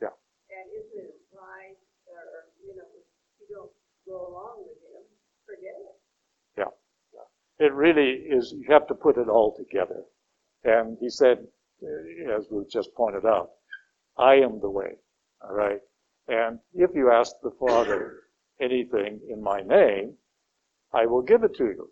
Yeah. 0.03 0.09
And 0.51 0.71
isn't 0.79 0.99
it 1.05 1.15
implied, 1.33 1.77
or, 2.07 2.21
you 2.63 2.77
know, 2.77 2.85
if 2.95 3.07
you 3.41 3.47
don't 3.57 3.73
go 4.07 4.27
along 4.29 4.65
with 4.69 4.77
him, 4.85 5.03
forget 5.47 5.75
it. 5.81 5.97
Yeah. 6.59 6.73
It 7.67 7.73
really 7.73 8.11
is, 8.29 8.53
you 8.53 8.67
have 8.73 8.87
to 8.89 8.95
put 8.95 9.17
it 9.17 9.29
all 9.29 9.55
together. 9.57 10.03
And 10.65 10.99
he 11.01 11.09
said, 11.09 11.39
uh, 11.83 12.37
as 12.37 12.47
we 12.51 12.65
just 12.71 12.95
pointed 12.95 13.25
out, 13.25 13.51
I 14.19 14.35
am 14.35 14.61
the 14.61 14.69
way. 14.71 14.99
All 15.43 15.55
right. 15.55 15.81
And 16.29 16.59
if 16.75 16.91
you 16.95 17.11
ask 17.11 17.33
the 17.43 17.53
Father 17.59 18.21
anything 18.61 19.21
in 19.31 19.43
my 19.43 19.61
name, 19.63 20.15
I 20.93 21.07
will 21.07 21.23
give 21.23 21.43
it 21.45 21.55
to 21.57 21.65
you. 21.65 21.91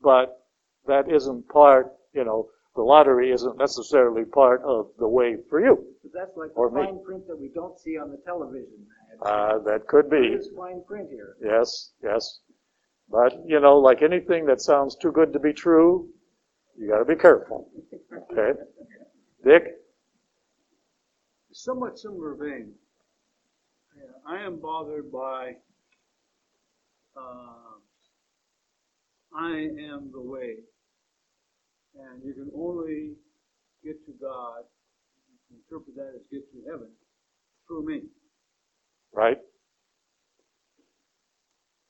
But 0.00 0.44
that 0.86 1.10
isn't 1.10 1.48
part, 1.48 1.92
you 2.12 2.24
know, 2.24 2.48
the 2.76 2.82
lottery 2.82 3.32
isn't 3.32 3.56
necessarily 3.58 4.24
part 4.24 4.62
of 4.62 4.88
the 4.98 5.08
way 5.08 5.36
for 5.50 5.60
you. 5.60 5.84
But 6.02 6.12
that's 6.14 6.36
like 6.36 6.50
Or 6.56 6.70
the 6.70 6.76
me. 6.76 6.84
fine 6.84 7.04
print 7.04 7.26
that 7.26 7.38
we 7.40 7.48
don't 7.54 7.78
see 7.78 7.98
on 7.98 8.10
the 8.10 8.18
television. 8.24 8.86
Uh, 9.22 9.58
that 9.60 9.86
could 9.88 10.08
be. 10.08 10.28
There 10.28 10.38
is 10.38 10.50
fine 10.56 10.82
print 10.86 11.08
here. 11.10 11.36
Yes, 11.42 11.92
yes. 12.02 12.40
But, 13.10 13.32
you 13.46 13.58
know, 13.60 13.78
like 13.78 14.02
anything 14.02 14.46
that 14.46 14.60
sounds 14.60 14.94
too 14.96 15.10
good 15.10 15.32
to 15.32 15.38
be 15.40 15.52
true, 15.52 16.08
you 16.78 16.88
gotta 16.88 17.04
be 17.04 17.16
careful. 17.16 17.68
Okay? 18.30 18.60
Dick? 19.44 19.64
Somewhat 21.58 21.98
similar 21.98 22.34
vein. 22.34 22.72
I 24.26 24.38
am 24.44 24.60
bothered 24.60 25.10
by, 25.10 25.54
uh, 27.16 27.74
I 29.36 29.50
am 29.90 30.10
the 30.12 30.20
way. 30.20 30.56
And 31.96 32.22
you 32.24 32.32
can 32.32 32.50
only 32.54 33.14
get 33.84 33.96
to 34.06 34.12
God, 34.20 34.62
you 35.26 35.38
can 35.48 35.56
interpret 35.58 35.96
that 35.96 36.14
as 36.14 36.22
get 36.30 36.46
to 36.52 36.70
heaven, 36.70 36.90
through 37.66 37.86
me. 37.86 38.02
Right? 39.12 39.38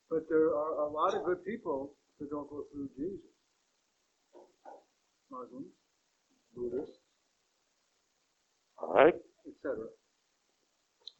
But 0.09 0.21
there 0.31 0.55
are 0.57 0.87
a 0.87 0.89
lot 0.89 1.15
of 1.15 1.25
good 1.25 1.45
people 1.45 1.93
that 2.19 2.31
don't 2.31 2.49
go 2.49 2.65
through 2.73 2.89
Jesus. 2.97 3.21
Muslims, 5.31 5.67
Buddhists, 6.57 6.97
All 8.79 8.95
right? 8.95 9.15
Etc. 9.49 9.87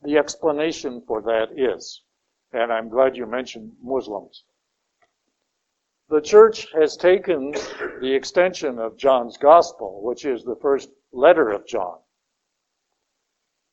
The 0.03 0.17
explanation 0.17 1.03
for 1.07 1.23
that 1.23 1.49
is, 1.57 2.03
and 2.53 2.73
I'm 2.73 2.89
glad 2.89 3.17
you 3.17 3.27
mentioned 3.27 3.73
Muslims. 3.83 4.45
The 6.09 6.21
church 6.21 6.73
has 6.73 6.97
taken 6.97 7.53
the 8.01 8.15
extension 8.15 8.79
of 8.79 8.97
John's 8.97 9.37
gospel, 9.37 10.03
which 10.03 10.25
is 10.25 10.43
the 10.43 10.57
first 10.57 10.91
letter 11.13 11.51
of 11.51 11.67
John. 11.67 11.99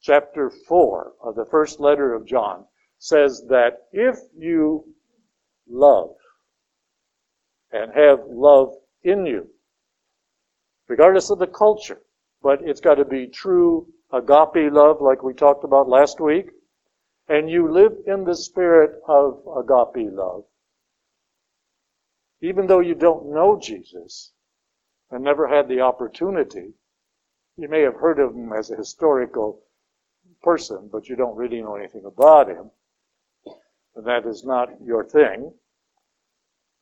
Chapter 0.02 0.50
4 0.50 1.14
of 1.24 1.36
the 1.36 1.46
first 1.46 1.80
letter 1.80 2.14
of 2.14 2.26
John 2.26 2.66
says 2.98 3.46
that 3.50 3.88
if 3.92 4.18
you 4.38 4.86
love 5.68 6.16
and 7.72 7.94
have 7.94 8.20
love 8.28 8.74
in 9.04 9.26
you, 9.26 9.48
regardless 10.88 11.30
of 11.30 11.40
the 11.40 11.48
culture, 11.48 12.02
but 12.42 12.62
it's 12.62 12.82
got 12.82 12.96
to 12.96 13.06
be 13.06 13.28
true 13.28 13.88
agape 14.12 14.72
love, 14.72 15.02
like 15.02 15.24
we 15.24 15.34
talked 15.34 15.64
about 15.64 15.90
last 15.90 16.20
week, 16.20 16.52
and 17.28 17.50
you 17.50 17.72
live 17.72 17.94
in 18.06 18.24
the 18.24 18.36
spirit 18.36 19.02
of 19.08 19.42
agape 19.58 20.12
love, 20.12 20.44
even 22.42 22.68
though 22.68 22.80
you 22.80 22.96
don't 22.96 23.34
know 23.34 23.60
Jesus 23.60 24.32
and 25.10 25.24
never 25.24 25.48
had 25.48 25.68
the 25.68 25.82
opportunity, 25.82 26.74
you 27.58 27.70
may 27.70 27.82
have 27.82 27.96
heard 27.96 28.20
of 28.20 28.36
him 28.36 28.52
as 28.54 28.70
a 28.70 28.76
historical 28.76 29.62
person, 30.44 30.90
but 30.92 31.08
you 31.08 31.16
don't 31.16 31.36
really 31.36 31.62
know 31.62 31.76
anything 31.76 32.06
about 32.06 32.50
him. 32.50 32.70
And 33.96 34.06
that 34.06 34.26
is 34.26 34.44
not 34.44 34.70
your 34.84 35.06
thing. 35.06 35.54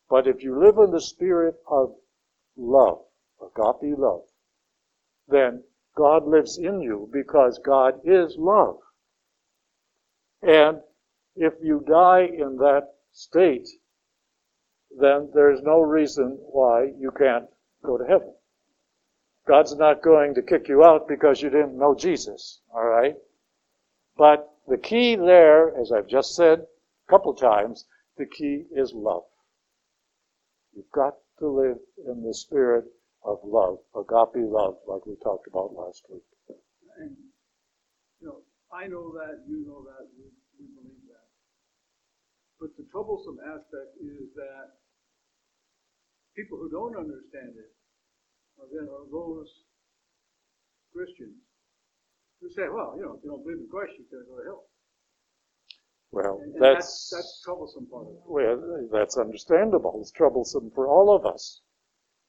But 0.10 0.28
if 0.28 0.44
you 0.44 0.60
live 0.60 0.78
in 0.78 0.92
the 0.92 1.02
spirit 1.02 1.56
of 1.68 1.96
love, 2.58 3.02
agape 3.42 3.98
love, 3.98 4.24
then 5.28 5.64
God 5.96 6.28
lives 6.28 6.58
in 6.58 6.82
you 6.82 7.10
because 7.12 7.60
God 7.60 8.00
is 8.04 8.36
love. 8.38 8.78
And 10.42 10.80
if 11.36 11.54
you 11.62 11.84
die 11.88 12.26
in 12.26 12.58
that 12.58 12.96
state, 13.12 13.68
then 15.00 15.30
there's 15.34 15.62
no 15.62 15.80
reason 15.82 16.38
why 16.42 16.92
you 16.98 17.12
can't 17.12 17.46
go 17.84 17.98
to 17.98 18.06
heaven. 18.06 18.34
God's 19.48 19.76
not 19.76 20.02
going 20.02 20.36
to 20.36 20.42
kick 20.42 20.68
you 20.68 20.84
out 20.84 21.08
because 21.08 21.42
you 21.42 21.50
didn't 21.50 21.78
know 21.78 21.96
Jesus, 21.96 22.62
all 22.74 22.86
right? 22.86 23.16
But 24.18 24.50
the 24.68 24.78
key 24.78 25.16
there, 25.16 25.78
as 25.78 25.92
I've 25.92 26.08
just 26.08 26.36
said 26.36 26.60
a 26.60 27.10
couple 27.10 27.34
times, 27.34 27.86
the 28.18 28.26
key 28.26 28.66
is 28.76 28.94
love. 28.94 29.24
You've 30.76 30.92
got 30.92 31.16
to 31.40 31.48
live 31.48 31.78
in 32.08 32.24
the 32.24 32.34
spirit 32.34 32.86
of 33.26 33.40
love, 33.44 33.80
agape 33.96 34.44
love, 34.48 34.78
like 34.88 35.06
we 35.06 35.16
talked 35.24 35.48
about 35.48 35.74
last 35.74 36.04
week. 36.10 36.24
And, 37.00 37.16
you 38.20 38.28
know, 38.28 38.42
I 38.72 38.88
know 38.88 39.14
that, 39.14 39.44
you 39.48 39.66
know 39.66 39.84
that, 39.86 40.08
we, 40.18 40.28
we 40.60 40.66
believe 40.76 41.04
that. 41.10 41.28
But 42.60 42.70
the 42.78 42.86
troublesome 42.92 43.40
aspect 43.44 43.96
is 44.02 44.30
that 44.36 44.78
people 46.36 46.58
who 46.58 46.70
don't 46.70 46.96
understand 46.98 47.56
it 47.58 47.72
are 48.60 48.68
then 48.72 48.88
are 48.88 49.06
those 49.12 49.50
Christians 50.94 51.38
who 52.42 52.50
say, 52.50 52.70
well, 52.72 52.94
you 52.98 53.04
know, 53.04 53.16
if 53.18 53.24
you 53.24 53.30
don't 53.32 53.44
believe 53.44 53.60
in 53.60 53.70
Christ, 53.72 53.94
you're 53.98 54.10
going 54.12 54.26
to 54.26 54.32
go 54.32 54.38
to 54.38 54.46
hell. 54.46 54.64
Well, 56.12 56.40
And, 56.44 56.54
and 56.54 56.62
that's, 56.62 57.10
that's, 57.10 57.10
that's 57.10 57.42
troublesome 57.44 57.88
part 57.88 58.06
of 58.06 58.14
it. 58.14 58.22
well, 58.26 58.88
that's 58.92 59.18
understandable. 59.18 59.98
It's 60.02 60.12
troublesome 60.12 60.72
for 60.76 60.88
all 60.88 61.16
of 61.16 61.26
us. 61.26 61.62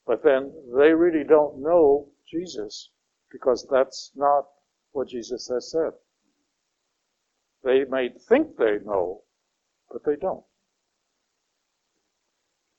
But 0.07 0.23
then 0.23 0.53
they 0.77 0.93
really 0.93 1.25
don't 1.25 1.63
know 1.63 2.09
Jesus 2.29 2.91
because 3.31 3.67
that's 3.71 4.13
not 4.15 4.45
what 4.93 5.09
Jesus 5.09 5.49
has 5.49 5.71
said. 5.71 5.93
They 7.65 7.85
may 7.85 8.11
think 8.29 8.57
they 8.57 8.79
know, 8.85 9.23
but 9.91 10.05
they 10.05 10.17
don't. 10.17 10.45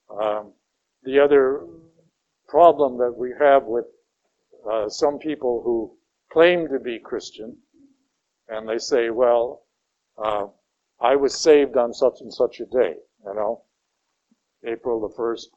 Um, 0.10 0.54
the 1.04 1.20
other 1.20 1.66
problem 2.48 2.98
that 3.00 3.16
we 3.18 3.34
have 3.40 3.64
with 3.64 3.86
uh, 4.72 4.88
some 4.90 5.18
people 5.18 5.62
who 5.64 5.98
claim 6.32 6.68
to 6.68 6.80
be 6.80 7.00
Christian, 7.00 7.58
and 8.48 8.70
they 8.70 8.78
say, 8.78 9.10
well, 9.10 9.64
uh, 10.24 10.48
I 11.02 11.16
was 11.16 11.36
saved 11.36 11.76
on 11.76 11.94
such 11.94 12.22
and 12.22 12.34
such 12.34 12.60
a 12.60 12.66
day, 12.66 12.96
you 13.26 13.34
know, 13.34 13.64
April 14.66 15.02
the 15.02 15.14
1st, 15.16 15.48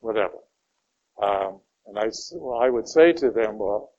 whatever. 0.00 0.36
Um, 1.22 1.60
and 1.86 1.98
I, 1.98 2.10
well, 2.34 2.60
I 2.60 2.70
would 2.70 2.88
say 2.88 3.12
to 3.12 3.30
them, 3.30 3.58
well, 3.58 3.92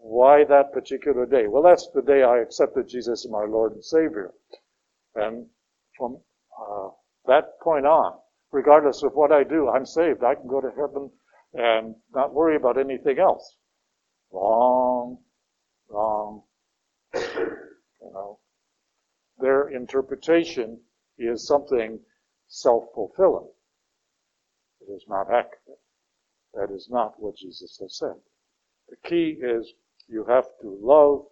why 0.00 0.44
that 0.44 0.72
particular 0.72 1.26
day? 1.26 1.46
Well, 1.48 1.62
that's 1.62 1.88
the 1.94 2.02
day 2.02 2.22
I 2.22 2.38
accepted 2.38 2.88
Jesus 2.88 3.24
as 3.24 3.30
my 3.30 3.44
Lord 3.44 3.72
and 3.72 3.84
Savior. 3.84 4.32
And 5.14 5.46
from 5.96 6.18
uh, 6.58 6.88
that 7.26 7.60
point 7.60 7.86
on, 7.86 8.18
regardless 8.52 9.02
of 9.02 9.12
what 9.14 9.32
I 9.32 9.44
do, 9.44 9.68
I'm 9.68 9.84
saved. 9.86 10.24
I 10.24 10.34
can 10.34 10.48
go 10.48 10.60
to 10.60 10.70
heaven 10.70 11.10
and 11.54 11.94
not 12.14 12.32
worry 12.32 12.56
about 12.56 12.78
anything 12.78 13.18
else. 13.18 13.56
Wrong, 14.30 15.18
wrong. 15.88 16.42
You 17.14 18.12
know, 18.12 18.38
their 19.38 19.68
interpretation 19.68 20.80
is 21.18 21.46
something 21.46 21.98
self-fulfilling. 22.48 23.48
It 24.80 24.92
is 24.92 25.04
not 25.08 25.26
accurate. 25.26 25.80
That 26.54 26.70
is 26.70 26.88
not 26.90 27.20
what 27.20 27.36
Jesus 27.36 27.78
has 27.80 27.96
said. 27.96 28.16
The 28.88 28.96
key 29.08 29.38
is 29.40 29.74
you 30.08 30.24
have 30.24 30.46
to 30.62 30.78
love 30.80 31.26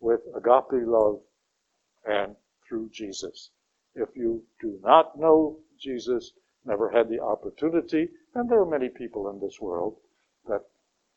with 0.00 0.20
agape 0.34 0.86
love 0.86 1.20
and 2.04 2.36
through 2.68 2.90
Jesus. 2.90 3.50
If 3.94 4.08
you 4.16 4.42
do 4.60 4.78
not 4.82 5.18
know 5.18 5.58
Jesus, 5.78 6.32
never 6.64 6.90
had 6.90 7.08
the 7.08 7.20
opportunity, 7.20 8.08
and 8.34 8.48
there 8.48 8.60
are 8.60 8.66
many 8.66 8.88
people 8.88 9.30
in 9.30 9.40
this 9.40 9.60
world 9.60 9.96
that 10.48 10.62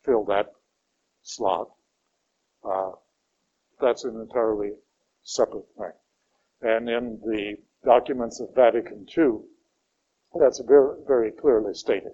fill 0.03 0.23
that 0.25 0.51
slot, 1.23 1.69
uh, 2.63 2.91
that's 3.79 4.03
an 4.03 4.19
entirely 4.19 4.73
separate 5.23 5.67
thing. 5.77 5.91
And 6.61 6.89
in 6.89 7.19
the 7.23 7.57
documents 7.83 8.39
of 8.39 8.53
Vatican 8.55 9.07
II, 9.17 9.39
that's 10.39 10.59
very, 10.59 10.97
very 11.07 11.31
clearly 11.31 11.73
stated. 11.73 12.13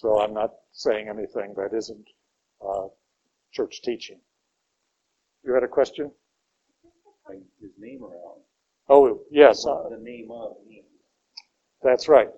So 0.00 0.20
I'm 0.20 0.32
not 0.32 0.52
saying 0.70 1.08
anything 1.08 1.54
that 1.56 1.76
isn't 1.76 2.06
uh, 2.64 2.86
church 3.52 3.82
teaching. 3.82 4.20
You 5.44 5.54
had 5.54 5.64
a 5.64 5.68
question? 5.68 6.12
like 7.28 7.40
his 7.60 7.72
name 7.80 8.04
around. 8.04 8.40
Oh, 8.88 9.20
yes, 9.32 9.66
uh, 9.66 9.88
The 9.90 9.98
name 10.00 10.30
of 10.30 10.56
me. 10.68 10.84
that's 11.82 12.08
right. 12.08 12.28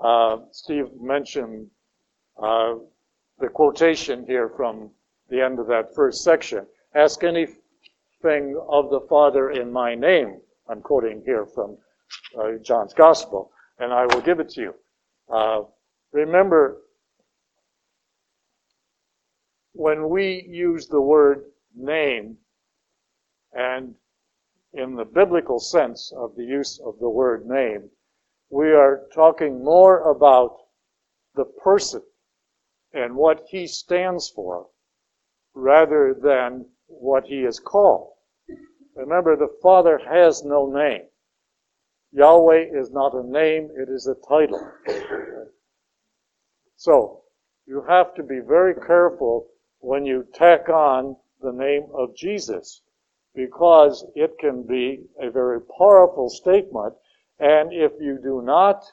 Uh, 0.00 0.36
Steve 0.52 0.86
mentioned 1.00 1.66
uh, 2.40 2.76
the 3.40 3.48
quotation 3.48 4.24
here 4.24 4.48
from 4.56 4.88
the 5.28 5.40
end 5.44 5.58
of 5.58 5.66
that 5.66 5.92
first 5.96 6.22
section. 6.22 6.64
Ask 6.94 7.24
anything 7.24 8.56
of 8.68 8.90
the 8.90 9.00
Father 9.08 9.50
in 9.50 9.72
my 9.72 9.96
name. 9.96 10.40
I'm 10.68 10.80
quoting 10.80 11.20
here 11.26 11.46
from 11.46 11.76
uh, 12.40 12.52
John's 12.62 12.94
Gospel, 12.94 13.50
and 13.80 13.92
I 13.92 14.06
will 14.06 14.20
give 14.20 14.38
it 14.38 14.50
to 14.50 14.60
you. 14.60 14.74
Uh, 15.28 15.62
remember, 16.12 16.81
when 19.72 20.08
we 20.08 20.46
use 20.48 20.86
the 20.88 21.00
word 21.00 21.44
name, 21.74 22.36
and 23.52 23.94
in 24.74 24.96
the 24.96 25.04
biblical 25.04 25.58
sense 25.58 26.12
of 26.16 26.34
the 26.36 26.44
use 26.44 26.80
of 26.84 26.98
the 26.98 27.08
word 27.08 27.46
name, 27.46 27.90
we 28.50 28.70
are 28.72 29.02
talking 29.14 29.64
more 29.64 30.10
about 30.10 30.56
the 31.34 31.44
person 31.44 32.02
and 32.92 33.14
what 33.16 33.44
he 33.48 33.66
stands 33.66 34.30
for 34.30 34.66
rather 35.54 36.14
than 36.14 36.66
what 36.86 37.24
he 37.24 37.44
is 37.44 37.58
called. 37.58 38.12
Remember, 38.94 39.36
the 39.36 39.54
Father 39.62 39.98
has 39.98 40.44
no 40.44 40.70
name. 40.70 41.02
Yahweh 42.12 42.66
is 42.72 42.90
not 42.90 43.14
a 43.14 43.22
name, 43.22 43.70
it 43.74 43.88
is 43.88 44.06
a 44.06 44.28
title. 44.28 44.70
So, 46.76 47.22
you 47.66 47.82
have 47.88 48.14
to 48.16 48.22
be 48.22 48.40
very 48.40 48.74
careful 48.74 49.46
when 49.82 50.06
you 50.06 50.24
tack 50.32 50.68
on 50.68 51.16
the 51.40 51.52
name 51.52 51.86
of 51.92 52.16
Jesus 52.16 52.82
because 53.34 54.06
it 54.14 54.30
can 54.38 54.62
be 54.66 55.00
a 55.20 55.30
very 55.30 55.60
powerful 55.76 56.30
statement. 56.30 56.94
And 57.40 57.72
if 57.72 57.92
you 58.00 58.18
do 58.22 58.42
not 58.42 58.84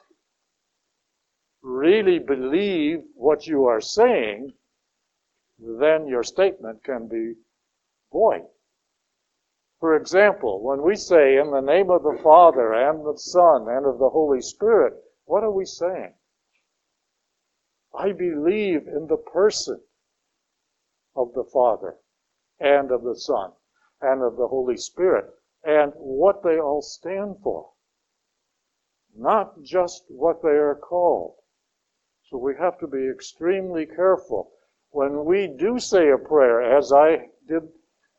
really 1.62 2.18
believe 2.18 3.00
what 3.14 3.46
you 3.46 3.66
are 3.66 3.80
saying, 3.80 4.52
then 5.58 6.08
your 6.08 6.24
statement 6.24 6.82
can 6.82 7.06
be 7.06 7.34
void. 8.12 8.46
For 9.78 9.96
example, 9.96 10.60
when 10.62 10.82
we 10.82 10.96
say 10.96 11.36
in 11.36 11.52
the 11.52 11.60
name 11.60 11.90
of 11.90 12.02
the 12.02 12.18
Father 12.22 12.72
and 12.72 13.06
the 13.06 13.16
Son 13.16 13.68
and 13.68 13.86
of 13.86 13.98
the 13.98 14.10
Holy 14.10 14.40
Spirit, 14.40 14.94
what 15.26 15.44
are 15.44 15.52
we 15.52 15.64
saying? 15.64 16.14
I 17.96 18.12
believe 18.12 18.88
in 18.88 19.06
the 19.06 19.16
person 19.16 19.80
of 21.16 21.32
the 21.34 21.44
Father 21.52 21.96
and 22.60 22.90
of 22.90 23.02
the 23.02 23.16
Son 23.16 23.52
and 24.00 24.22
of 24.22 24.36
the 24.36 24.48
Holy 24.48 24.76
Spirit 24.76 25.26
and 25.64 25.92
what 25.96 26.42
they 26.42 26.58
all 26.58 26.82
stand 26.82 27.36
for. 27.42 27.70
Not 29.16 29.62
just 29.62 30.04
what 30.08 30.42
they 30.42 30.48
are 30.48 30.74
called. 30.76 31.34
So 32.30 32.38
we 32.38 32.54
have 32.56 32.78
to 32.78 32.86
be 32.86 33.08
extremely 33.08 33.86
careful. 33.86 34.52
When 34.90 35.24
we 35.24 35.48
do 35.48 35.78
say 35.78 36.10
a 36.10 36.18
prayer, 36.18 36.62
as 36.62 36.92
I 36.92 37.28
did 37.48 37.62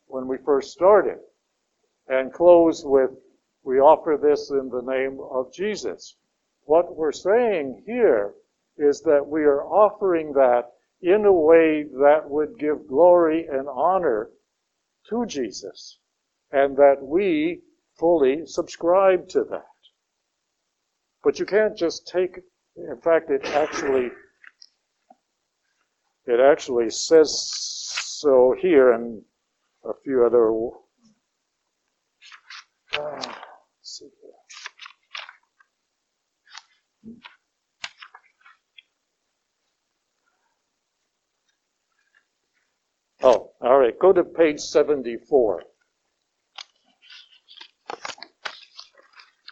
when 0.07 0.27
we 0.27 0.37
first 0.37 0.71
started, 0.71 1.19
and 2.07 2.33
close 2.33 2.83
with, 2.85 3.11
we 3.63 3.79
offer 3.79 4.19
this 4.21 4.49
in 4.49 4.69
the 4.69 4.81
name 4.81 5.19
of 5.21 5.53
Jesus. 5.53 6.17
What 6.65 6.95
we're 6.95 7.11
saying 7.13 7.83
here 7.85 8.33
is 8.77 9.01
that 9.01 9.25
we 9.25 9.43
are 9.43 9.63
offering 9.63 10.33
that 10.33 10.71
in 11.01 11.25
a 11.25 11.33
way 11.33 11.83
that 11.83 12.29
would 12.29 12.59
give 12.59 12.87
glory 12.87 13.47
and 13.47 13.67
honor 13.67 14.29
to 15.09 15.25
Jesus, 15.25 15.97
and 16.51 16.77
that 16.77 16.97
we 17.01 17.61
fully 17.97 18.45
subscribe 18.45 19.27
to 19.29 19.43
that. 19.45 19.65
But 21.23 21.39
you 21.39 21.45
can't 21.45 21.77
just 21.77 22.07
take, 22.07 22.39
in 22.75 23.01
fact, 23.03 23.29
it 23.29 23.45
actually, 23.45 24.11
it 26.25 26.39
actually 26.39 26.89
says 26.89 27.31
so 28.21 28.55
here 28.59 28.93
and 28.93 29.23
a 29.83 29.93
few 30.03 30.25
other, 30.25 30.51
uh, 32.99 33.15
let's 33.15 33.35
see 33.81 34.09
here. 34.21 34.31
Oh, 43.23 43.51
all 43.61 43.77
right. 43.77 43.97
To 44.13 44.25
page 44.25 44.59
74. 44.59 45.63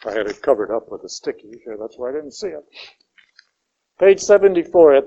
I 0.05 0.11
had 0.11 0.27
it 0.27 0.41
covered 0.41 0.69
up 0.69 0.91
with 0.91 1.01
a 1.05 1.09
sticky 1.09 1.61
here, 1.63 1.77
that's 1.79 1.97
why 1.97 2.09
I 2.09 2.11
didn't 2.11 2.33
see 2.33 2.47
it. 2.47 2.65
Page 3.99 4.19
74, 4.19 4.95
at, 4.95 5.03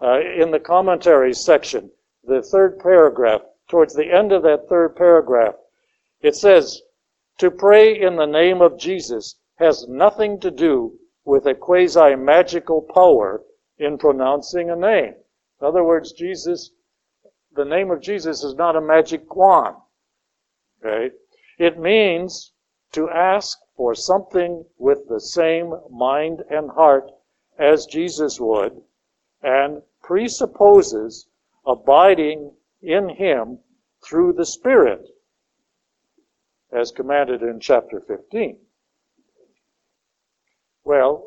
uh, 0.00 0.20
in 0.20 0.50
the 0.50 0.60
commentary 0.60 1.34
section, 1.34 1.90
the 2.24 2.40
third 2.40 2.78
paragraph, 2.78 3.42
towards 3.68 3.92
the 3.94 4.10
end 4.10 4.32
of 4.32 4.42
that 4.44 4.66
third 4.70 4.96
paragraph, 4.96 5.56
it 6.22 6.34
says, 6.34 6.80
to 7.36 7.50
pray 7.50 8.00
in 8.00 8.16
the 8.16 8.24
name 8.24 8.62
of 8.62 8.78
Jesus 8.78 9.38
has 9.56 9.86
nothing 9.88 10.40
to 10.40 10.50
do 10.50 10.98
with 11.26 11.44
a 11.44 11.54
quasi 11.54 12.16
magical 12.16 12.80
power 12.94 13.42
in 13.76 13.98
pronouncing 13.98 14.70
a 14.70 14.76
name. 14.76 15.14
In 15.60 15.66
other 15.66 15.84
words, 15.84 16.12
Jesus, 16.12 16.70
the 17.56 17.64
name 17.64 17.90
of 17.90 18.00
Jesus 18.00 18.44
is 18.44 18.54
not 18.54 18.76
a 18.76 18.80
magic 18.80 19.34
wand. 19.34 19.76
Okay? 20.84 21.14
It 21.58 21.78
means 21.78 22.52
to 22.92 23.08
ask 23.10 23.58
for 23.76 23.94
something 23.94 24.64
with 24.78 25.08
the 25.08 25.20
same 25.20 25.74
mind 25.90 26.42
and 26.50 26.70
heart 26.70 27.10
as 27.58 27.86
Jesus 27.86 28.38
would, 28.38 28.82
and 29.42 29.82
presupposes 30.02 31.28
abiding 31.66 32.52
in 32.82 33.08
Him 33.08 33.58
through 34.04 34.34
the 34.34 34.44
Spirit, 34.44 35.06
as 36.70 36.92
commanded 36.92 37.42
in 37.42 37.58
chapter 37.60 38.00
15. 38.00 38.58
Well, 40.84 41.24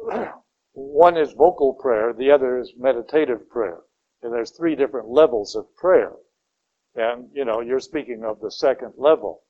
one 0.73 1.17
is 1.17 1.33
vocal 1.33 1.73
prayer, 1.73 2.13
the 2.13 2.31
other 2.31 2.59
is 2.59 2.73
meditative 2.77 3.49
prayer. 3.49 3.81
And 4.21 4.33
there's 4.33 4.51
three 4.51 4.75
different 4.75 5.09
levels 5.09 5.55
of 5.55 5.73
prayer. 5.75 6.13
And, 6.95 7.29
you 7.33 7.45
know, 7.45 7.61
you're 7.61 7.79
speaking 7.79 8.23
of 8.23 8.39
the 8.41 8.51
second 8.51 8.93
level. 8.97 9.43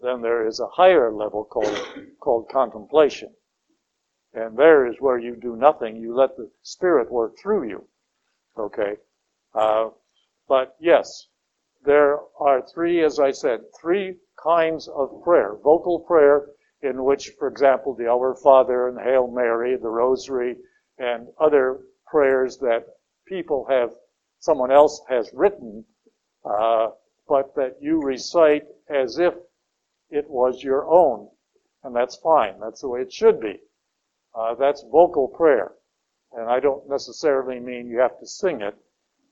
Then 0.00 0.20
there 0.20 0.46
is 0.46 0.60
a 0.60 0.66
higher 0.66 1.12
level 1.12 1.44
called, 1.44 1.78
called 2.20 2.48
contemplation. 2.50 3.30
And 4.34 4.56
there 4.56 4.86
is 4.86 4.96
where 5.00 5.18
you 5.18 5.36
do 5.36 5.56
nothing. 5.56 5.96
You 5.96 6.14
let 6.14 6.36
the 6.36 6.50
Spirit 6.62 7.10
work 7.10 7.38
through 7.38 7.68
you. 7.68 7.88
Okay? 8.58 8.96
Uh, 9.54 9.90
but 10.48 10.76
yes, 10.80 11.28
there 11.84 12.18
are 12.38 12.62
three, 12.62 13.02
as 13.02 13.18
I 13.18 13.30
said, 13.30 13.60
three 13.80 14.16
kinds 14.42 14.88
of 14.88 15.22
prayer. 15.22 15.54
Vocal 15.62 16.00
prayer, 16.00 16.46
in 16.82 17.04
which, 17.04 17.30
for 17.38 17.48
example, 17.48 17.94
the 17.94 18.08
Our 18.08 18.34
Father 18.34 18.88
and 18.88 18.98
Hail 18.98 19.28
Mary, 19.28 19.76
the 19.76 19.88
Rosary, 19.88 20.56
and 20.98 21.28
other 21.40 21.80
prayers 22.06 22.58
that 22.58 22.86
people 23.26 23.66
have, 23.68 23.90
someone 24.46 24.70
else 24.70 25.02
has 25.08 25.28
written, 25.34 25.84
uh, 26.44 26.88
but 27.28 27.54
that 27.56 27.76
you 27.80 28.00
recite 28.00 28.62
as 28.88 29.18
if 29.18 29.34
it 30.08 30.24
was 30.30 30.62
your 30.62 30.86
own. 30.86 31.28
And 31.82 31.94
that's 31.94 32.16
fine. 32.16 32.54
That's 32.60 32.80
the 32.80 32.88
way 32.88 33.00
it 33.00 33.12
should 33.12 33.40
be. 33.40 33.60
Uh, 34.34 34.54
that's 34.54 34.84
vocal 34.90 35.26
prayer. 35.26 35.72
And 36.32 36.48
I 36.48 36.60
don't 36.60 36.88
necessarily 36.88 37.58
mean 37.58 37.88
you 37.88 37.98
have 37.98 38.18
to 38.20 38.26
sing 38.26 38.60
it. 38.60 38.76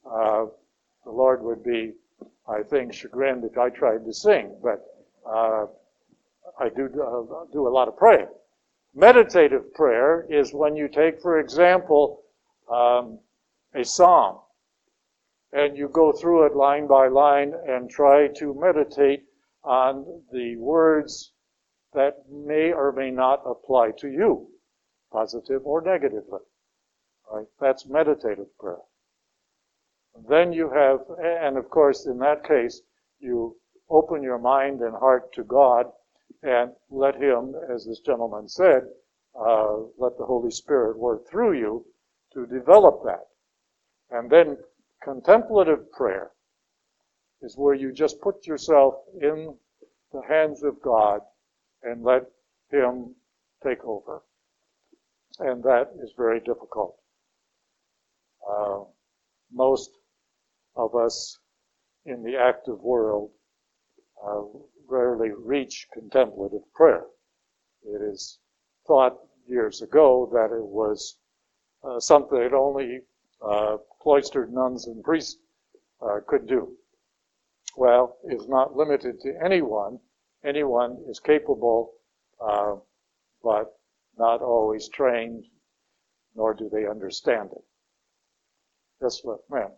Uh, 0.04 0.46
the 1.04 1.10
Lord 1.10 1.42
would 1.42 1.62
be, 1.62 1.92
I 2.48 2.62
think, 2.62 2.92
chagrined 2.92 3.44
if 3.44 3.56
I 3.56 3.70
tried 3.70 4.04
to 4.04 4.12
sing, 4.12 4.56
but 4.62 4.84
uh, 5.24 5.66
I 6.58 6.68
do 6.70 6.86
uh, 6.86 7.44
do 7.52 7.68
a 7.68 7.72
lot 7.78 7.88
of 7.88 7.96
praying. 7.96 8.28
Meditative 8.94 9.72
prayer 9.74 10.26
is 10.28 10.52
when 10.52 10.76
you 10.76 10.88
take, 10.88 11.20
for 11.20 11.38
example, 11.38 12.22
um, 12.70 13.18
a 13.74 13.84
psalm 13.84 14.38
and 15.54 15.78
you 15.78 15.88
go 15.88 16.10
through 16.10 16.46
it 16.46 16.56
line 16.56 16.88
by 16.88 17.06
line 17.06 17.54
and 17.68 17.88
try 17.88 18.26
to 18.26 18.52
meditate 18.54 19.22
on 19.62 20.04
the 20.32 20.56
words 20.56 21.32
that 21.94 22.28
may 22.28 22.72
or 22.72 22.90
may 22.90 23.10
not 23.10 23.40
apply 23.46 23.92
to 23.92 24.08
you, 24.08 24.48
positive 25.12 25.62
or 25.64 25.80
negatively. 25.80 26.40
Right? 27.32 27.46
That's 27.60 27.86
meditative 27.86 28.48
prayer. 28.58 28.82
Then 30.28 30.52
you 30.52 30.70
have, 30.70 31.00
and 31.22 31.56
of 31.56 31.70
course, 31.70 32.06
in 32.06 32.18
that 32.18 32.46
case, 32.46 32.82
you 33.20 33.56
open 33.88 34.24
your 34.24 34.38
mind 34.38 34.80
and 34.80 34.94
heart 34.96 35.32
to 35.34 35.44
God 35.44 35.86
and 36.42 36.72
let 36.90 37.14
Him, 37.14 37.54
as 37.72 37.86
this 37.86 38.00
gentleman 38.00 38.48
said, 38.48 38.82
uh, 39.38 39.76
let 39.98 40.18
the 40.18 40.26
Holy 40.26 40.50
Spirit 40.50 40.98
work 40.98 41.28
through 41.28 41.58
you 41.58 41.86
to 42.32 42.44
develop 42.46 43.02
that. 43.04 43.26
And 44.10 44.28
then 44.28 44.56
contemplative 45.04 45.92
prayer 45.92 46.30
is 47.42 47.56
where 47.56 47.74
you 47.74 47.92
just 47.92 48.20
put 48.20 48.46
yourself 48.46 48.94
in 49.20 49.54
the 50.12 50.22
hands 50.28 50.62
of 50.62 50.80
God 50.82 51.20
and 51.82 52.02
let 52.02 52.22
Him 52.70 53.14
take 53.62 53.84
over. 53.84 54.22
And 55.38 55.62
that 55.64 55.90
is 56.02 56.12
very 56.16 56.40
difficult. 56.40 56.96
Uh, 58.48 58.80
most 59.52 59.90
of 60.76 60.94
us 60.94 61.38
in 62.06 62.22
the 62.22 62.36
active 62.36 62.80
world 62.80 63.30
uh, 64.26 64.42
rarely 64.88 65.30
reach 65.30 65.86
contemplative 65.92 66.62
prayer. 66.74 67.04
It 67.84 68.00
is 68.02 68.38
thought 68.86 69.18
years 69.46 69.82
ago 69.82 70.30
that 70.32 70.54
it 70.54 70.64
was 70.64 71.16
uh, 71.82 72.00
something 72.00 72.38
that 72.38 72.54
only 72.54 73.00
uh, 73.42 73.76
cloistered 74.00 74.52
nuns 74.52 74.86
and 74.86 75.02
priests 75.02 75.36
uh, 76.02 76.20
could 76.26 76.46
do. 76.46 76.76
Well, 77.76 78.18
it's 78.24 78.46
not 78.48 78.76
limited 78.76 79.20
to 79.22 79.34
anyone. 79.42 79.98
Anyone 80.44 81.02
is 81.08 81.18
capable, 81.18 81.92
uh, 82.40 82.76
but 83.42 83.72
not 84.18 84.42
always 84.42 84.88
trained, 84.88 85.44
nor 86.36 86.54
do 86.54 86.68
they 86.68 86.86
understand 86.86 87.50
it. 87.52 87.64
Yes, 89.00 89.22
ma'am. 89.50 89.70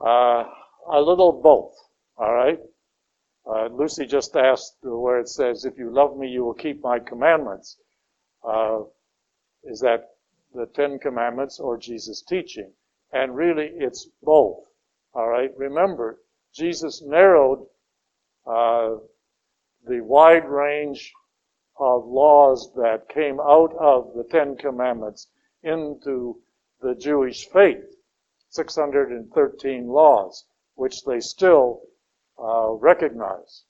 Uh, 0.00 0.44
a 0.90 1.00
little 1.00 1.32
both, 1.32 1.74
all 2.16 2.34
right? 2.34 2.58
Uh, 3.46 3.66
Lucy 3.66 4.06
just 4.06 4.36
asked 4.36 4.76
where 4.82 5.20
it 5.20 5.28
says, 5.28 5.64
if 5.64 5.76
you 5.78 5.90
love 5.90 6.16
me, 6.16 6.28
you 6.28 6.44
will 6.44 6.54
keep 6.54 6.82
my 6.82 6.98
commandments. 6.98 7.76
Uh, 8.42 8.80
is 9.64 9.80
that 9.80 10.13
the 10.54 10.66
Ten 10.66 10.98
Commandments 10.98 11.58
or 11.58 11.76
Jesus' 11.76 12.22
teaching? 12.22 12.72
And 13.12 13.36
really, 13.36 13.70
it's 13.76 14.08
both. 14.22 14.64
All 15.12 15.28
right. 15.28 15.50
Remember, 15.56 16.20
Jesus 16.52 17.02
narrowed 17.02 17.66
uh, 18.46 18.96
the 19.86 20.00
wide 20.00 20.48
range 20.48 21.12
of 21.78 22.06
laws 22.06 22.72
that 22.76 23.08
came 23.08 23.40
out 23.40 23.74
of 23.78 24.14
the 24.14 24.24
Ten 24.24 24.56
Commandments 24.56 25.28
into 25.62 26.40
the 26.80 26.94
Jewish 26.94 27.48
faith. 27.48 27.84
613 28.50 29.88
laws, 29.88 30.44
which 30.74 31.02
they 31.04 31.18
still 31.18 31.82
uh, 32.38 32.70
recognize. 32.72 33.64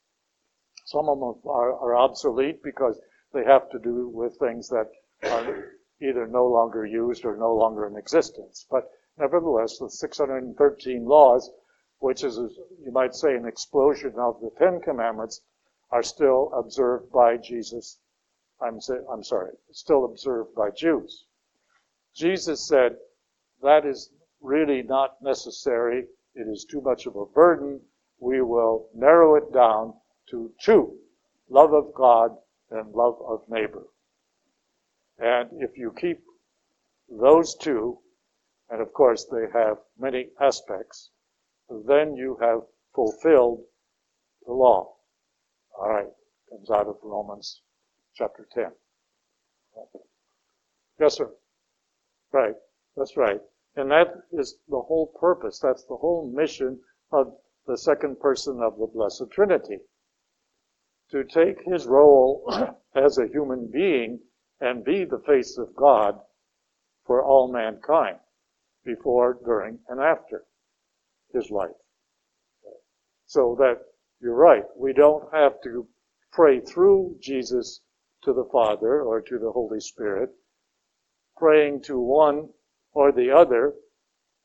Some 0.85 1.09
of 1.09 1.19
them 1.19 1.51
are, 1.51 1.73
are, 1.73 1.97
obsolete 1.97 2.63
because 2.63 3.01
they 3.33 3.45
have 3.45 3.71
to 3.71 3.79
do 3.79 4.09
with 4.09 4.37
things 4.39 4.69
that 4.69 4.91
are 5.23 5.73
either 6.01 6.27
no 6.27 6.47
longer 6.47 6.85
used 6.85 7.25
or 7.25 7.37
no 7.37 7.55
longer 7.55 7.87
in 7.87 7.97
existence. 7.97 8.67
But 8.71 8.91
nevertheless, 9.19 9.79
the 9.79 9.89
613 9.89 11.05
laws, 11.05 11.51
which 11.99 12.25
is, 12.25 12.37
you 12.37 12.93
might 12.93 13.15
say, 13.15 13.35
an 13.35 13.47
explosion 13.47 14.15
of 14.19 14.41
the 14.41 14.51
Ten 14.59 14.81
Commandments, 14.81 15.41
are 15.91 16.03
still 16.03 16.53
observed 16.53 17.11
by 17.13 17.37
Jesus. 17.37 17.99
I'm, 18.61 18.81
I'm 19.11 19.23
sorry, 19.23 19.53
still 19.71 20.05
observed 20.05 20.55
by 20.55 20.71
Jews. 20.71 21.27
Jesus 22.15 22.67
said, 22.67 22.97
that 23.63 23.87
is 23.87 24.11
really 24.41 24.83
not 24.83 25.21
necessary. 25.23 26.07
It 26.35 26.49
is 26.49 26.65
too 26.65 26.81
much 26.81 27.07
of 27.07 27.17
a 27.17 27.27
burden. 27.27 27.81
We 28.19 28.43
will 28.43 28.89
narrow 28.95 29.37
it 29.37 29.53
down 29.53 29.95
to 30.31 30.53
two 30.61 30.99
love 31.49 31.73
of 31.73 31.95
God 31.95 32.37
and 32.71 32.93
love 32.93 33.21
of 33.23 33.49
neighbor. 33.49 33.85
And 35.19 35.51
if 35.63 35.77
you 35.77 35.93
keep 35.93 36.23
those 37.09 37.55
two, 37.57 37.99
and 38.69 38.81
of 38.81 38.93
course 38.93 39.25
they 39.27 39.47
have 39.53 39.79
many 39.99 40.31
aspects, 40.41 41.11
then 41.69 42.17
you 42.17 42.37
have 42.41 42.63
fulfilled 42.95 43.65
the 44.47 44.53
law. 44.53 44.97
All 45.79 45.89
right, 45.89 46.11
comes 46.51 46.71
out 46.71 46.87
of 46.87 46.97
Romans 47.03 47.63
chapter 48.15 48.47
10. 48.53 48.73
Yes, 50.99 51.15
sir. 51.17 51.31
Right, 52.33 52.55
that's 52.97 53.17
right. 53.17 53.41
And 53.77 53.91
that 53.91 54.15
is 54.33 54.57
the 54.69 54.81
whole 54.81 55.09
purpose. 55.19 55.59
That's 55.59 55.85
the 55.85 55.97
whole 55.97 56.31
mission 56.31 56.81
of 57.11 57.37
the 57.67 57.77
second 57.77 58.21
person 58.21 58.61
of 58.63 58.79
the 58.79 58.87
Blessed 58.87 59.31
Trinity. 59.31 59.79
To 61.11 61.25
take 61.25 61.61
his 61.65 61.87
role 61.87 62.45
as 62.95 63.19
a 63.19 63.27
human 63.27 63.69
being 63.71 64.21
and 64.65 64.83
be 64.83 65.05
the 65.05 65.19
face 65.27 65.59
of 65.59 65.77
God 65.77 66.19
for 67.07 67.23
all 67.23 67.53
mankind, 67.53 68.17
before, 68.83 69.39
during, 69.45 69.79
and 69.91 70.01
after 70.01 70.45
his 71.35 71.51
life. 71.51 71.77
So 73.27 73.57
that 73.59 73.83
you're 74.23 74.35
right, 74.35 74.65
we 74.75 74.95
don't 74.95 75.33
have 75.35 75.61
to 75.65 75.87
pray 76.33 76.61
through 76.61 77.17
Jesus 77.21 77.83
to 78.23 78.33
the 78.33 78.49
Father 78.51 79.03
or 79.03 79.21
to 79.21 79.39
the 79.39 79.53
Holy 79.53 79.81
Spirit, 79.81 80.31
praying 81.37 81.83
to 81.83 82.01
one 82.01 82.49
or 82.93 83.13
the 83.13 83.31
other 83.31 83.75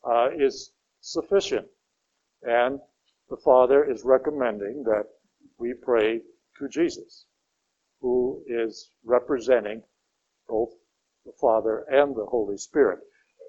uh, 0.04 0.32
is 0.38 0.74
sufficient. 1.00 1.66
And 2.44 2.80
the 3.30 3.38
Father 3.38 3.90
is 3.90 4.04
recommending 4.04 4.84
that 4.84 5.06
we 5.58 5.74
pray 5.74 6.20
to 6.58 6.68
Jesus, 6.68 7.26
who 8.02 8.44
is 8.48 8.92
representing 9.06 9.82
both 10.50 10.74
the 11.26 11.32
Father 11.34 11.86
and 11.90 12.16
the 12.16 12.26
Holy 12.26 12.58
Spirit. 12.58 13.00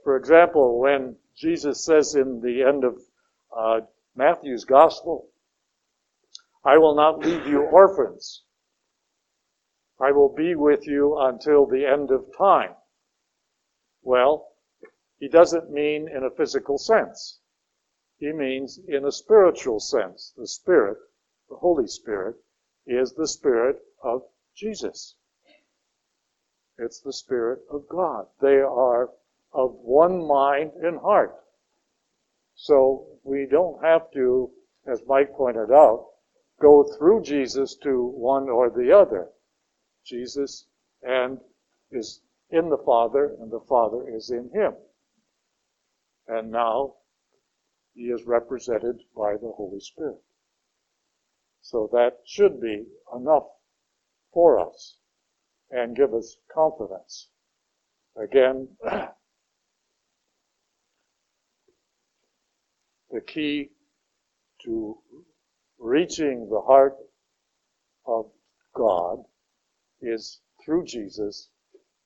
For 0.05 0.17
example, 0.17 0.79
when 0.79 1.17
Jesus 1.35 1.85
says 1.85 2.15
in 2.15 2.41
the 2.41 2.63
end 2.63 2.85
of 2.85 3.01
uh, 3.57 3.81
Matthew's 4.15 4.65
Gospel, 4.65 5.29
I 6.65 6.79
will 6.79 6.95
not 6.95 7.21
leave 7.21 7.47
you 7.47 7.63
orphans. 7.63 8.43
I 10.01 10.13
will 10.13 10.29
be 10.35 10.55
with 10.55 10.87
you 10.87 11.19
until 11.19 11.67
the 11.67 11.87
end 11.87 12.11
of 12.11 12.37
time. 12.37 12.75
Well, 14.03 14.49
he 15.19 15.29
doesn't 15.29 15.71
mean 15.71 16.09
in 16.09 16.25
a 16.25 16.31
physical 16.31 16.79
sense. 16.79 17.41
He 18.17 18.33
means 18.33 18.79
in 18.89 19.05
a 19.07 19.13
spiritual 19.13 19.81
sense. 19.81 20.33
The 20.37 20.47
Spirit, 20.47 20.99
the 21.49 21.57
Holy 21.57 21.87
Spirit, 21.87 22.37
is 22.87 23.13
the 23.13 23.27
Spirit 23.27 23.83
of 24.03 24.23
Jesus. 24.55 25.17
It's 26.83 27.01
the 27.01 27.13
Spirit 27.13 27.61
of 27.71 27.87
God. 27.89 28.27
They 28.41 28.57
are 28.57 29.11
of 29.53 29.75
one 29.75 30.27
mind 30.27 30.73
and 30.83 30.99
heart. 30.99 31.37
So 32.55 33.07
we 33.23 33.45
don't 33.45 33.85
have 33.85 34.11
to, 34.13 34.51
as 34.87 35.05
Mike 35.07 35.35
pointed 35.35 35.71
out, 35.71 36.07
go 36.59 36.85
through 36.85 37.23
Jesus 37.23 37.77
to 37.83 38.07
one 38.07 38.49
or 38.49 38.71
the 38.71 38.97
other. 38.97 39.29
Jesus 40.07 40.69
and 41.03 41.39
is 41.91 42.23
in 42.49 42.71
the 42.71 42.79
Father, 42.79 43.37
and 43.41 43.51
the 43.51 43.61
Father 43.61 44.09
is 44.09 44.31
in 44.31 44.49
him. 44.49 44.75
And 46.29 46.51
now 46.51 46.95
he 47.93 48.05
is 48.05 48.25
represented 48.25 49.03
by 49.15 49.35
the 49.35 49.53
Holy 49.55 49.81
Spirit. 49.81 50.23
So 51.61 51.91
that 51.93 52.21
should 52.25 52.59
be 52.59 52.87
enough 53.13 53.49
for 54.33 54.59
us 54.59 54.97
and 55.71 55.97
give 55.97 56.15
us 56.15 56.37
confidence. 56.53 57.29
Again, 58.17 58.69
the 63.11 63.21
key 63.27 63.71
to 64.65 64.99
reaching 65.79 66.49
the 66.51 66.61
heart 66.61 66.97
of 68.07 68.27
God 68.75 69.19
is 70.03 70.41
through 70.65 70.85
Jesus 70.85 71.49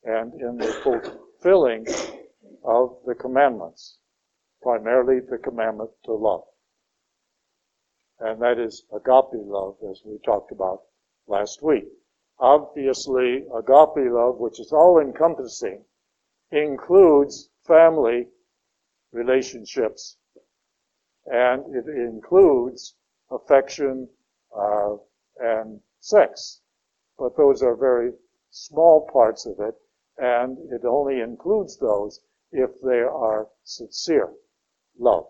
and 0.05 0.33
in 0.41 0.57
the 0.59 0.73
fulfilling 0.83 1.87
of 2.65 2.97
the 3.07 3.15
commandments, 3.15 3.99
primarily 4.63 5.21
the 5.21 5.39
commandment 5.39 5.91
to 6.05 6.13
love. 6.13 6.45
And 8.21 8.41
that 8.43 8.59
is 8.59 8.85
agape 8.95 9.33
love, 9.33 9.77
as 9.91 10.03
we 10.05 10.19
talked 10.25 10.53
about 10.53 10.83
last 11.27 11.63
week. 11.63 11.85
Obviously, 12.39 13.47
agape 13.55 14.11
love, 14.13 14.39
which 14.39 14.61
is 14.61 14.73
all 14.73 14.99
encompassing, 14.99 15.85
includes 16.51 17.51
family 17.67 18.29
relationships 19.13 20.17
and 21.27 21.75
it 21.75 21.87
includes 21.89 22.95
affection 23.31 24.09
uh, 24.57 24.95
and 25.39 25.81
sex. 26.01 26.61
But 27.19 27.37
those 27.37 27.63
are 27.63 27.77
very 27.77 28.13
small 28.51 29.09
parts 29.13 29.47
of 29.47 29.59
it, 29.61 29.75
and 30.19 30.59
it 30.73 30.85
only 30.85 31.21
includes 31.21 31.79
those 31.79 32.21
if 32.53 32.71
they 32.83 33.01
are 33.01 33.49
sincere 33.65 34.33
love. 34.99 35.27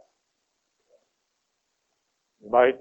You 2.42 2.50
might, 2.50 2.78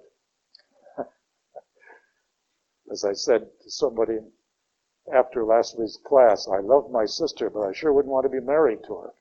as 2.93 3.03
I 3.03 3.13
said 3.13 3.41
to 3.63 3.71
somebody 3.71 4.19
after 5.13 5.43
last 5.43 5.77
week's 5.77 5.97
class, 5.97 6.47
I 6.47 6.59
love 6.59 6.91
my 6.91 7.05
sister, 7.05 7.49
but 7.49 7.61
I 7.61 7.73
sure 7.73 7.91
wouldn't 7.91 8.13
want 8.13 8.25
to 8.25 8.29
be 8.29 8.39
married 8.39 8.79
to 8.85 8.93
her. 9.01 9.13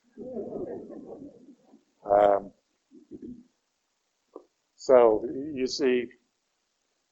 Um, 2.05 2.51
so 4.77 5.25
you 5.55 5.67
see, 5.67 6.07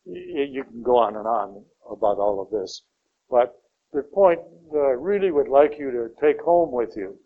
you 0.04 0.64
can 0.64 0.82
go 0.82 0.98
on 0.98 1.16
and 1.16 1.26
on 1.26 1.64
about 1.90 2.18
all 2.18 2.40
of 2.42 2.50
this. 2.50 2.82
But 3.30 3.60
the 3.92 4.02
point 4.02 4.40
that 4.72 4.78
I 4.78 4.92
really 4.92 5.30
would 5.30 5.48
like 5.48 5.78
you 5.78 5.90
to 5.90 6.10
take 6.20 6.40
home 6.40 6.70
with 6.72 6.94
you 6.96 7.18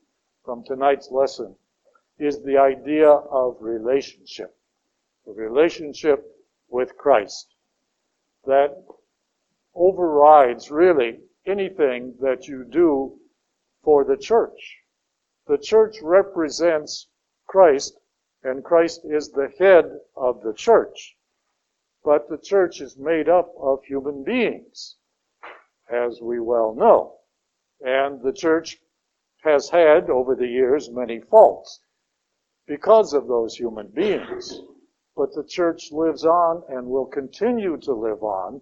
from 0.44 0.64
tonight's 0.64 1.10
lesson 1.10 1.56
is 2.18 2.40
the 2.42 2.56
idea 2.58 3.08
of 3.10 3.56
relationship. 3.60 4.56
The 5.26 5.32
relationship 5.32 6.24
with 6.68 6.96
Christ. 6.96 7.54
That 8.46 8.84
overrides 9.74 10.70
really 10.70 11.20
anything 11.46 12.14
that 12.20 12.46
you 12.46 12.64
do 12.64 13.18
for 13.82 14.04
the 14.04 14.16
church. 14.16 14.78
The 15.46 15.58
church 15.58 16.00
represents 16.02 17.08
Christ 17.46 17.98
and 18.44 18.62
Christ 18.62 19.00
is 19.04 19.30
the 19.30 19.48
head 19.58 20.00
of 20.16 20.42
the 20.42 20.52
church. 20.52 21.16
But 22.04 22.28
the 22.28 22.36
church 22.36 22.82
is 22.82 22.98
made 22.98 23.28
up 23.28 23.54
of 23.58 23.82
human 23.84 24.22
beings, 24.22 24.96
as 25.88 26.20
we 26.20 26.40
well 26.40 26.74
know. 26.74 27.20
And 27.80 28.20
the 28.20 28.34
church 28.34 28.78
has 29.42 29.70
had, 29.70 30.10
over 30.10 30.34
the 30.34 30.46
years, 30.46 30.90
many 30.90 31.20
faults 31.20 31.80
because 32.66 33.14
of 33.14 33.26
those 33.26 33.56
human 33.56 33.88
beings. 33.88 34.60
But 35.16 35.32
the 35.32 35.44
church 35.44 35.90
lives 35.90 36.26
on 36.26 36.62
and 36.68 36.86
will 36.86 37.06
continue 37.06 37.78
to 37.78 37.94
live 37.94 38.22
on 38.22 38.60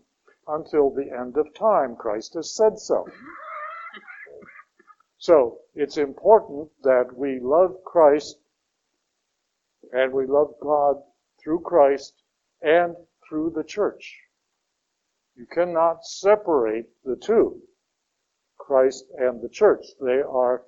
until 0.48 0.90
the 0.90 1.10
end 1.10 1.36
of 1.36 1.54
time. 1.54 1.96
Christ 1.96 2.34
has 2.34 2.54
said 2.54 2.78
so. 2.78 3.06
So 5.18 5.58
it's 5.74 5.98
important 5.98 6.70
that 6.82 7.16
we 7.16 7.38
love 7.40 7.76
Christ 7.84 8.38
and 9.92 10.12
we 10.12 10.26
love 10.26 10.54
God 10.60 10.96
through 11.42 11.60
Christ 11.60 12.14
and 12.60 12.96
through 13.28 13.52
the 13.54 13.64
church. 13.64 14.18
You 15.36 15.46
cannot 15.46 16.04
separate 16.04 16.90
the 17.04 17.16
two, 17.16 17.62
Christ 18.58 19.04
and 19.16 19.40
the 19.40 19.48
church. 19.48 19.84
They 20.00 20.20
are 20.20 20.64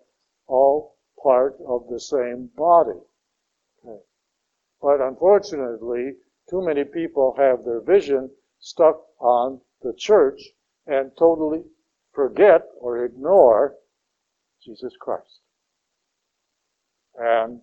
all 0.47 0.97
part 1.23 1.57
of 1.67 1.89
the 1.89 2.01
same 2.01 2.51
body. 2.57 3.01
Okay. 3.85 4.03
But 4.81 5.01
unfortunately, 5.01 6.15
too 6.49 6.65
many 6.65 6.85
people 6.85 7.35
have 7.37 7.65
their 7.65 7.81
vision 7.81 8.31
stuck 8.65 8.97
on 9.20 9.61
the 9.82 9.93
church 9.99 10.41
and 10.86 11.12
totally 11.19 11.62
forget 12.15 12.62
or 12.81 13.05
ignore 13.05 13.74
Jesus 14.65 14.95
Christ. 14.99 15.41
And 17.19 17.61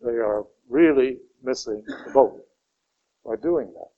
they 0.00 0.12
are 0.12 0.44
really 0.68 1.18
missing 1.42 1.82
the 2.06 2.12
boat 2.12 2.40
by 3.26 3.34
doing 3.42 3.72
that. 3.74 3.90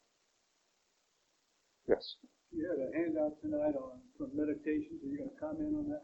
Yes. 1.87 2.17
You 2.53 2.67
had 2.71 2.79
a 2.89 2.91
handout 2.99 3.41
tonight 3.43 3.77
on 3.77 4.01
some 4.17 4.31
meditations. 4.35 5.03
Are 5.05 5.09
you 5.09 5.19
going 5.19 5.31
to 5.31 5.37
comment 5.39 5.75
on 5.77 5.91
that? 5.91 6.03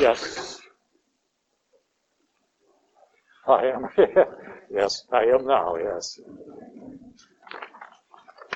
Yes. 0.00 0.60
I 3.46 3.66
am. 3.66 3.88
yes, 4.70 5.04
I 5.12 5.24
am 5.24 5.46
now. 5.46 5.76
Yes. 5.76 6.20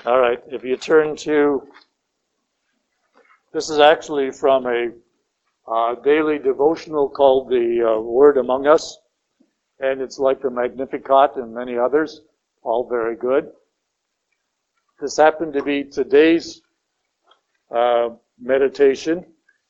All 0.05 0.19
right. 0.19 0.41
If 0.47 0.63
you 0.63 0.77
turn 0.77 1.15
to, 1.17 1.67
this 3.53 3.69
is 3.69 3.79
actually 3.79 4.31
from 4.31 4.65
a 4.65 4.89
uh, 5.67 5.95
daily 5.95 6.39
devotional 6.39 7.07
called 7.07 7.49
the 7.49 7.95
uh, 7.95 8.01
Word 8.01 8.37
Among 8.37 8.67
Us, 8.67 8.97
and 9.79 10.01
it's 10.01 10.19
like 10.19 10.41
the 10.41 10.49
Magnificat 10.49 11.35
and 11.35 11.53
many 11.53 11.77
others, 11.77 12.21
all 12.63 12.89
very 12.89 13.15
good. 13.15 13.51
This 14.99 15.17
happened 15.17 15.53
to 15.53 15.63
be 15.63 15.83
today's 15.83 16.61
uh, 17.73 18.09
meditation, 18.39 19.25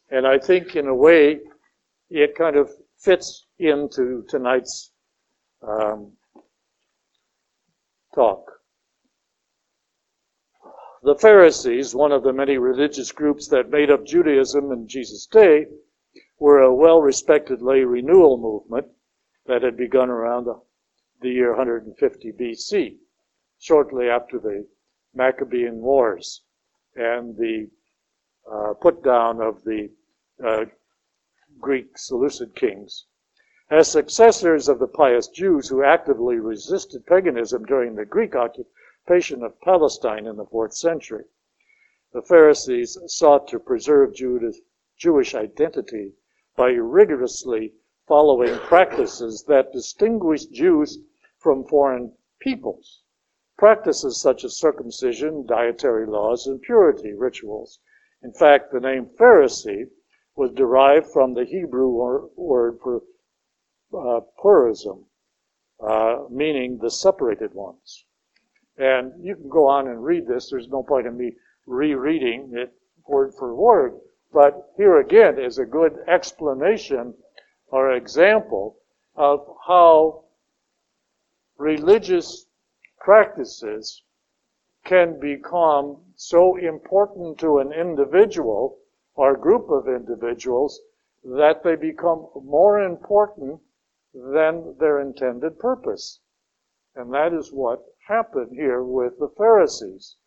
and 0.09 0.25
I 0.25 0.37
think 0.37 0.75
in 0.75 0.87
a 0.87 0.95
way 0.95 1.39
it 2.09 2.35
kind 2.35 2.55
of 2.55 2.71
fits 2.97 3.45
into 3.59 4.25
tonight's 4.27 4.91
um, 5.67 6.11
talk. 8.13 8.51
The 11.03 11.15
Pharisees, 11.15 11.95
one 11.95 12.11
of 12.11 12.23
the 12.23 12.33
many 12.33 12.57
religious 12.57 13.11
groups 13.11 13.47
that 13.47 13.69
made 13.69 13.89
up 13.89 14.05
Judaism 14.05 14.71
in 14.71 14.87
Jesus' 14.87 15.25
day, 15.25 15.65
were 16.37 16.59
a 16.59 16.73
well-respected 16.73 17.61
lay 17.61 17.83
renewal 17.83 18.37
movement 18.37 18.87
that 19.45 19.63
had 19.63 19.77
begun 19.77 20.09
around 20.09 20.45
the, 20.45 20.61
the 21.21 21.29
year 21.29 21.49
150 21.49 22.31
BC, 22.33 22.97
shortly 23.59 24.09
after 24.09 24.37
the 24.39 24.67
Maccabean 25.13 25.81
Wars. 25.81 26.43
and 26.95 27.35
the 27.37 27.69
uh, 28.51 28.73
put 28.73 29.03
down 29.03 29.41
of 29.41 29.63
the 29.63 29.89
uh, 30.45 30.65
Greek 31.59 31.97
Seleucid 31.97 32.55
kings. 32.55 33.05
As 33.73 33.89
successors 33.89 34.67
of 34.67 34.79
the 34.79 34.87
pious 34.87 35.29
Jews 35.29 35.69
who 35.69 35.81
actively 35.81 36.35
resisted 36.39 37.05
paganism 37.05 37.63
during 37.63 37.95
the 37.95 38.03
Greek 38.03 38.35
occupation 38.35 39.43
of 39.43 39.61
Palestine 39.61 40.27
in 40.27 40.35
the 40.35 40.45
fourth 40.45 40.73
century, 40.73 41.23
the 42.11 42.21
Pharisees 42.21 42.97
sought 43.05 43.47
to 43.47 43.59
preserve 43.59 44.13
Jewish 44.97 45.33
identity 45.33 46.11
by 46.57 46.71
rigorously 46.71 47.73
following 48.09 48.55
practices 48.55 49.45
that 49.45 49.71
distinguished 49.71 50.51
Jews 50.51 50.99
from 51.37 51.63
foreign 51.63 52.13
peoples. 52.41 53.03
Practices 53.57 54.19
such 54.19 54.43
as 54.43 54.57
circumcision, 54.57 55.45
dietary 55.45 56.05
laws, 56.05 56.45
and 56.45 56.61
purity 56.61 57.13
rituals. 57.13 57.79
In 58.21 58.33
fact, 58.33 58.73
the 58.73 58.81
name 58.81 59.05
Pharisee 59.17 59.89
was 60.35 60.51
derived 60.51 61.07
from 61.07 61.33
the 61.33 61.45
Hebrew 61.45 61.87
word 62.35 62.77
for 62.81 63.03
uh, 63.93 64.21
perushim, 64.43 65.03
uh, 65.79 66.23
meaning 66.29 66.77
the 66.77 66.89
separated 66.89 67.53
ones. 67.53 68.05
And 68.77 69.13
you 69.23 69.35
can 69.35 69.49
go 69.49 69.67
on 69.67 69.87
and 69.87 70.03
read 70.03 70.27
this. 70.27 70.49
There's 70.49 70.69
no 70.69 70.83
point 70.83 71.07
in 71.07 71.17
me 71.17 71.33
rereading 71.67 72.51
it 72.55 72.73
word 73.07 73.33
for 73.37 73.53
word. 73.55 73.99
But 74.33 74.71
here 74.77 74.99
again 74.99 75.37
is 75.37 75.57
a 75.57 75.65
good 75.65 75.97
explanation 76.07 77.13
or 77.67 77.91
example 77.93 78.77
of 79.15 79.45
how 79.67 80.23
religious 81.57 82.45
practices 82.99 84.03
can 84.85 85.19
become 85.19 85.97
so 86.15 86.55
important 86.57 87.37
to 87.39 87.59
an 87.59 87.71
individual 87.73 88.79
or 89.15 89.35
group 89.35 89.69
of 89.69 89.87
individuals 89.87 90.81
that 91.23 91.63
they 91.63 91.75
become 91.75 92.27
more 92.43 92.79
important 92.79 93.59
than 94.13 94.75
their 94.77 94.99
intended 94.99 95.57
purpose. 95.57 96.19
And 96.95 97.13
that 97.13 97.33
is 97.33 97.53
what 97.53 97.85
happened 98.07 98.51
here 98.51 98.83
with 98.83 99.17
the 99.19 99.29
Pharisees. 99.37 100.17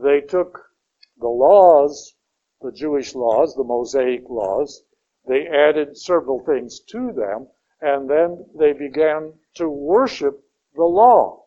They 0.00 0.20
took 0.22 0.70
the 1.18 1.28
laws, 1.28 2.14
the 2.60 2.72
Jewish 2.72 3.14
laws, 3.14 3.54
the 3.54 3.64
Mosaic 3.64 4.28
laws, 4.28 4.84
they 5.26 5.46
added 5.46 5.98
several 5.98 6.38
things 6.38 6.80
to 6.80 7.12
them, 7.12 7.48
and 7.82 8.08
then 8.08 8.46
they 8.54 8.72
began 8.72 9.38
to 9.56 9.68
worship 9.68 10.42
the 10.74 10.84
law. 10.84 11.44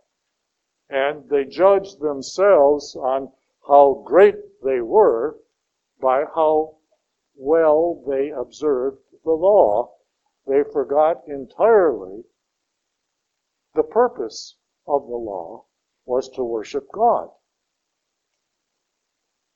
And 0.90 1.28
they 1.30 1.45
judged 1.45 1.99
themselves 1.99 2.95
on 2.95 3.32
how 3.68 4.03
great 4.06 4.36
they 4.62 4.82
were 4.82 5.40
by 5.99 6.26
how 6.26 6.78
well 7.36 8.03
they 8.08 8.30
observed 8.30 9.02
the 9.24 9.32
law 9.32 9.95
they 10.52 10.64
forgot 10.73 11.22
entirely 11.28 12.23
the 13.73 13.84
purpose 13.84 14.57
of 14.86 15.07
the 15.07 15.15
law 15.15 15.64
was 16.06 16.28
to 16.30 16.44
worship 16.44 16.86
God. 16.91 17.30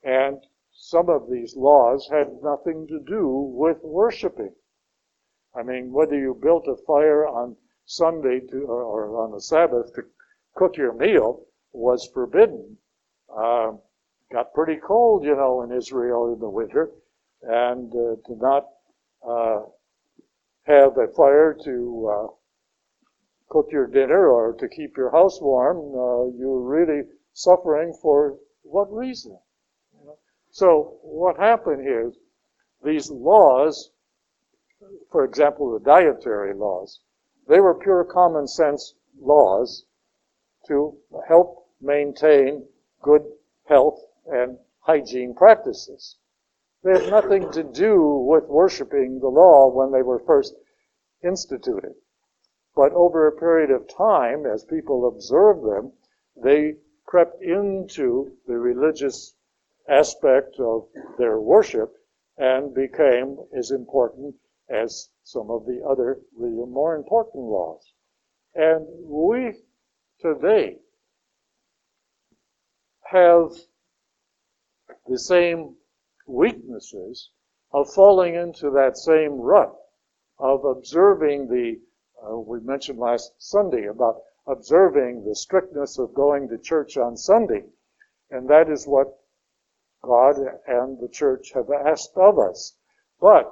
And 0.04 0.38
some 0.72 1.10
of 1.10 1.30
these 1.30 1.56
laws 1.58 2.08
had 2.10 2.42
nothing 2.42 2.88
to 2.88 3.00
do 3.00 3.28
with 3.28 3.78
worshiping. 3.84 4.54
I 5.54 5.64
mean, 5.64 5.92
whether 5.92 6.18
you 6.18 6.40
built 6.42 6.66
a 6.68 6.78
fire 6.86 7.28
on 7.28 7.58
Sunday 7.86 8.40
to, 8.52 8.64
or, 8.64 9.22
on 9.22 9.32
the 9.32 9.42
Sabbath 9.42 9.94
to 9.96 10.04
cook 10.56 10.78
your 10.78 10.94
meal 10.94 11.46
was 11.74 12.10
forbidden. 12.14 12.78
Uh, 13.36 13.74
got 14.32 14.54
pretty 14.54 14.78
cold, 14.78 15.26
you 15.26 15.36
know, 15.36 15.62
in 15.64 15.72
Israel 15.72 16.34
in 16.34 16.40
the 16.40 16.50
winter, 16.50 16.90
and 17.42 17.92
uh, 17.94 18.16
to 18.28 18.36
not 18.38 18.70
uh, 19.28 19.62
have 20.66 20.98
a 20.98 21.08
fire 21.08 21.56
to 21.64 22.12
uh, 22.12 22.28
cook 23.50 23.70
your 23.72 23.88
dinner 23.88 24.28
or 24.28 24.54
to 24.54 24.68
keep 24.68 24.98
your 24.98 25.12
house 25.12 25.40
warm, 25.42 25.78
uh, 25.78 26.38
you're 26.38 26.60
really 26.60 27.04
suffering 27.34 27.94
for 28.02 28.38
what 28.64 28.92
reason? 28.92 29.38
So 30.50 30.98
what 31.02 31.38
happened 31.38 31.82
here 31.82 32.08
is 32.08 32.18
these 32.84 33.12
laws, 33.12 33.92
for 35.12 35.26
example, 35.26 35.72
the 35.72 35.84
dietary 35.84 36.54
laws, 36.54 37.00
they 37.48 37.60
were 37.60 37.76
pure 37.76 38.04
common 38.04 38.48
sense 38.48 38.96
laws 39.20 39.86
to 40.68 40.98
help 41.28 41.68
maintain 41.82 42.68
good 43.02 43.24
health 43.66 44.00
and 44.26 44.58
hygiene 44.80 45.36
practices. 45.36 46.18
They 46.86 46.92
had 47.02 47.10
nothing 47.10 47.52
to 47.54 47.64
do 47.64 48.00
with 48.30 48.48
worshiping 48.48 49.20
the 49.20 49.28
law 49.28 49.70
when 49.70 49.92
they 49.92 50.04
were 50.04 50.20
first 50.20 50.54
instituted. 51.24 51.96
But 52.76 52.94
over 52.94 53.26
a 53.26 53.32
period 53.32 53.72
of 53.72 53.88
time, 53.88 54.46
as 54.46 54.66
people 54.66 55.08
observed 55.08 55.64
them, 55.64 55.94
they 56.36 56.76
crept 57.04 57.42
into 57.42 58.38
the 58.46 58.60
religious 58.60 59.34
aspect 59.90 60.60
of 60.60 60.88
their 61.18 61.40
worship 61.40 61.92
and 62.38 62.72
became 62.76 63.40
as 63.58 63.72
important 63.72 64.36
as 64.70 65.10
some 65.24 65.50
of 65.50 65.66
the 65.66 65.84
other 65.84 66.20
really 66.38 66.68
more 66.68 66.96
important 66.96 67.46
laws. 67.46 67.94
And 68.54 68.86
we 69.02 69.56
today 70.20 70.78
have 73.06 73.56
the 75.08 75.18
same 75.18 75.78
weaknesses 76.26 77.30
of 77.72 77.92
falling 77.94 78.36
into 78.36 78.70
that 78.72 78.98
same 78.98 79.34
rut 79.34 79.76
of 80.40 80.66
observing 80.66 81.48
the, 81.48 81.80
uh, 82.26 82.38
we 82.38 82.60
mentioned 82.62 83.00
last 83.00 83.34
Sunday 83.38 83.86
about 83.86 84.22
observing 84.48 85.24
the 85.24 85.36
strictness 85.36 85.98
of 85.98 86.14
going 86.14 86.48
to 86.50 86.58
church 86.58 86.98
on 86.98 87.18
Sunday. 87.18 87.64
And 88.32 88.50
that 88.50 88.70
is 88.70 88.86
what 88.88 89.18
God 90.02 90.38
and 90.68 91.00
the 91.00 91.08
church 91.08 91.52
have 91.54 91.70
asked 91.72 92.16
of 92.16 92.38
us. 92.38 92.76
But 93.20 93.52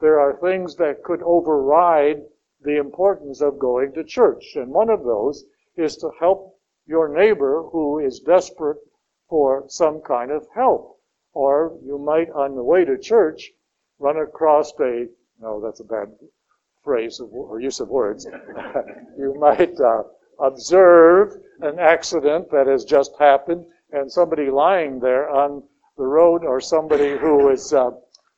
there 0.00 0.20
are 0.20 0.38
things 0.38 0.76
that 0.76 1.02
could 1.02 1.22
override 1.22 2.22
the 2.62 2.78
importance 2.78 3.40
of 3.40 3.58
going 3.58 3.92
to 3.92 4.04
church. 4.04 4.56
And 4.56 4.72
one 4.72 4.90
of 4.90 5.04
those 5.04 5.44
is 5.76 5.96
to 5.98 6.10
help 6.18 6.58
your 6.86 7.08
neighbor 7.08 7.62
who 7.62 7.98
is 7.98 8.20
desperate 8.20 8.78
for 9.28 9.64
some 9.68 10.00
kind 10.00 10.30
of 10.30 10.46
help. 10.54 10.97
Or 11.38 11.78
you 11.84 11.98
might, 11.98 12.30
on 12.30 12.56
the 12.56 12.64
way 12.64 12.84
to 12.84 12.98
church, 12.98 13.52
run 14.00 14.16
across 14.16 14.72
a, 14.80 15.06
no, 15.40 15.60
that's 15.60 15.78
a 15.78 15.84
bad 15.84 16.08
phrase 16.82 17.20
of, 17.20 17.32
or 17.32 17.60
use 17.60 17.78
of 17.78 17.88
words. 17.88 18.26
you 19.16 19.36
might 19.38 19.78
uh, 19.78 20.02
observe 20.40 21.34
an 21.60 21.78
accident 21.78 22.50
that 22.50 22.66
has 22.66 22.84
just 22.84 23.12
happened 23.20 23.64
and 23.92 24.10
somebody 24.10 24.50
lying 24.50 24.98
there 24.98 25.30
on 25.30 25.62
the 25.96 26.02
road 26.02 26.42
or 26.42 26.60
somebody 26.60 27.16
who 27.16 27.52
uh, 27.52 27.90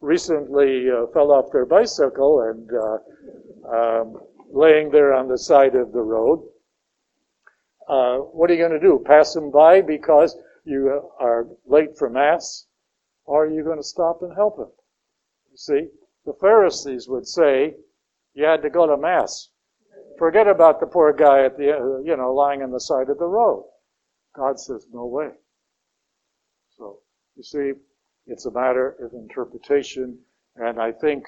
recently 0.03 0.91
uh, 0.91 1.07
fell 1.15 1.33
off 1.33 1.51
their 1.53 1.65
bicycle 1.65 2.43
and 2.51 2.71
uh, 2.71 3.75
um, 3.75 4.21
laying 4.53 4.91
there 4.91 5.15
on 5.15 5.27
the 5.27 5.39
side 5.39 5.75
of 5.75 5.93
the 5.93 6.03
road. 6.03 6.47
Uh, 7.89 8.19
what 8.19 8.51
are 8.51 8.53
you 8.53 8.61
going 8.61 8.79
to 8.79 8.87
do? 8.87 9.03
Pass 9.07 9.33
them 9.33 9.51
by 9.51 9.81
because 9.81 10.37
you 10.67 11.11
are 11.19 11.47
late 11.65 11.97
for 11.97 12.11
Mass? 12.11 12.67
Are 13.31 13.47
you 13.47 13.63
going 13.63 13.79
to 13.79 13.85
stop 13.85 14.23
and 14.23 14.35
help 14.35 14.59
him? 14.59 14.71
You 15.51 15.57
see, 15.57 15.89
the 16.27 16.35
Pharisees 16.41 17.09
would 17.09 17.27
say 17.27 17.77
you 18.35 18.45
had 18.45 18.63
to 18.63 18.71
go 18.71 18.87
to 18.87 18.97
Mass. 18.97 19.51
Forget 20.19 20.49
about 20.49 20.81
the 20.81 20.87
poor 20.87 21.13
guy 21.13 21.45
at 21.45 21.57
the, 21.57 21.71
uh, 21.71 21.99
you 22.01 22.17
know, 22.17 22.35
lying 22.35 22.63
on 22.63 22.73
the 22.73 22.81
side 22.81 23.09
of 23.09 23.19
the 23.19 23.27
road. 23.27 23.65
God 24.35 24.59
says, 24.59 24.87
no 24.93 25.07
way. 25.07 25.31
So, 26.77 26.99
you 27.37 27.43
see, 27.45 27.73
it's 28.27 28.47
a 28.47 28.51
matter 28.51 28.97
of 29.01 29.13
interpretation, 29.13 30.19
and 30.57 30.81
I 30.81 30.93
think 30.93 31.25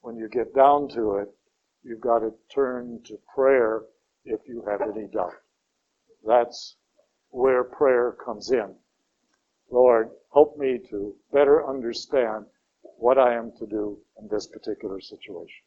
when 0.00 0.16
you 0.16 0.28
get 0.28 0.54
down 0.54 0.88
to 0.90 1.16
it, 1.18 1.28
you've 1.84 2.00
got 2.00 2.18
to 2.18 2.32
turn 2.52 3.00
to 3.06 3.18
prayer 3.34 3.82
if 4.24 4.40
you 4.46 4.64
have 4.68 4.82
any 4.82 5.06
doubt. 5.06 5.34
That's 6.26 6.76
where 7.30 7.64
prayer 7.64 8.16
comes 8.24 8.50
in. 8.50 8.74
Lord, 9.74 10.10
help 10.32 10.56
me 10.56 10.78
to 10.90 11.16
better 11.32 11.68
understand 11.68 12.46
what 12.98 13.18
I 13.18 13.34
am 13.34 13.50
to 13.58 13.66
do 13.66 13.98
in 14.20 14.28
this 14.28 14.46
particular 14.46 15.00
situation. 15.00 15.63